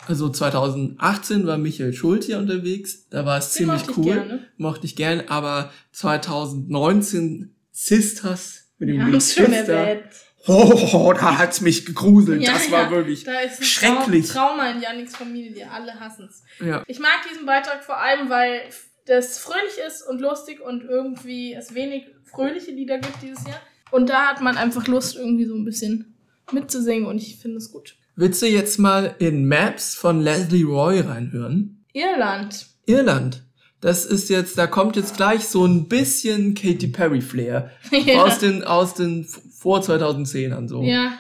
also 0.09 0.29
2018 0.29 1.47
war 1.47 1.59
Michael 1.59 1.93
Schult 1.93 2.25
hier 2.25 2.39
unterwegs, 2.39 3.09
da 3.11 3.25
war 3.25 3.39
es 3.39 3.53
Den 3.55 3.59
ziemlich 3.69 3.87
mochte 3.87 3.91
ich 3.93 3.97
cool. 3.99 4.15
gerne. 4.15 4.47
Mochte 4.57 4.87
ich 4.87 4.97
gern, 4.97 5.23
aber 5.29 5.71
2019 5.93 7.55
Sisters 7.71 8.73
mit 8.79 8.89
dem 8.89 8.97
Wir 8.99 9.13
Lied 9.13 9.23
Sister. 9.23 9.73
erwähnt. 9.73 10.05
Oh, 10.47 11.13
da 11.13 11.39
hat's 11.39 11.61
mich 11.61 11.87
gegruselt. 11.87 12.43
Ja, 12.43 12.53
das 12.55 12.71
war 12.71 12.85
ja. 12.85 12.91
wirklich 12.91 13.25
Da 13.25 13.41
ist 13.41 13.61
ein 13.61 13.65
schrecklich. 13.65 14.29
Trau 14.29 14.49
Trauma 14.49 14.71
in 14.71 14.83
Janiks 14.83 15.17
Familie, 15.17 15.53
die 15.53 15.65
alle 15.65 15.99
hassen 16.01 16.29
es. 16.29 16.43
Ja. 16.65 16.83
Ich 16.87 16.99
mag 16.99 17.21
diesen 17.31 17.47
Beitrag 17.47 17.85
vor 17.85 17.99
allem, 17.99 18.29
weil 18.29 18.63
das 19.07 19.39
fröhlich 19.39 19.79
ist 19.87 20.03
und 20.03 20.21
lustig 20.21 20.61
und 20.61 20.85
irgendwie 20.85 21.55
es 21.55 21.75
wenig 21.75 22.07
fröhliche 22.25 22.71
Lieder 22.71 22.99
gibt 22.99 23.23
dieses 23.23 23.47
Jahr. 23.47 23.61
Und 23.91 24.09
da 24.09 24.27
hat 24.27 24.41
man 24.41 24.57
einfach 24.57 24.87
Lust, 24.87 25.17
irgendwie 25.17 25.45
so 25.45 25.55
ein 25.55 25.65
bisschen 25.65 26.17
mitzusingen 26.51 27.07
und 27.07 27.19
ich 27.19 27.39
finde 27.39 27.59
es 27.59 27.71
gut. 27.71 27.97
Willst 28.17 28.43
du 28.43 28.47
jetzt 28.47 28.79
mal 28.79 29.15
in 29.19 29.47
Maps 29.47 29.95
von 29.95 30.21
Leslie 30.21 30.65
Roy 30.65 31.01
reinhören? 31.01 31.85
Irland. 31.93 32.67
Irland. 32.87 33.43
Das 33.83 34.05
ist 34.05 34.29
jetzt, 34.29 34.57
da 34.57 34.69
kommt 34.69 34.95
jetzt 34.95 35.17
gleich 35.17 35.49
so 35.49 35.67
ein 35.67 35.89
bisschen 35.89 36.55
Katy 36.55 36.87
Perry 36.87 37.21
Flair. 37.21 37.73
Ja. 37.91 38.23
Aus 38.23 38.39
den, 38.39 38.65
aus 38.65 38.95
den 38.95 39.25
vor 39.25 39.81
2010ern 39.81 40.69
so. 40.69 40.83
Ja. 40.83 41.19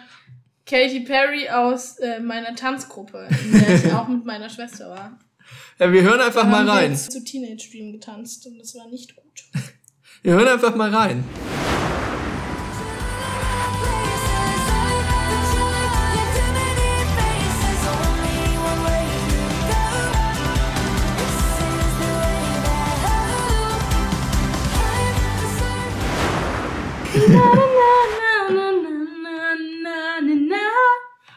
Katy 0.64 1.00
Perry 1.00 1.48
aus 1.50 1.98
äh, 1.98 2.20
meiner 2.20 2.54
Tanzgruppe, 2.54 3.28
in 3.44 3.60
der 3.60 3.74
ich 3.74 3.92
auch 3.92 4.08
mit 4.08 4.24
meiner 4.24 4.48
Schwester 4.48 4.88
war. 4.88 5.18
Ja, 5.78 5.92
wir 5.92 6.02
hören 6.02 6.20
einfach 6.20 6.46
mal 6.46 6.64
wir 6.64 6.72
rein. 6.72 6.92
jetzt 6.92 7.10
zu 7.10 7.22
Teenage 7.22 7.68
Dream 7.70 7.92
getanzt 7.92 8.46
und 8.46 8.58
das 8.58 8.74
war 8.76 8.88
nicht 8.88 9.16
gut. 9.16 9.44
Wir 10.22 10.34
hören 10.34 10.48
einfach 10.48 10.76
mal 10.76 10.94
rein. 10.94 11.24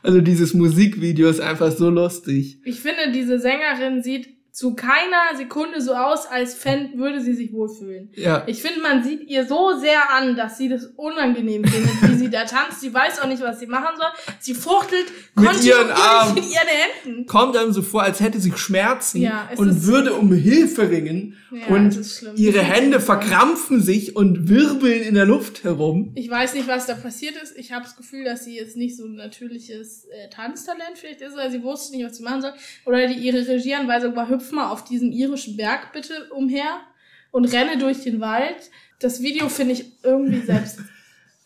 Also 0.06 0.22
dieses 0.22 0.54
Musikvideo 0.54 1.28
ist 1.28 1.40
einfach 1.42 1.72
so 1.72 1.90
lustig. 1.90 2.60
Ich 2.64 2.80
finde, 2.80 3.12
diese 3.12 3.40
Sängerin 3.40 4.04
sieht 4.04 4.35
zu 4.56 4.74
keiner 4.74 5.36
Sekunde 5.36 5.82
so 5.82 5.94
aus, 5.96 6.28
als 6.28 6.54
fänd, 6.54 6.98
würde 6.98 7.20
sie 7.20 7.34
sich 7.34 7.52
wohlfühlen. 7.52 8.10
Ja. 8.16 8.44
Ich 8.48 8.62
finde, 8.62 8.80
man 8.80 9.04
sieht 9.04 9.28
ihr 9.28 9.46
so 9.46 9.78
sehr 9.78 10.10
an, 10.14 10.38
dass 10.38 10.58
sie 10.58 10.70
das 10.70 10.86
unangenehm 10.96 11.66
findet, 11.66 12.02
wie 12.10 12.16
sie 12.16 12.30
da 12.30 12.46
tanzt. 12.46 12.80
Sie 12.80 12.94
weiß 12.94 13.20
auch 13.20 13.28
nicht, 13.28 13.42
was 13.42 13.60
sie 13.60 13.68
machen 13.68 13.98
soll. 13.98 14.08
Sie 14.40 14.54
fuchtelt 14.54 15.08
Mit 15.36 15.62
ihren 15.62 15.92
Armen. 15.92 16.36
mit 16.36 16.46
ihren 16.46 16.68
Händen. 17.04 17.26
Kommt 17.26 17.58
einem 17.58 17.74
so 17.74 17.82
vor, 17.82 18.04
als 18.04 18.22
hätte 18.22 18.40
sie 18.40 18.54
Schmerzen 18.56 19.20
Ja, 19.22 19.50
und 19.58 19.86
würde 19.86 20.14
um 20.14 20.32
Hilfe 20.32 20.90
ringen 20.90 21.36
Ja, 21.52 21.76
und 21.76 22.00
ihre 22.38 22.62
Hände 22.62 23.02
verkrampfen 23.02 23.82
sich 23.82 24.16
und 24.16 24.48
wirbeln 24.48 25.02
in 25.02 25.16
der 25.16 25.26
Luft 25.26 25.66
herum. 25.66 26.14
Ich 26.16 26.30
weiß 26.30 26.54
nicht, 26.54 26.70
was 26.70 26.86
da 26.86 26.94
passiert 26.94 27.36
ist. 27.36 27.58
Ich 27.58 27.74
habe 27.74 27.84
das 27.84 27.98
Gefühl, 27.98 28.24
dass 28.24 28.46
sie 28.46 28.56
jetzt 28.56 28.78
nicht 28.78 28.96
so 28.96 29.04
ein 29.04 29.16
natürliches 29.16 30.06
äh, 30.06 30.30
Tanztalent 30.30 30.94
vielleicht 30.96 31.20
ist, 31.20 31.36
weil 31.36 31.52
sie 31.52 31.62
wusste 31.62 31.94
nicht, 31.94 32.06
was 32.06 32.16
sie 32.16 32.24
machen 32.24 32.42
soll. 32.42 32.54
Oder 32.86 33.08
die, 33.08 33.16
ihre 33.16 33.46
Regieanweisung 33.46 34.16
war, 34.16 34.30
hüpf 34.46 34.52
mal 34.52 34.70
auf 34.70 34.84
diesem 34.84 35.12
irischen 35.12 35.58
Berg 35.58 35.92
bitte 35.94 36.30
umher 36.32 36.82
und 37.32 37.46
renne 37.46 37.78
durch 37.78 38.02
den 38.04 38.20
Wald. 38.20 38.70
Das 39.00 39.22
Video 39.22 39.50
finde 39.50 39.74
ich 39.74 39.86
irgendwie 40.04 40.42
selbst 40.46 40.80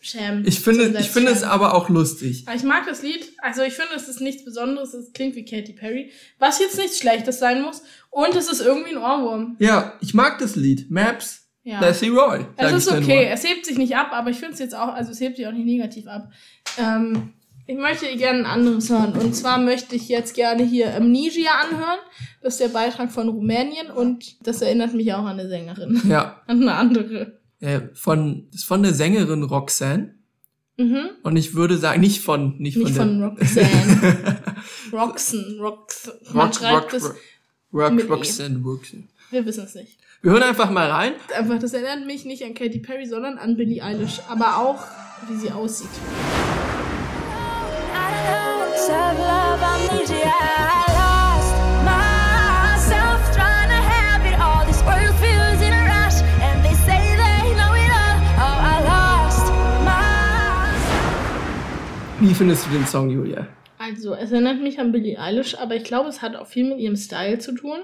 schämt. 0.00 0.46
Ich 0.46 0.60
finde, 0.60 0.98
ich 0.98 1.10
finde 1.10 1.32
es 1.32 1.42
aber 1.42 1.74
auch 1.74 1.88
lustig. 1.88 2.46
Ich 2.54 2.62
mag 2.62 2.86
das 2.86 3.02
Lied. 3.02 3.32
Also 3.38 3.62
ich 3.62 3.74
finde, 3.74 3.94
es 3.96 4.08
ist 4.08 4.20
nichts 4.20 4.44
Besonderes. 4.44 4.94
Es 4.94 5.12
klingt 5.12 5.34
wie 5.36 5.44
Katy 5.44 5.72
Perry. 5.72 6.10
Was 6.38 6.58
jetzt 6.58 6.78
nichts 6.78 6.98
Schlechtes 6.98 7.38
sein 7.38 7.62
muss. 7.62 7.82
Und 8.10 8.34
es 8.34 8.50
ist 8.50 8.60
irgendwie 8.60 8.90
ein 8.90 8.98
Ohrwurm. 8.98 9.56
Ja, 9.58 9.94
ich 10.00 10.14
mag 10.14 10.38
das 10.38 10.56
Lied. 10.56 10.90
Maps, 10.90 11.48
Ja. 11.62 11.80
Lassie 11.80 12.08
Roy. 12.08 12.46
Es 12.56 12.72
ist 12.72 12.90
okay, 12.90 13.28
es 13.30 13.44
hebt 13.44 13.66
sich 13.66 13.76
nicht 13.76 13.94
ab, 13.96 14.08
aber 14.12 14.30
ich 14.30 14.38
finde 14.38 14.54
es 14.54 14.60
jetzt 14.60 14.74
auch, 14.74 14.94
also 14.94 15.10
es 15.12 15.20
hebt 15.20 15.36
sich 15.36 15.46
auch 15.46 15.52
nicht 15.52 15.66
negativ 15.66 16.06
ab. 16.06 16.32
Ähm, 16.78 17.34
ich 17.70 17.76
möchte 17.78 18.16
gerne 18.16 18.40
ein 18.40 18.46
anderes 18.46 18.90
hören. 18.90 19.12
Und 19.12 19.32
zwar 19.34 19.58
möchte 19.58 19.94
ich 19.94 20.08
jetzt 20.08 20.34
gerne 20.34 20.64
hier 20.64 20.92
Amnesia 20.96 21.52
anhören. 21.52 22.00
Das 22.42 22.54
ist 22.54 22.60
der 22.60 22.68
Beitrag 22.68 23.12
von 23.12 23.28
Rumänien 23.28 23.90
und 23.94 24.44
das 24.44 24.60
erinnert 24.60 24.92
mich 24.92 25.12
auch 25.14 25.24
an 25.24 25.38
eine 25.38 25.48
Sängerin. 25.48 26.00
Ja, 26.08 26.42
An 26.48 26.62
eine 26.62 26.74
andere. 26.74 27.38
äh, 27.60 27.82
von, 27.94 28.48
das 28.50 28.62
ist 28.62 28.66
von 28.66 28.82
der 28.82 28.92
Sängerin 28.92 29.44
Roxanne. 29.44 30.14
Mhm. 30.78 31.10
Und 31.22 31.36
ich 31.36 31.54
würde 31.54 31.76
sagen, 31.78 32.00
nicht 32.00 32.22
von, 32.22 32.56
nicht, 32.58 32.76
Nicht 32.76 32.96
von, 32.96 33.20
von 33.20 33.22
Roxanne. 33.22 34.38
Roxen. 34.92 35.60
Rox 35.60 36.10
Man 36.32 36.46
Rock, 36.46 36.54
schreibt 36.56 36.94
Rock. 36.94 37.16
Rock, 37.72 38.00
E. 38.00 38.02
Roxanne, 38.02 38.58
Roxanne. 38.64 39.04
Wir 39.30 39.46
wissen 39.46 39.64
es 39.64 39.76
nicht. 39.76 39.96
Wir 40.22 40.32
hören 40.32 40.42
einfach 40.42 40.70
mal 40.72 40.90
rein. 40.90 41.12
Einfach, 41.36 41.60
das 41.60 41.72
erinnert 41.72 42.04
mich 42.06 42.24
nicht 42.24 42.42
an 42.42 42.54
Katy 42.54 42.80
Perry, 42.80 43.06
sondern 43.06 43.38
an 43.38 43.56
Billie 43.56 43.80
Eilish. 43.84 44.20
Aber 44.28 44.56
auch, 44.58 44.82
wie 45.28 45.36
sie 45.36 45.52
aussieht. 45.52 45.88
Wie 62.20 62.34
findest 62.34 62.66
du 62.66 62.70
den 62.70 62.86
Song, 62.86 63.10
Julia? 63.10 63.48
Also, 63.78 64.14
es 64.14 64.32
erinnert 64.32 64.60
mich 64.60 64.78
an 64.78 64.92
Billie 64.92 65.18
Eilish, 65.18 65.56
aber 65.56 65.76
ich 65.76 65.84
glaube, 65.84 66.08
es 66.08 66.22
hat 66.22 66.36
auch 66.36 66.46
viel 66.46 66.68
mit 66.68 66.78
ihrem 66.78 66.96
Style 66.96 67.38
zu 67.38 67.54
tun. 67.54 67.80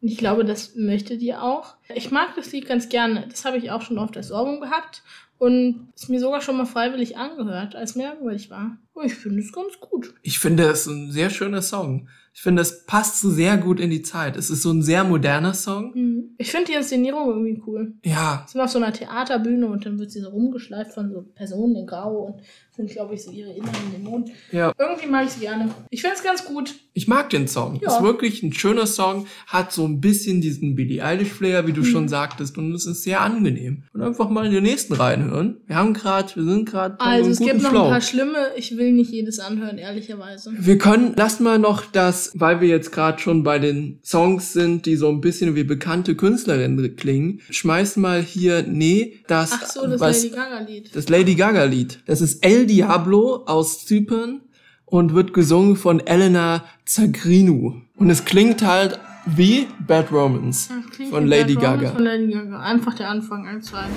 Und 0.00 0.08
ich 0.08 0.16
glaube, 0.16 0.44
das 0.44 0.76
möchte 0.76 1.18
die 1.18 1.34
auch. 1.34 1.74
Ich 1.94 2.10
mag 2.10 2.34
das 2.36 2.52
Lied 2.52 2.66
ganz 2.66 2.88
gerne. 2.88 3.26
Das 3.28 3.44
habe 3.44 3.58
ich 3.58 3.70
auch 3.70 3.82
schon 3.82 3.98
oft 3.98 4.16
als 4.16 4.30
Ohrwurm 4.30 4.60
gehabt. 4.60 5.02
Und 5.38 5.92
es 5.94 6.08
mir 6.08 6.18
sogar 6.18 6.40
schon 6.40 6.56
mal 6.56 6.66
freiwillig 6.66 7.16
angehört, 7.16 7.76
als 7.76 7.94
mir 7.94 8.08
langweilig 8.08 8.50
war. 8.50 8.76
Oh, 8.94 9.02
ich 9.02 9.14
finde 9.14 9.40
es 9.40 9.52
ganz 9.52 9.78
gut. 9.78 10.14
Ich 10.22 10.40
finde, 10.40 10.64
es 10.64 10.80
ist 10.80 10.86
ein 10.88 11.12
sehr 11.12 11.30
schöner 11.30 11.62
Song. 11.62 12.08
Ich 12.34 12.42
finde, 12.42 12.62
es 12.62 12.84
passt 12.86 13.20
so 13.20 13.30
sehr 13.30 13.56
gut 13.56 13.80
in 13.80 13.90
die 13.90 14.02
Zeit. 14.02 14.36
Es 14.36 14.50
ist 14.50 14.62
so 14.62 14.70
ein 14.70 14.82
sehr 14.82 15.04
moderner 15.04 15.54
Song. 15.54 15.92
Mhm. 15.94 16.34
Ich 16.38 16.50
finde 16.50 16.66
die 16.66 16.74
Inszenierung 16.74 17.28
irgendwie 17.28 17.62
cool. 17.66 17.94
Ja, 18.04 18.44
sind 18.48 18.60
auf 18.60 18.70
so 18.70 18.78
einer 18.78 18.92
Theaterbühne 18.92 19.66
und 19.66 19.86
dann 19.86 19.98
wird 19.98 20.10
sie 20.10 20.20
so 20.20 20.30
rumgeschleift 20.30 20.92
von 20.92 21.12
so 21.12 21.22
Personen 21.34 21.76
in 21.76 21.86
Grau 21.86 22.26
und 22.26 22.42
sind, 22.78 22.90
glaube 22.90 23.14
ich, 23.14 23.22
so 23.24 23.30
ihre 23.32 23.50
inneren 23.52 23.92
Dämonen. 23.92 24.30
ja. 24.52 24.72
Irgendwie 24.78 25.08
mag 25.08 25.26
ich 25.26 25.32
sie 25.32 25.40
gerne. 25.40 25.68
Ich 25.90 26.00
finde 26.00 26.16
es 26.16 26.22
ganz 26.22 26.44
gut. 26.44 26.74
Ich 26.94 27.06
mag 27.08 27.28
den 27.30 27.46
Song. 27.48 27.78
Ja. 27.82 27.94
Ist 27.96 28.02
wirklich 28.02 28.42
ein 28.42 28.52
schöner 28.52 28.86
Song. 28.86 29.26
Hat 29.46 29.72
so 29.72 29.84
ein 29.86 30.00
bisschen 30.00 30.40
diesen 30.40 30.74
Billie 30.76 31.04
Eilish 31.04 31.28
Flair, 31.32 31.66
wie 31.66 31.72
du 31.72 31.80
Mhm. 31.82 31.84
schon 31.86 32.08
sagtest. 32.08 32.56
Und 32.56 32.72
es 32.72 32.86
ist 32.86 33.02
sehr 33.02 33.20
angenehm. 33.20 33.82
Und 33.92 34.02
einfach 34.02 34.30
mal 34.30 34.46
in 34.46 34.52
den 34.52 34.62
nächsten 34.62 34.94
reinhören. 34.94 35.58
Wir 35.66 35.76
haben 35.76 35.92
gerade, 35.92 36.34
wir 36.36 36.44
sind 36.44 36.68
gerade 36.70 36.98
Also 37.00 37.30
es 37.30 37.38
gibt 37.40 37.62
noch 37.62 37.70
Flow. 37.70 37.84
ein 37.84 37.90
paar 37.90 38.00
schlimme. 38.00 38.38
Ich 38.56 38.76
will 38.76 38.92
nicht 38.92 39.10
jedes 39.10 39.38
anhören, 39.40 39.76
ehrlicherweise. 39.78 40.52
Wir 40.58 40.78
können, 40.78 41.14
lass 41.16 41.40
mal 41.40 41.58
noch 41.58 41.84
das, 41.86 42.32
weil 42.34 42.60
wir 42.60 42.68
jetzt 42.68 42.92
gerade 42.92 43.18
schon 43.20 43.42
bei 43.42 43.58
den 43.58 43.98
Songs 44.04 44.52
sind, 44.52 44.86
die 44.86 44.96
so 44.96 45.08
ein 45.08 45.20
bisschen 45.20 45.54
wie 45.56 45.64
bekannte 45.64 46.14
Künstlerinnen 46.14 46.94
klingen, 46.96 47.40
schmeiß 47.50 47.96
mal 47.96 48.22
hier, 48.22 48.62
nee, 48.62 49.20
das, 49.26 49.50
Ach 49.52 49.66
so, 49.66 49.86
das 49.86 50.00
was, 50.00 50.22
Lady 50.22 50.34
Gaga-Lied. 50.36 50.90
das 50.94 51.08
Lady 51.08 51.34
Gaga 51.34 51.64
Lied. 51.64 51.98
Das 52.06 52.20
ist 52.20 52.44
El 52.44 52.66
Diablo 52.68 53.42
aus 53.46 53.84
Zypern 53.84 54.42
und 54.84 55.14
wird 55.14 55.34
gesungen 55.34 55.76
von 55.76 56.00
Elena 56.00 56.64
Zagrinu. 56.84 57.80
Und 57.96 58.10
es 58.10 58.24
klingt 58.24 58.62
halt 58.62 59.00
wie 59.26 59.66
Bad 59.86 60.12
Romance 60.12 60.70
von 61.10 61.26
Lady, 61.26 61.54
Bad 61.54 61.64
Romance 61.64 61.90
von 61.90 62.02
Lady 62.02 62.34
Gaga. 62.34 62.60
Einfach 62.60 62.94
der 62.94 63.10
Anfang 63.10 63.46
1 63.46 63.66
zu 63.66 63.76
1. 63.76 63.88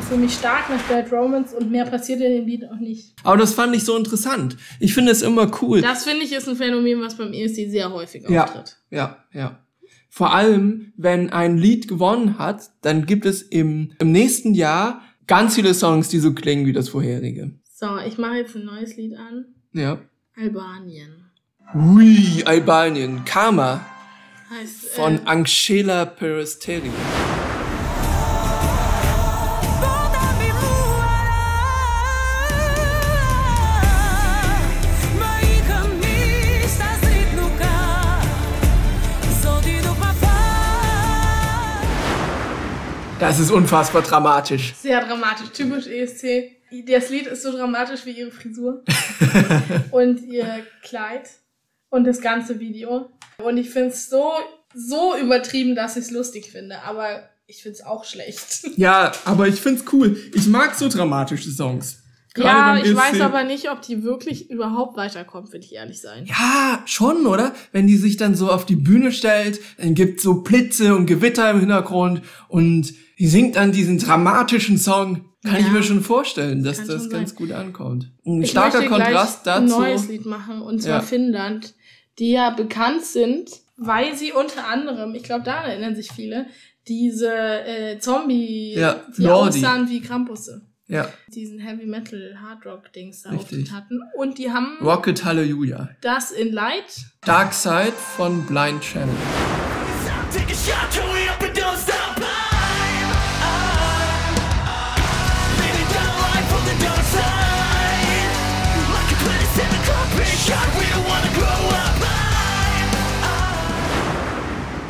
Für 0.00 0.16
mich 0.16 0.34
stark 0.34 0.68
nach 0.70 0.82
Bad 0.82 1.12
Romance 1.12 1.54
und 1.54 1.70
mehr 1.70 1.84
passiert 1.84 2.20
in 2.20 2.32
dem 2.32 2.46
Lied 2.46 2.64
auch 2.68 2.78
nicht. 2.78 3.14
Aber 3.24 3.36
das 3.36 3.54
fand 3.54 3.74
ich 3.74 3.84
so 3.84 3.96
interessant. 3.96 4.56
Ich 4.80 4.94
finde 4.94 5.12
es 5.12 5.22
immer 5.22 5.50
cool. 5.62 5.80
Das 5.80 6.04
finde 6.04 6.24
ich 6.24 6.32
ist 6.32 6.48
ein 6.48 6.56
Phänomen, 6.56 7.00
was 7.00 7.16
beim 7.16 7.32
ESC 7.32 7.70
sehr 7.70 7.90
häufig 7.92 8.24
Ja, 8.28 8.44
auftritt. 8.44 8.76
ja, 8.90 9.18
ja. 9.32 9.58
Vor 10.08 10.34
allem, 10.34 10.92
wenn 10.96 11.30
ein 11.30 11.56
Lied 11.56 11.88
gewonnen 11.88 12.38
hat, 12.38 12.70
dann 12.82 13.06
gibt 13.06 13.24
es 13.24 13.40
im, 13.42 13.92
im 13.98 14.12
nächsten 14.12 14.52
Jahr 14.54 15.00
ganz 15.26 15.54
viele 15.54 15.72
Songs, 15.72 16.08
die 16.08 16.18
so 16.18 16.34
klingen 16.34 16.66
wie 16.66 16.72
das 16.74 16.90
vorherige. 16.90 17.52
So, 17.74 17.96
ich 18.06 18.18
mache 18.18 18.36
jetzt 18.36 18.54
ein 18.54 18.64
neues 18.66 18.96
Lied 18.96 19.14
an. 19.16 19.46
Ja. 19.72 19.98
Albanien. 20.36 21.24
Ui, 21.74 22.42
Albanien. 22.44 23.24
Karma 23.24 23.84
Heißt, 24.50 24.88
von 24.90 25.16
äh, 25.16 25.20
Angela 25.24 26.04
Peresteri. 26.04 26.90
Das 43.22 43.38
ist 43.38 43.52
unfassbar 43.52 44.02
dramatisch. 44.02 44.74
Sehr 44.74 45.00
dramatisch, 45.06 45.50
typisch 45.52 45.86
ESC. 45.86 46.56
Das 46.88 47.08
Lied 47.08 47.28
ist 47.28 47.44
so 47.44 47.52
dramatisch 47.52 48.04
wie 48.04 48.10
ihre 48.10 48.32
Frisur 48.32 48.82
und 49.92 50.24
ihr 50.24 50.66
Kleid 50.82 51.30
und 51.88 52.02
das 52.02 52.20
ganze 52.20 52.58
Video. 52.58 53.12
Und 53.38 53.58
ich 53.58 53.70
finde 53.70 53.90
es 53.90 54.10
so, 54.10 54.32
so 54.74 55.16
übertrieben, 55.16 55.76
dass 55.76 55.96
ich 55.96 56.06
es 56.06 56.10
lustig 56.10 56.50
finde. 56.50 56.82
Aber 56.82 57.22
ich 57.46 57.62
finde 57.62 57.78
es 57.78 57.86
auch 57.86 58.04
schlecht. 58.04 58.66
Ja, 58.76 59.12
aber 59.24 59.46
ich 59.46 59.60
find's 59.60 59.84
cool. 59.92 60.16
Ich 60.34 60.48
mag 60.48 60.74
so 60.74 60.88
dramatische 60.88 61.52
Songs. 61.52 62.02
Gerade 62.34 62.80
ja, 62.80 62.84
ich 62.84 62.96
weiß 62.96 63.12
ESC. 63.12 63.22
aber 63.22 63.44
nicht, 63.44 63.70
ob 63.70 63.82
die 63.82 64.02
wirklich 64.02 64.50
überhaupt 64.50 64.96
weiterkommt, 64.96 65.52
will 65.52 65.60
ich 65.60 65.74
ehrlich 65.74 66.00
sein. 66.00 66.24
Ja, 66.26 66.82
schon, 66.86 67.26
oder? 67.26 67.54
Wenn 67.70 67.86
die 67.86 67.98
sich 67.98 68.16
dann 68.16 68.34
so 68.34 68.50
auf 68.50 68.66
die 68.66 68.74
Bühne 68.74 69.12
stellt, 69.12 69.60
dann 69.78 69.94
gibt's 69.94 70.24
so 70.24 70.42
Blitze 70.42 70.96
und 70.96 71.06
Gewitter 71.06 71.50
im 71.50 71.60
Hintergrund 71.60 72.22
und 72.48 72.94
die 73.22 73.28
singt 73.28 73.54
dann 73.54 73.70
diesen 73.70 73.98
dramatischen 73.98 74.78
Song. 74.78 75.26
Kann 75.44 75.60
ich 75.60 75.66
Ja. 75.66 75.72
mir 75.72 75.82
schon 75.84 76.02
vorstellen, 76.02 76.64
dass 76.64 76.78
Kann 76.78 76.88
das 76.88 77.08
ganz 77.08 77.30
sein. 77.30 77.36
gut 77.38 77.52
ankommt. 77.52 78.10
Ein 78.26 78.42
Ich 78.42 78.50
starker 78.50 78.84
Kontrast 78.88 79.44
gleich 79.44 79.56
ein 79.58 79.66
dazu. 79.68 79.80
neues 79.80 80.08
Lied 80.08 80.26
machen, 80.26 80.60
und 80.60 80.82
zwar 80.82 80.94
Ja. 80.94 81.00
Finnland, 81.02 81.74
die 82.18 82.32
ja 82.32 82.50
bekannt 82.50 83.04
sind, 83.04 83.48
weil 83.76 84.16
sie 84.16 84.32
unter 84.32 84.66
anderem, 84.66 85.14
ich 85.14 85.22
glaube, 85.22 85.44
daran 85.44 85.70
erinnern 85.70 85.94
sich 85.94 86.10
viele, 86.10 86.46
diese 86.88 87.32
äh, 87.32 87.98
Zombie, 88.00 88.74
Ja, 88.74 88.96
die 89.16 89.22
Lordi. 89.22 89.58
aussahen 89.58 89.88
wie 89.88 90.00
Krampusse. 90.00 90.62
Ja, 90.88 91.08
Diesen 91.28 91.60
Heavy 91.60 91.86
Metal 91.86 92.36
Hard 92.42 92.66
Rock 92.66 92.92
Dings 92.92 93.22
da 93.22 93.30
Richtig. 93.30 93.70
Hatten. 93.70 94.00
Und 94.16 94.38
die 94.38 94.50
haben 94.50 94.78
Rocket 94.82 95.24
Hallelujah. 95.24 95.90
das 96.00 96.32
in 96.32 96.52
Light. 96.52 97.06
Dark 97.24 97.52
Side 97.54 97.92
von 98.16 98.44
Blind 98.46 98.80
Channel. 98.82 99.14
Take 100.32 100.52
a 100.52 100.56
shot, 100.56 101.61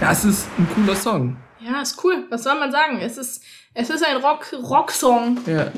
Das 0.02 0.24
ist 0.24 0.48
ein 0.58 0.66
cooler 0.74 0.96
Song. 0.96 1.36
Ja, 1.64 1.80
ist 1.80 2.02
cool. 2.02 2.24
Was 2.28 2.42
soll 2.42 2.58
man 2.58 2.72
sagen? 2.72 2.98
Es 3.00 3.16
ist, 3.18 3.42
es 3.72 3.88
ist 3.88 4.04
ein 4.04 4.16
Rock, 4.16 4.52
Rock-Song. 4.52 5.38
Ja. 5.46 5.70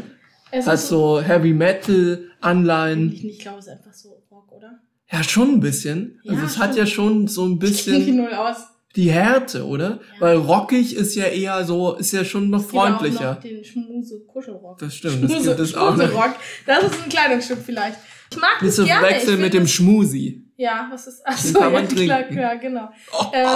Es 0.50 0.66
Hat 0.66 0.74
ist 0.74 0.88
so 0.88 1.20
Heavy 1.20 1.52
Metal 1.52 2.30
Anleihen. 2.40 3.12
Ich 3.12 3.22
nicht 3.22 3.40
glaube, 3.42 3.58
es 3.58 3.66
ist 3.66 3.72
einfach 3.72 3.92
so 3.92 4.22
Rock, 4.30 4.50
oder? 4.52 4.78
Ja, 5.12 5.22
schon 5.22 5.50
ein 5.54 5.60
bisschen. 5.60 6.20
Also 6.26 6.40
Ja, 6.40 6.46
es 6.46 6.58
hat 6.58 6.74
ja 6.76 6.86
schon 6.86 7.28
so 7.28 7.44
ein 7.44 7.58
Ich 7.62 7.84
kenne 7.84 7.98
die 7.98 8.04
bisschen 8.04 8.16
null 8.16 8.32
aus. 8.32 8.56
die 8.96 9.10
Härte, 9.10 9.66
oder? 9.66 10.00
Weil 10.20 10.36
rockig 10.38 10.96
ist 10.96 11.14
ja 11.16 11.24
eher 11.26 11.62
so, 11.64 11.94
ist 11.96 12.12
ja 12.12 12.24
schon 12.24 12.48
noch 12.48 12.60
Es 12.60 12.68
gibt 12.70 12.78
auch 12.80 12.86
freundlicher. 12.86 13.34
noch 13.34 13.40
den 13.42 13.62
Schmuse-Kuschelrock. 13.62 14.78
Das 14.78 14.94
stimmt, 14.94 15.24
das 15.24 15.30
Schmuse, 15.32 15.48
gibt 15.50 15.60
es 15.60 15.74
auch 15.74 15.96
noch. 15.96 16.04
Schmuserock. 16.04 16.34
Das 16.66 16.82
ist 16.84 17.02
ein 17.02 17.08
Kleidungsstück 17.10 17.58
vielleicht. 17.64 17.98
Ich 18.30 18.38
mag 18.40 18.62
Nicht 18.62 18.78
das 18.78 18.86
gerne. 18.86 19.06
verwechseln 19.06 19.34
Ich 19.36 19.40
mit 19.42 19.52
dem 19.54 19.62
das- 19.64 19.70
Schmusi. 19.72 20.40
Ja, 20.56 20.86
was 20.88 21.08
ist. 21.08 21.26
Achso, 21.26 21.58
ja, 21.60 21.82
klar, 21.82 22.30
ja, 22.32 22.54
genau. 22.54 22.88
Oh, 23.12 23.24
Ähm, 23.32 23.48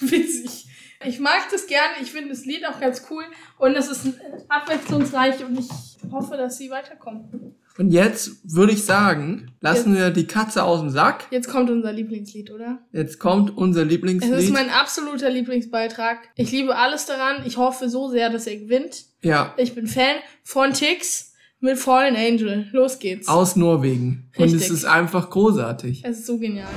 witzig. 0.10 0.66
Ich 1.06 1.18
mag 1.18 1.48
das 1.50 1.66
gerne. 1.66 1.94
Ich 2.02 2.12
finde 2.12 2.28
das 2.30 2.44
Lied 2.44 2.66
auch 2.66 2.78
ganz 2.78 3.02
cool. 3.10 3.24
Und 3.58 3.74
es 3.74 3.88
ist 3.88 4.06
abwechslungsreich 4.48 5.42
und 5.44 5.58
ich 5.58 5.68
hoffe, 6.12 6.36
dass 6.36 6.58
sie 6.58 6.70
weiterkommen. 6.70 7.54
Und 7.78 7.90
jetzt 7.92 8.32
würde 8.44 8.72
ich 8.72 8.84
sagen, 8.84 9.52
lassen 9.60 9.96
wir 9.96 10.10
die 10.10 10.26
Katze 10.26 10.62
aus 10.64 10.80
dem 10.80 10.90
Sack. 10.90 11.26
Jetzt 11.30 11.48
kommt 11.48 11.70
unser 11.70 11.92
Lieblingslied, 11.92 12.50
oder? 12.50 12.80
Jetzt 12.92 13.18
kommt 13.18 13.56
unser 13.56 13.80
Es 13.82 13.86
ist 13.86 13.90
Lieblingslied. 13.92 14.52
mein 14.52 14.68
absoluter 14.68 15.30
Lieblingsbeitrag. 15.30 16.18
Ich 16.34 16.50
liebe 16.52 16.76
alles 16.76 17.06
daran. 17.06 17.46
Ich 17.46 17.56
hoffe 17.56 17.88
so 17.88 18.10
sehr, 18.10 18.28
dass 18.28 18.46
er 18.46 18.56
gewinnt. 18.56 19.04
Ja, 19.22 19.54
Ich 19.56 19.74
bin 19.74 19.86
Fan 19.86 20.16
von 20.44 20.74
Tix 20.74 21.32
mit 21.60 21.78
Fallen 21.78 22.16
Angel. 22.16 22.68
Los 22.72 22.98
geht's. 22.98 23.28
aus 23.28 23.56
Norwegen. 23.56 24.30
Und 24.36 24.46
es 24.46 24.52
Richtig. 24.54 24.70
ist 24.72 24.84
einfach 24.84 25.30
großartig. 25.30 26.02
Es 26.04 26.18
ist 26.18 26.26
so 26.26 26.36
genial. 26.38 26.68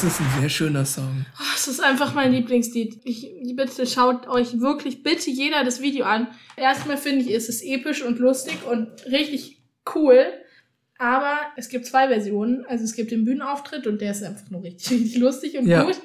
Das 0.00 0.12
ist 0.12 0.20
ein 0.20 0.40
sehr 0.40 0.48
schöner 0.48 0.84
Song. 0.84 1.26
Oh, 1.40 1.44
Es 1.56 1.66
ist 1.66 1.80
einfach 1.82 2.14
mein 2.14 2.30
Lieblingslied. 2.32 3.00
Ich, 3.02 3.32
bitte 3.56 3.84
schaut 3.84 4.28
euch 4.28 4.60
wirklich 4.60 5.02
bitte 5.02 5.28
jeder 5.28 5.64
das 5.64 5.82
Video 5.82 6.04
an. 6.04 6.28
Erstmal 6.56 6.96
finde 6.96 7.24
ich, 7.24 7.32
ist 7.32 7.48
es 7.48 7.62
episch 7.62 8.02
und 8.04 8.20
lustig 8.20 8.58
und 8.70 8.88
richtig 9.06 9.60
cool. 9.96 10.24
Aber 10.98 11.38
es 11.56 11.68
gibt 11.68 11.84
zwei 11.86 12.06
Versionen. 12.06 12.64
Also 12.68 12.84
es 12.84 12.94
gibt 12.94 13.10
den 13.10 13.24
Bühnenauftritt 13.24 13.88
und 13.88 14.00
der 14.00 14.12
ist 14.12 14.22
einfach 14.22 14.48
nur 14.50 14.62
richtig, 14.62 14.88
richtig 15.00 15.16
lustig 15.16 15.58
und 15.58 15.66
Ja. 15.66 15.82
gut. 15.82 16.00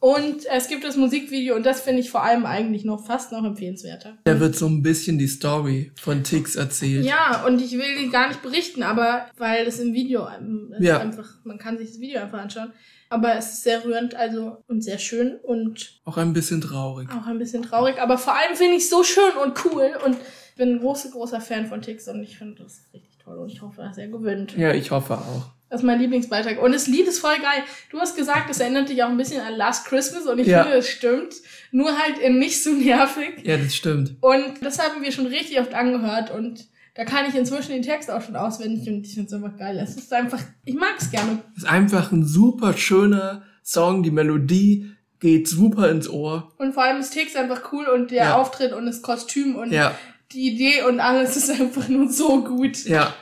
Und 0.00 0.46
es 0.54 0.68
gibt 0.68 0.84
das 0.84 0.96
Musikvideo 0.96 1.56
und 1.56 1.66
das 1.66 1.82
finde 1.82 2.00
ich 2.00 2.10
vor 2.10 2.22
allem 2.22 2.46
eigentlich 2.46 2.84
noch 2.86 3.04
fast 3.06 3.32
noch 3.32 3.44
empfehlenswerter. 3.44 4.16
Da 4.24 4.40
wird 4.40 4.54
so 4.56 4.66
ein 4.66 4.82
bisschen 4.82 5.18
die 5.18 5.26
Story 5.26 5.92
von 6.00 6.22
Tix 6.24 6.56
erzählt. 6.56 7.04
Ja, 7.04 7.44
und 7.46 7.60
ich 7.60 7.72
will 7.72 7.98
die 8.02 8.08
gar 8.08 8.28
nicht 8.28 8.40
berichten, 8.42 8.82
aber 8.82 9.26
weil 9.36 9.66
das 9.66 9.78
im 9.78 9.92
Video 9.92 10.26
ähm, 10.26 10.72
es 10.78 10.86
Ja. 10.86 10.96
ist 10.96 11.02
einfach, 11.02 11.28
man 11.44 11.58
kann 11.58 11.76
sich 11.76 11.88
das 11.88 12.00
Video 12.00 12.20
einfach 12.22 12.38
anschauen. 12.38 12.72
Aber 13.08 13.36
es 13.36 13.52
ist 13.52 13.62
sehr 13.62 13.84
rührend, 13.84 14.14
also 14.14 14.58
und 14.66 14.82
sehr 14.82 14.98
schön 14.98 15.36
und 15.42 16.00
Auch 16.04 16.16
ein 16.16 16.32
bisschen 16.32 16.60
traurig. 16.60 17.08
auch 17.10 17.26
ein 17.26 17.38
bisschen 17.38 17.62
traurig. 17.62 17.98
Aber 18.00 18.18
vor 18.18 18.34
allem 18.34 18.56
finde 18.56 18.74
ich 18.76 18.84
es 18.84 18.90
so 18.90 19.02
schön 19.04 19.32
und 19.42 19.64
cool 19.64 19.92
und 20.04 20.14
ich 20.50 20.56
bin 20.56 20.74
ein 20.76 20.80
großer, 20.80 21.10
großer 21.10 21.40
Fan 21.40 21.66
von 21.66 21.82
Tix 21.82 22.08
und 22.08 22.22
ich 22.22 22.36
finde 22.38 22.62
das 22.62 22.80
richtig 22.92 23.18
toll 23.22 23.38
und 23.38 23.50
ich 23.52 23.62
hoffe, 23.62 23.82
dass 23.82 23.98
er 23.98 24.08
gewinnt. 24.08 24.56
Ja, 24.56 24.72
ich 24.72 24.90
hoffe 24.90 25.14
auch. 25.18 25.50
Das 25.68 25.80
ist 25.80 25.84
mein 25.86 25.98
Lieblingsbeitrag. 26.00 26.62
Und 26.62 26.72
das 26.72 26.86
Lied 26.86 27.08
ist 27.08 27.18
voll 27.18 27.34
geil. 27.38 27.64
Du 27.90 27.98
hast 27.98 28.16
gesagt, 28.16 28.48
es 28.50 28.60
erinnert 28.60 28.88
dich 28.88 29.02
auch 29.02 29.08
ein 29.08 29.16
bisschen 29.16 29.40
an 29.40 29.54
Last 29.56 29.84
Christmas 29.86 30.24
und 30.26 30.38
ich 30.38 30.46
Ja. 30.46 30.62
finde, 30.62 30.78
es 30.78 30.88
stimmt. 30.88 31.34
Nur 31.72 31.98
halt 31.98 32.18
in 32.18 32.38
nicht 32.38 32.62
so 32.62 32.70
nervig. 32.72 33.42
Ja, 33.44 33.56
das 33.56 33.74
stimmt. 33.74 34.14
Und 34.20 34.62
das 34.64 34.78
haben 34.78 35.02
wir 35.02 35.10
schon 35.10 35.26
richtig 35.26 35.58
oft 35.60 35.74
angehört 35.74 36.30
und 36.30 36.66
da 36.96 37.04
kann 37.04 37.26
ich 37.28 37.34
inzwischen 37.34 37.72
den 37.72 37.82
Text 37.82 38.10
auch 38.10 38.22
schon 38.22 38.36
auswendig 38.36 38.88
und 38.88 39.06
ich 39.06 39.14
finde 39.14 39.26
es 39.28 39.32
einfach 39.32 39.56
geil. 39.56 39.78
Es 39.82 39.96
ist 39.96 40.12
einfach, 40.12 40.40
ich 40.64 40.74
mag 40.74 40.94
es 40.98 41.10
gerne. 41.10 41.38
Es 41.56 41.62
ist 41.64 41.68
einfach 41.68 42.12
ein 42.12 42.24
super 42.24 42.72
schöner 42.72 43.42
Song. 43.62 44.02
Die 44.02 44.10
Melodie 44.10 44.90
geht 45.20 45.48
super 45.48 45.90
ins 45.90 46.08
Ohr. 46.08 46.52
Und 46.58 46.72
vor 46.74 46.84
allem 46.84 47.00
ist 47.00 47.12
Text 47.12 47.36
einfach 47.36 47.72
cool 47.72 47.86
und 47.86 48.10
der 48.10 48.24
Ja. 48.24 48.36
Auftritt 48.36 48.72
und 48.72 48.86
das 48.86 49.02
Kostüm 49.02 49.56
und 49.56 49.72
Ja, 49.72 49.94
die 50.32 50.48
Idee 50.54 50.82
und 50.88 51.00
alles 51.00 51.36
ist 51.36 51.50
einfach 51.50 51.88
nur 51.88 52.10
so 52.10 52.42
gut. 52.44 52.84
ja. 52.86 53.14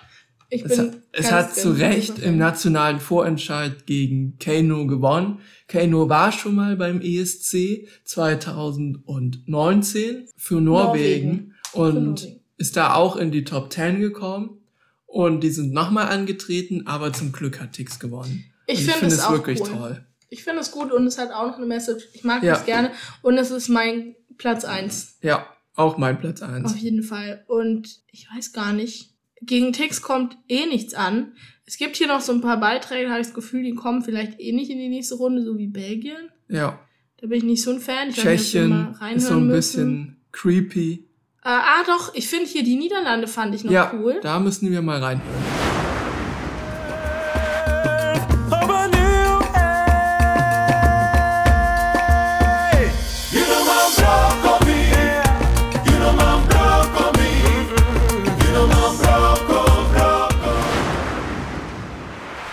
Ich 0.51 0.63
Es, 0.65 0.77
bin 0.77 0.93
hat- 0.93 0.99
es 1.13 1.33
hat 1.33 1.55
zu 1.57 1.71
Recht 1.73 2.19
im 2.21 2.37
nationalen 2.39 3.01
Vorentscheid 3.01 3.87
gegen 3.87 4.37
Kano 4.39 4.87
gewonnen. 4.87 5.39
Kano 5.67 6.09
war 6.09 6.31
schon 6.31 6.55
mal 6.55 6.77
beim 6.77 7.01
ESC 7.01 7.89
2019 8.05 10.29
für 10.37 10.61
Norwegen, 10.61 11.55
und 11.73 11.95
Norwegen. 12.05 12.41
Ist 12.57 12.77
da 12.77 12.95
auch 12.95 13.17
in 13.17 13.31
die 13.31 13.45
Top 13.45 13.73
10 13.73 14.01
gekommen. 14.01 14.61
Und 15.07 15.43
die 15.43 15.51
sind 15.51 15.73
nochmal 15.73 16.09
angetreten, 16.09 16.87
aber 16.87 17.13
zum 17.13 17.31
Glück 17.31 17.61
hat 17.61 17.73
Tix 17.73 18.01
gewonnen. 18.01 18.45
Ich 18.67 18.81
finde 18.81 18.99
find 18.99 19.13
es 19.13 19.21
auch 19.25 19.31
wirklich 19.33 19.61
cool. 19.61 19.69
toll. 19.69 20.07
Ich 20.29 20.43
finde 20.43 20.61
es 20.61 20.73
gut 20.73 20.91
und 20.93 21.07
es 21.07 21.19
hat 21.19 21.31
auch 21.31 21.47
noch 21.47 21.57
eine 21.59 21.67
Message. 21.67 22.09
Ich 22.15 22.25
mag 22.25 22.43
Ja. 22.43 22.55
das 22.55 22.65
gerne 22.67 22.91
und 23.23 23.39
es 23.39 23.53
ist 23.53 23.69
mein 23.69 24.17
Platz 24.39 24.65
eins 24.65 25.19
Ja, 25.23 25.47
auch 25.77 25.99
mein 25.99 26.19
Platz 26.19 26.43
1. 26.43 26.65
Auf 26.73 26.77
jeden 26.77 27.05
Fall. 27.05 27.45
Und 27.47 28.01
ich 28.11 28.27
weiß 28.35 28.53
gar 28.53 28.73
nicht. 28.73 29.13
Gegen 29.43 29.73
Tix 29.73 30.03
kommt 30.03 30.37
eh 30.49 30.67
nichts 30.67 30.95
an. 30.95 31.35
Es 31.67 31.77
gibt 31.77 31.95
hier 31.97 32.09
noch 32.09 32.21
so 32.21 32.33
ein 32.33 32.41
paar 32.41 32.59
Beiträge, 32.59 33.11
habe 33.11 33.21
ich 33.21 33.27
das 33.29 33.35
Gefühl, 33.35 33.63
die 33.63 33.75
kommen 33.75 34.03
vielleicht 34.03 34.41
eh 34.41 34.53
nicht 34.53 34.71
in 34.71 34.79
die 34.79 34.89
nächste 34.89 35.15
Runde, 35.15 35.45
so 35.45 35.57
wie 35.59 35.69
Belgien. 35.69 36.31
Ja, 36.49 36.81
Da 37.19 37.27
bin 37.29 37.39
ich 37.39 37.45
nicht 37.45 37.63
so 37.63 37.71
ein 37.71 37.81
Fan. 37.81 38.09
Ich 38.11 38.25
weiß 38.25 38.41
nicht, 38.43 38.57
ob 38.57 38.63
wir 38.63 38.69
mal 38.69 38.85
Tschechien 38.87 38.95
reinhören 39.01 39.17
ist 39.17 39.27
so 39.29 39.35
ein 39.35 39.47
müssen. 39.47 39.55
bisschen 39.87 40.17
creepy. 40.33 41.09
Äh, 41.47 41.51
ah, 41.51 41.85
doch, 41.87 42.15
ich 42.15 42.27
finde 42.27 42.47
hier 42.47 42.63
die 42.63 42.75
Niederlande 42.75 43.29
fand 43.29 43.55
ich 43.55 43.65
noch 43.65 43.71
ja, 43.71 43.93
cool. 43.93 44.19
da 44.23 44.41
müssen 44.41 44.71
wir 44.71 44.81
mal 44.81 44.99
broccoli. 44.99 45.21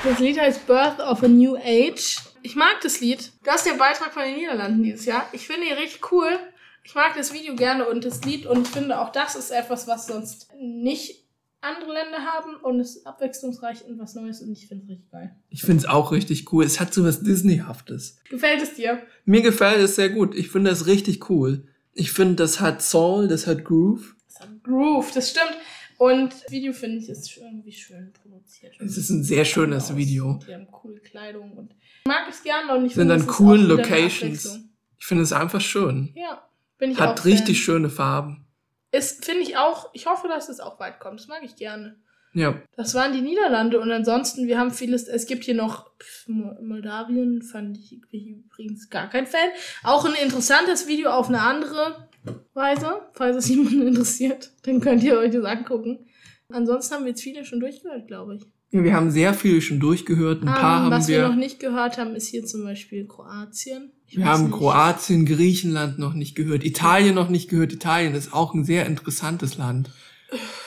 Das 0.03 0.19
Lied 0.19 0.37
heißt 0.37 0.67
Birth 0.67 0.99
of 0.99 1.23
a 1.23 1.29
New 1.29 1.55
Age. 1.55 2.17
Ich 2.41 2.57
mag 2.57 2.81
das 2.83 2.99
Lied. 2.99 3.31
Das 3.45 3.57
ist 3.57 3.67
der 3.67 3.77
Beitrag 3.77 4.11
von 4.11 4.23
den 4.23 4.35
Niederlanden 4.35 4.83
dieses 4.83 5.05
Jahr. 5.05 5.25
Ich 5.31 5.47
finde 5.47 5.67
ihn 5.67 5.77
richtig 5.77 6.11
cool. 6.11 6.37
Ich 6.83 6.95
mag 6.95 7.15
das 7.15 7.33
Video 7.33 7.55
gerne 7.55 7.87
und 7.87 8.03
das 8.03 8.23
Lied 8.23 8.45
und 8.45 8.67
finde 8.67 8.99
auch 8.99 9.11
das 9.11 9.35
ist 9.35 9.51
etwas, 9.51 9.87
was 9.87 10.07
sonst 10.07 10.49
nicht 10.59 11.21
andere 11.61 11.93
Länder 11.93 12.25
haben 12.25 12.55
und 12.55 12.79
es 12.79 12.95
ist 12.97 13.07
abwechslungsreich 13.07 13.85
und 13.85 13.99
was 13.99 14.15
Neues 14.15 14.41
und 14.41 14.51
ich 14.51 14.67
finde 14.67 14.85
es 14.85 14.89
richtig 14.89 15.11
geil. 15.11 15.35
Ich 15.49 15.61
finde 15.61 15.77
es 15.77 15.85
auch 15.85 16.11
richtig 16.11 16.51
cool. 16.51 16.63
Es 16.63 16.79
hat 16.79 16.93
so 16.93 17.03
was 17.03 17.21
Disneyhaftes. 17.21 18.17
Gefällt 18.29 18.63
es 18.63 18.73
dir? 18.73 19.01
Mir 19.25 19.41
gefällt 19.41 19.79
es 19.79 19.95
sehr 19.95 20.09
gut. 20.09 20.35
Ich 20.35 20.49
finde 20.49 20.71
das 20.71 20.87
richtig 20.87 21.29
cool. 21.29 21.67
Ich 21.93 22.11
finde, 22.11 22.35
das 22.35 22.59
hat 22.59 22.81
Soul, 22.81 23.27
das 23.27 23.45
hat 23.45 23.63
Groove. 23.63 24.15
Es 24.27 24.39
hat 24.39 24.63
Groove, 24.63 25.11
das 25.11 25.29
stimmt. 25.29 25.57
Und 25.97 26.33
das 26.33 26.49
Video 26.49 26.73
finde 26.73 26.97
ich 26.97 27.09
ist 27.09 27.37
irgendwie 27.37 27.71
schön 27.71 28.11
produziert. 28.11 28.73
Es 28.79 28.97
ist 28.97 29.11
ein 29.11 29.23
sehr 29.23 29.45
schönes. 29.45 29.95
Video. 29.95 30.39
Die 30.47 30.53
haben 30.55 30.65
coole 30.71 30.99
Kleidung 30.99 31.51
und 31.51 31.73
ich 31.73 32.07
mag 32.07 32.27
es 32.27 32.41
gerne 32.41 32.75
und 32.75 32.85
ich 32.85 32.95
Sind 32.95 33.09
finde, 33.09 33.23
es 33.23 33.27
coolen 33.27 33.71
auch 33.71 33.77
wieder 33.77 33.83
eine 33.83 34.01
Locations. 34.01 34.59
Ich 34.97 35.05
finde 35.05 35.23
es 35.23 35.31
einfach 35.31 35.61
schön. 35.61 36.11
Ja, 36.15 36.41
bin 36.81 36.91
ich 36.91 36.97
auch 36.97 37.01
Hat 37.01 37.19
Fan. 37.19 37.31
richtig 37.31 37.63
schöne 37.63 37.89
Farben. 37.89 38.43
Ist, 38.91 39.23
finde 39.23 39.43
ich 39.43 39.55
auch, 39.55 39.91
ich 39.93 40.07
hoffe, 40.07 40.27
dass 40.27 40.49
es 40.49 40.59
auch 40.59 40.79
weit 40.79 40.99
kommt. 40.99 41.19
Das 41.19 41.27
mag 41.27 41.43
ich 41.43 41.55
gerne. 41.55 41.95
Ja, 42.33 42.59
Das 42.75 42.95
waren 42.95 43.13
die 43.13 43.21
Niederlande 43.21 43.79
und 43.79 43.91
ansonsten, 43.91 44.47
wir 44.47 44.57
haben 44.57 44.71
vieles, 44.71 45.07
es 45.07 45.25
gibt 45.27 45.43
hier 45.43 45.53
noch 45.53 45.91
Moldawien, 46.27 47.41
fand 47.43 47.77
ich 47.77 47.91
übrigens 47.91 48.89
gar 48.89 49.09
kein 49.09 49.27
Fan. 49.27 49.49
Auch 49.83 50.05
ein 50.05 50.13
interessantes 50.15 50.87
Video 50.87 51.11
auf 51.11 51.27
eine 51.27 51.41
andere 51.41 52.07
Weise, 52.53 53.01
falls 53.11 53.35
es 53.35 53.49
jemanden 53.49 53.85
interessiert, 53.85 54.51
dann 54.63 54.79
könnt 54.81 55.03
ihr 55.03 55.17
euch 55.17 55.31
das 55.31 55.43
angucken. 55.45 56.07
Ansonsten 56.49 56.95
haben 56.95 57.03
wir 57.03 57.09
jetzt 57.11 57.21
viele 57.21 57.45
schon 57.45 57.59
durchgehört, 57.59 58.07
glaube 58.07 58.37
ich. 58.37 58.45
Ja, 58.71 58.83
wir 58.83 58.93
haben 58.95 59.11
sehr 59.11 59.33
viel 59.33 59.61
schon 59.61 59.79
durchgehört. 59.79 60.41
Ein 60.43 60.45
paar 60.45 60.55
Ähm, 60.79 60.83
haben 60.85 60.91
was 60.91 61.07
wir, 61.07 61.19
wir. 61.19 61.27
noch 61.29 61.35
nicht 61.35 61.59
gehört 61.59 61.97
haben, 61.97 62.15
ist 62.15 62.27
hier 62.27 62.45
zum 62.45 62.63
Beispiel 62.63 63.05
Kroatien. 63.05 63.91
Ich 64.07 64.17
wir 64.17 64.25
haben 64.25 64.45
nicht. 64.45 64.53
Kroatien, 64.57 65.25
Griechenland 65.25 65.99
noch 65.99 66.13
nicht 66.13 66.35
gehört, 66.35 66.63
Italien 66.63 67.15
noch 67.15 67.29
nicht 67.29 67.49
gehört. 67.49 67.73
Italien 67.73 68.15
ist 68.15 68.33
auch 68.33 68.53
ein 68.53 68.63
sehr 68.63 68.85
interessantes 68.85 69.57
Land. 69.57 69.89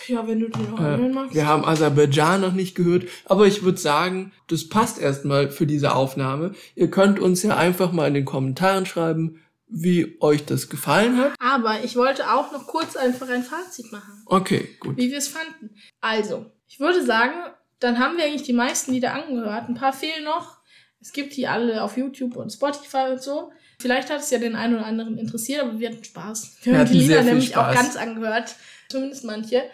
Ja, 0.08 0.26
wenn 0.28 0.40
du 0.40 0.48
den 0.50 0.70
noch 0.70 0.78
anhören 0.78 1.10
Äh, 1.12 1.14
magst. 1.14 1.34
wir 1.34 1.46
haben 1.46 1.64
Aserbaidschan 1.64 2.42
noch 2.42 2.52
nicht 2.52 2.74
gehört, 2.74 3.04
aber 3.24 3.46
ich 3.46 3.62
würde 3.62 3.78
sagen, 3.78 4.32
das 4.48 4.68
passt 4.68 5.00
erstmal 5.00 5.50
für 5.50 5.66
diese 5.66 5.94
Aufnahme. 5.94 6.52
Ihr 6.74 6.90
könnt 6.90 7.18
uns 7.18 7.42
ja 7.42 7.56
einfach 7.56 7.90
mal 7.92 8.06
in 8.08 8.12
den 8.14 8.26
Kommentaren 8.26 8.84
schreiben, 8.84 9.40
wie 9.66 10.18
euch 10.20 10.44
das 10.44 10.68
gefallen 10.68 11.16
hat. 11.16 11.32
Aber 11.38 11.82
ich 11.82 11.96
wollte 11.96 12.30
auch 12.30 12.52
noch 12.52 12.66
kurz 12.66 12.96
einfach 12.96 13.30
ein 13.30 13.42
Fazit 13.42 13.90
machen. 13.92 14.12
Okay, 14.26 14.68
gut. 14.80 14.98
wie 14.98 15.10
wir 15.10 15.16
es 15.16 15.28
fanden. 15.28 15.70
Also, 16.02 16.44
ich 16.68 16.78
würde 16.78 17.02
sagen, 17.04 17.32
dann 17.80 17.98
haben 17.98 18.16
wir 18.16 18.24
eigentlich 18.24 18.42
die 18.44 18.52
meisten 18.52 18.92
Lieder 18.92 19.14
angehört. 19.14 19.68
Ein 19.68 19.74
paar 19.74 19.92
fehlen 19.92 20.24
noch. 20.24 20.58
Es 21.00 21.12
gibt 21.12 21.36
die 21.36 21.46
alle 21.46 21.82
auf 21.82 21.96
YouTube 21.96 22.36
und 22.36 22.50
Spotify 22.50 23.10
und 23.10 23.22
so. 23.22 23.52
Vielleicht 23.78 24.08
hat 24.10 24.20
es 24.20 24.30
ja 24.30 24.38
den 24.38 24.56
einen 24.56 24.76
oder 24.76 24.86
anderen 24.86 25.18
interessiert, 25.18 25.62
aber 25.62 25.78
wir 25.78 25.90
hatten 25.90 26.02
Spaß. 26.04 26.58
Wir 26.62 26.72
Wir 26.72 26.78
haben 26.80 26.90
die 26.90 26.98
Lieder 26.98 27.22
nämlich 27.22 27.56
auch 27.56 27.70
Spaß. 27.70 27.74
ganz 27.74 27.96
angehört. 27.96 28.54
Zumindest 28.88 29.24
manche. 29.24 29.64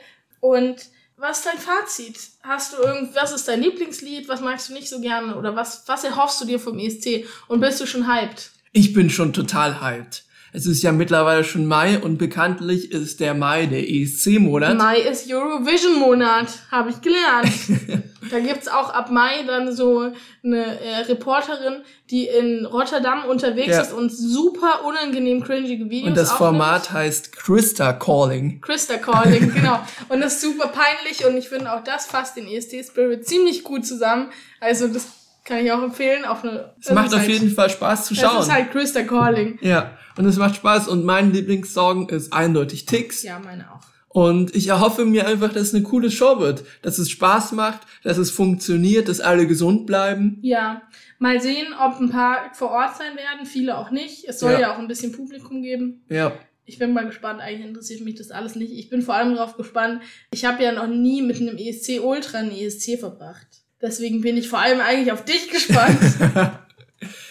Und 0.41 0.77
was 1.17 1.39
ist 1.41 1.47
dein 1.47 1.59
Fazit? 1.59 2.19
Hast 2.43 2.73
du 2.73 2.79
irgend, 2.79 3.15
was 3.15 3.33
ist 3.33 3.47
dein 3.47 3.61
Lieblingslied? 3.61 4.29
Was 4.29 4.41
magst 4.41 4.71
du 4.71 4.73
nicht 4.73 4.89
so 4.89 5.01
gerne? 5.01 5.37
Oder 5.37 5.55
was, 5.55 5.85
was 5.87 6.03
erhoffst 6.03 6.41
du 6.41 6.47
dir 6.47 6.59
vom 6.59 6.79
ESC? 6.79 7.27
Und 7.47 7.61
bist 7.61 7.81
du 7.81 7.87
schon 7.87 8.09
hyped? 8.13 8.51
Ich 8.73 8.93
bin 8.93 9.11
schon 9.11 9.33
total 9.33 9.81
hyped. 9.83 10.25
Es 10.53 10.67
ist 10.67 10.83
ja 10.83 10.91
mittlerweile 10.93 11.45
schon 11.45 11.67
Mai 11.67 11.99
und 11.99 12.19
bekanntlich 12.19 12.91
ist 12.91 13.21
der 13.21 13.35
Mai 13.35 13.67
der 13.67 13.89
ESC-Monat. 13.89 14.77
Mai 14.77 14.99
ist 15.01 15.33
Eurovision-Monat, 15.33 16.49
habe 16.71 16.91
ich 16.91 17.01
gelernt. 17.01 17.53
da 18.31 18.41
gibt's 18.41 18.67
auch 18.69 18.91
ab 18.91 19.11
Mai 19.11 19.45
dann 19.47 19.75
so 19.75 20.13
eine 20.43 20.81
äh, 20.81 20.97
Reporterin, 21.09 21.83
die 22.11 22.27
in 22.27 22.67
Rotterdam 22.67 23.25
unterwegs 23.27 23.69
Ja. 23.69 23.83
ist 23.83 23.93
und 23.93 24.11
super 24.11 24.85
unangenehm 24.85 25.43
cringige 25.43 25.89
Videos 25.89 26.09
Und 26.09 26.17
das 26.17 26.33
aufnimmt. 26.33 26.39
Format 26.59 26.93
heißt 26.93 27.33
Christa 27.37 27.93
Calling. 27.93 28.61
Christa 28.61 28.97
Calling, 28.97 29.53
genau. 29.55 29.79
Und 30.09 30.21
das 30.21 30.35
ist 30.35 30.41
super 30.43 30.69
peinlich 30.69 31.25
und 31.27 31.37
ich 31.37 31.49
finde 31.49 31.73
auch 31.73 31.85
das 31.85 32.07
fasst 32.07 32.37
den 32.37 32.47
EST-Spirit 32.49 33.27
ziemlich 33.27 33.63
gut 33.63 33.87
zusammen. 33.87 34.31
Also 34.59 34.89
das 34.89 35.07
kann 35.45 35.65
ich 35.65 35.73
auch 35.73 35.83
empfehlen. 35.83 36.25
Auf 36.25 36.45
eine, 36.45 36.73
Es 36.81 36.91
macht 36.93 37.15
auf 37.15 37.27
jeden 37.29 37.51
Fall 37.51 37.71
Spaß 37.71 38.07
zu 38.07 38.15
Das 38.15 38.23
schauen. 38.23 38.41
ist 38.41 38.53
halt 38.53 38.71
Christa 38.71 39.03
Calling. 39.03 39.59
Ja, 39.63 39.97
und 40.17 40.25
es 40.27 40.37
macht 40.37 40.57
Spaß 40.57 40.89
und 40.89 41.05
mein 41.05 41.33
Lieblingssong 41.33 42.09
ist 42.11 42.33
eindeutig 42.33 42.87
Ticks. 42.87 43.23
Ja, 43.23 43.39
meine 43.39 43.67
auch. 43.73 43.81
Und 44.13 44.57
ich 44.57 44.67
erhoffe 44.67 45.05
mir 45.05 45.27
einfach, 45.29 45.53
dass 45.53 45.69
es 45.69 45.75
eine 45.75 45.85
coole 45.85 46.11
Show 46.11 46.41
wird, 46.41 46.65
dass 46.83 46.99
es 46.99 47.11
Spaß 47.11 47.53
macht, 47.53 47.83
dass 48.03 48.19
es 48.19 48.33
funktioniert, 48.33 49.09
dass 49.09 49.21
alle 49.21 49.47
gesund 49.47 49.87
bleiben. 49.87 50.39
Ja, 50.43 50.83
mal 51.21 51.41
sehen, 51.41 51.69
ob 51.81 52.01
ein 52.01 52.11
paar 52.11 52.53
vor 52.55 52.71
Ort 52.73 52.97
sein 52.97 53.17
werden, 53.17 53.47
viele 53.47 53.79
auch 53.79 53.93
nicht. 53.93 54.25
Es 54.29 54.41
soll 54.41 54.53
Ja. 54.55 54.61
ja, 54.61 54.75
auch 54.75 54.79
ein 54.79 54.89
bisschen 54.89 55.13
Publikum 55.13 55.63
geben. 55.63 56.03
Ja, 56.09 56.33
Ich 56.65 56.79
bin 56.79 56.93
mal 56.93 57.07
gespannt, 57.07 57.41
eigentlich 57.41 57.67
interessiert 57.69 58.01
mich 58.03 58.15
das 58.17 58.31
alles 58.31 58.55
nicht. 58.57 58.73
Ich 58.73 58.91
bin 58.91 59.03
vor 59.03 59.15
allem 59.15 59.35
darauf 59.35 59.57
gespannt. 59.57 60.03
Ich 60.33 60.45
habe 60.45 60.63
ja 60.63 60.71
noch 60.73 60.87
nie 60.89 61.21
mit 61.23 61.41
einem 61.41 61.57
ESC 61.57 62.01
Ultra 62.01 62.39
einen 62.39 62.53
ESC 62.53 62.97
verbracht. 62.99 63.47
Deswegen 63.83 64.21
bin 64.21 64.37
ich 64.37 64.49
vor 64.49 64.59
allem 64.59 64.81
eigentlich 64.81 65.13
auf 65.13 65.25
dich 65.25 65.49
gespannt. 65.51 65.99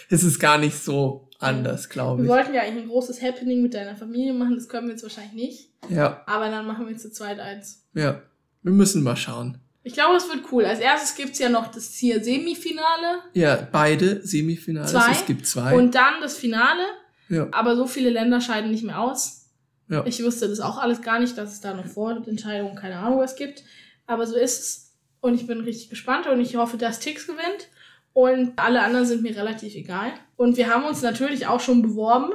es 0.10 0.24
ist 0.24 0.40
gar 0.40 0.58
nicht 0.58 0.78
so 0.78 1.28
anders, 1.40 1.90
glaube 1.90 2.24
wir 2.24 2.26
ich. 2.26 2.30
wollten 2.30 2.54
ja 2.54 2.62
eigentlich 2.64 2.84
ein 2.84 2.90
großes 2.90 3.22
Happening 3.22 3.62
mit 3.62 3.74
deiner 3.74 3.96
Familie 3.96 4.34
machen, 4.34 4.56
das 4.56 4.68
können 4.68 4.88
wir 4.88 4.94
jetzt 4.94 5.04
wahrscheinlich 5.04 5.34
nicht. 5.34 5.70
Ja, 5.90 6.24
Aber 6.26 6.50
dann 6.50 6.66
machen 6.68 6.88
wir 6.88 6.98
zu 6.98 7.12
zweit 7.12 7.40
eins. 7.40 7.86
ja. 7.94 8.22
Wir 8.62 8.74
müssen 8.74 9.04
mal 9.04 9.16
schauen. 9.16 9.58
Ich 9.84 9.94
glaube, 9.94 10.18
es 10.18 10.28
wird 10.28 10.44
cool. 10.52 10.66
Als 10.66 10.82
erstes 10.82 11.16
gibt's 11.16 11.40
ja 11.40 11.48
noch 11.48 11.68
das 11.72 11.94
hier 11.94 12.22
Semifinale 12.22 13.22
Ja, 13.34 13.56
beide 13.72 14.20
Semifinals. 14.28 14.92
Zwei. 14.92 15.12
Es 15.14 15.26
gibt 15.26 15.48
zwei. 15.48 15.78
und 15.78 15.96
dann 15.96 16.20
das 16.20 16.36
Finale. 16.36 16.84
ja, 17.30 17.48
Aber 17.54 17.78
so 17.78 17.88
viele 17.88 18.10
Länder 18.10 18.42
scheiden 18.42 18.70
nicht 18.72 18.84
mehr 18.84 19.00
aus. 19.00 19.46
ja. 19.88 20.06
Ich 20.06 20.22
wusste 20.22 20.50
das 20.50 20.60
auch 20.60 20.78
alles 20.78 21.02
gar 21.02 21.20
nicht, 21.22 21.38
dass 21.38 21.54
es 21.54 21.62
da 21.62 21.74
noch 21.74 21.86
Vorentscheidungen, 21.86 22.76
keine 22.76 22.98
Ahnung, 22.98 23.20
was 23.20 23.38
gibt. 23.38 23.64
Aber 24.08 24.28
so 24.28 24.36
ist 24.36 24.60
es. 24.60 24.89
Und 25.22 25.36
ich 25.36 25.48
bin 25.48 25.62
richtig 25.62 25.90
gespannt 25.90 26.28
und 26.28 26.40
ich 26.40 26.56
hoffe, 26.56 26.78
dass 26.78 27.00
Tix 27.00 27.28
gewinnt. 27.28 27.70
Und 28.14 28.54
alle 28.58 28.82
anderen 28.82 29.06
sind 29.06 29.22
mir 29.22 29.36
relativ 29.36 29.76
egal. 29.76 30.12
Und 30.36 30.58
wir 30.58 30.68
haben 30.74 30.86
uns 30.86 31.02
natürlich 31.02 31.48
auch 31.48 31.60
schon 31.60 31.82
beworben, 31.82 32.32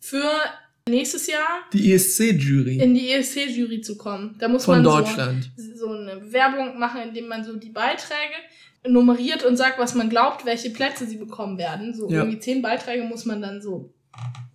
für 0.00 0.30
nächstes 0.88 1.26
Jahr 1.26 1.60
Die 1.72 1.92
ESC-Jury 1.92 2.78
in 2.78 2.94
die 2.94 3.10
ESC-Jury 3.10 3.80
zu 3.80 3.96
kommen. 3.96 4.36
Da 4.38 4.48
muss 4.48 4.64
von 4.66 4.76
man 4.76 4.84
Deutschland. 4.84 5.50
So, 5.56 5.86
so 5.86 5.92
eine 5.92 6.16
Bewerbung 6.16 6.78
machen, 6.78 7.00
indem 7.08 7.28
man 7.28 7.42
so 7.42 7.56
die 7.56 7.70
Beiträge 7.70 8.34
nummeriert 8.86 9.44
und 9.44 9.56
sagt, 9.56 9.78
was 9.78 9.94
man 9.94 10.10
glaubt, 10.10 10.44
welche 10.44 10.70
Plätze 10.70 11.06
sie 11.06 11.16
bekommen 11.16 11.56
werden. 11.56 11.94
So 11.94 12.10
Ja. 12.10 12.18
irgendwie 12.18 12.38
zehn 12.38 12.60
Beiträge 12.60 13.04
muss 13.04 13.24
man 13.24 13.40
dann 13.40 13.62
so 13.62 13.93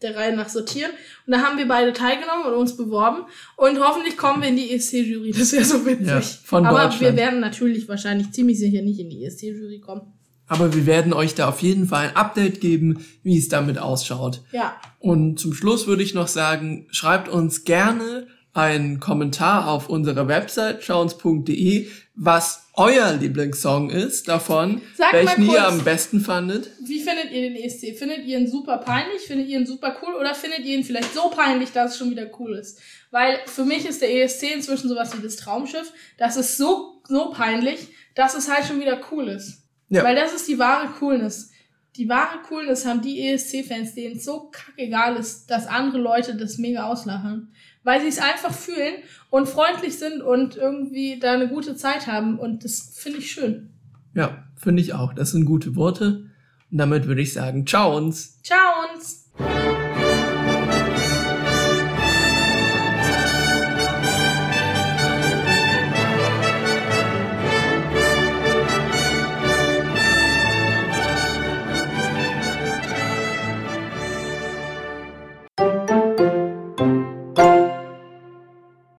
der 0.01 0.15
Reihe 0.15 0.35
nach 0.35 0.49
sortieren. 0.49 0.91
Und 1.25 1.33
da 1.33 1.41
haben 1.41 1.57
wir 1.57 1.67
beide 1.67 1.93
teilgenommen 1.93 2.45
und 2.45 2.53
uns 2.53 2.77
beworben. 2.77 3.23
Und 3.57 3.79
hoffentlich 3.79 4.17
kommen 4.17 4.41
wir 4.41 4.49
in 4.49 4.55
die 4.55 4.73
ESC-Jury. 4.73 5.31
Das 5.37 5.51
wäre 5.51 5.65
so 5.65 5.85
witzig. 5.85 6.07
Ja, 6.07 6.21
von 6.21 6.65
Aber 6.65 6.93
wir 6.99 7.15
werden 7.15 7.39
natürlich 7.39 7.87
wahrscheinlich 7.87 8.31
ziemlich 8.31 8.59
sicher 8.59 8.81
nicht 8.81 8.99
in 8.99 9.09
die 9.09 9.25
ESC-Jury 9.25 9.79
kommen. 9.79 10.13
Aber 10.47 10.73
wir 10.73 10.87
werden 10.87 11.13
euch 11.13 11.35
da 11.35 11.47
auf 11.47 11.61
jeden 11.61 11.87
Fall 11.87 12.07
ein 12.07 12.15
Update 12.15 12.59
geben, 12.59 13.05
wie 13.21 13.37
es 13.37 13.49
damit 13.49 13.77
ausschaut. 13.77 14.41
Ja, 14.51 14.75
Und 14.97 15.39
zum 15.39 15.53
Schluss 15.53 15.85
würde 15.85 16.01
ich 16.01 16.15
noch 16.15 16.27
sagen, 16.27 16.87
schreibt 16.89 17.29
uns 17.29 17.65
gerne 17.65 18.27
einen 18.53 18.99
Kommentar 18.99 19.67
auf 19.67 19.89
unserer 19.89 20.27
Website 20.27 20.83
schauens.de, 20.83 21.87
was 22.21 22.67
euer 22.73 23.13
Lieblingssong 23.13 23.89
ist 23.89 24.27
davon, 24.27 24.81
Sag 24.97 25.13
welchen 25.13 25.49
ihr 25.49 25.65
am 25.65 25.85
besten 25.85 26.19
fandet. 26.19 26.69
Wie 26.83 26.99
findet 26.99 27.31
ihr 27.31 27.43
den 27.43 27.55
ESC? 27.55 27.97
Findet 27.97 28.25
ihr 28.25 28.37
ihn 28.37 28.47
super 28.47 28.77
peinlich? 28.79 29.21
Findet 29.21 29.47
ihr 29.47 29.57
ihn 29.57 29.65
super 29.65 29.95
cool? 30.01 30.15
Oder 30.15 30.35
findet 30.35 30.59
ihr 30.59 30.77
ihn 30.77 30.83
vielleicht 30.83 31.13
so 31.13 31.29
peinlich, 31.29 31.71
dass 31.71 31.93
es 31.93 31.97
schon 31.97 32.11
wieder 32.11 32.29
cool 32.37 32.55
ist? 32.55 32.79
Weil 33.09 33.39
für 33.45 33.63
mich 33.63 33.85
ist 33.85 34.01
der 34.01 34.13
ESC 34.13 34.53
inzwischen 34.53 34.89
sowas 34.89 35.17
wie 35.17 35.21
das 35.21 35.37
Traumschiff. 35.37 35.93
Das 36.17 36.35
ist 36.35 36.57
so, 36.57 37.01
so 37.07 37.29
peinlich, 37.31 37.87
dass 38.15 38.35
es 38.35 38.51
halt 38.53 38.65
schon 38.65 38.81
wieder 38.81 38.99
cool 39.11 39.29
ist. 39.29 39.63
Ja. 39.87 40.03
Weil 40.03 40.17
das 40.17 40.33
ist 40.33 40.47
die 40.49 40.59
wahre 40.59 40.89
Coolness. 40.99 41.51
Die 41.95 42.09
wahre 42.09 42.39
Coolness 42.47 42.85
haben 42.85 43.01
die 43.01 43.29
ESC-Fans, 43.29 43.95
denen 43.95 44.17
es 44.17 44.25
so 44.25 44.51
kackegal 44.51 45.15
ist, 45.15 45.47
dass 45.47 45.67
andere 45.67 45.99
Leute 45.99 46.35
das 46.35 46.57
mega 46.57 46.83
auslachen. 46.83 47.53
Weil 47.83 48.01
sie 48.01 48.07
es 48.07 48.19
einfach 48.19 48.53
fühlen 48.53 48.95
und 49.29 49.47
freundlich 49.47 49.97
sind 49.97 50.21
und 50.21 50.57
irgendwie 50.57 51.19
da 51.19 51.33
eine 51.33 51.47
gute 51.47 51.75
Zeit 51.75 52.07
haben. 52.07 52.37
Und 52.37 52.63
das 52.63 52.91
finde 52.95 53.19
ich 53.19 53.31
schön. 53.31 53.69
Ja, 54.13 54.43
finde 54.55 54.81
ich 54.81 54.93
auch. 54.93 55.13
Das 55.13 55.31
sind 55.31 55.45
gute 55.45 55.75
Worte. 55.75 56.29
Und 56.71 56.77
damit 56.77 57.07
würde 57.07 57.21
ich 57.21 57.33
sagen, 57.33 57.65
ciao 57.65 57.95
uns. 57.95 58.41
Ciao! 58.43 58.57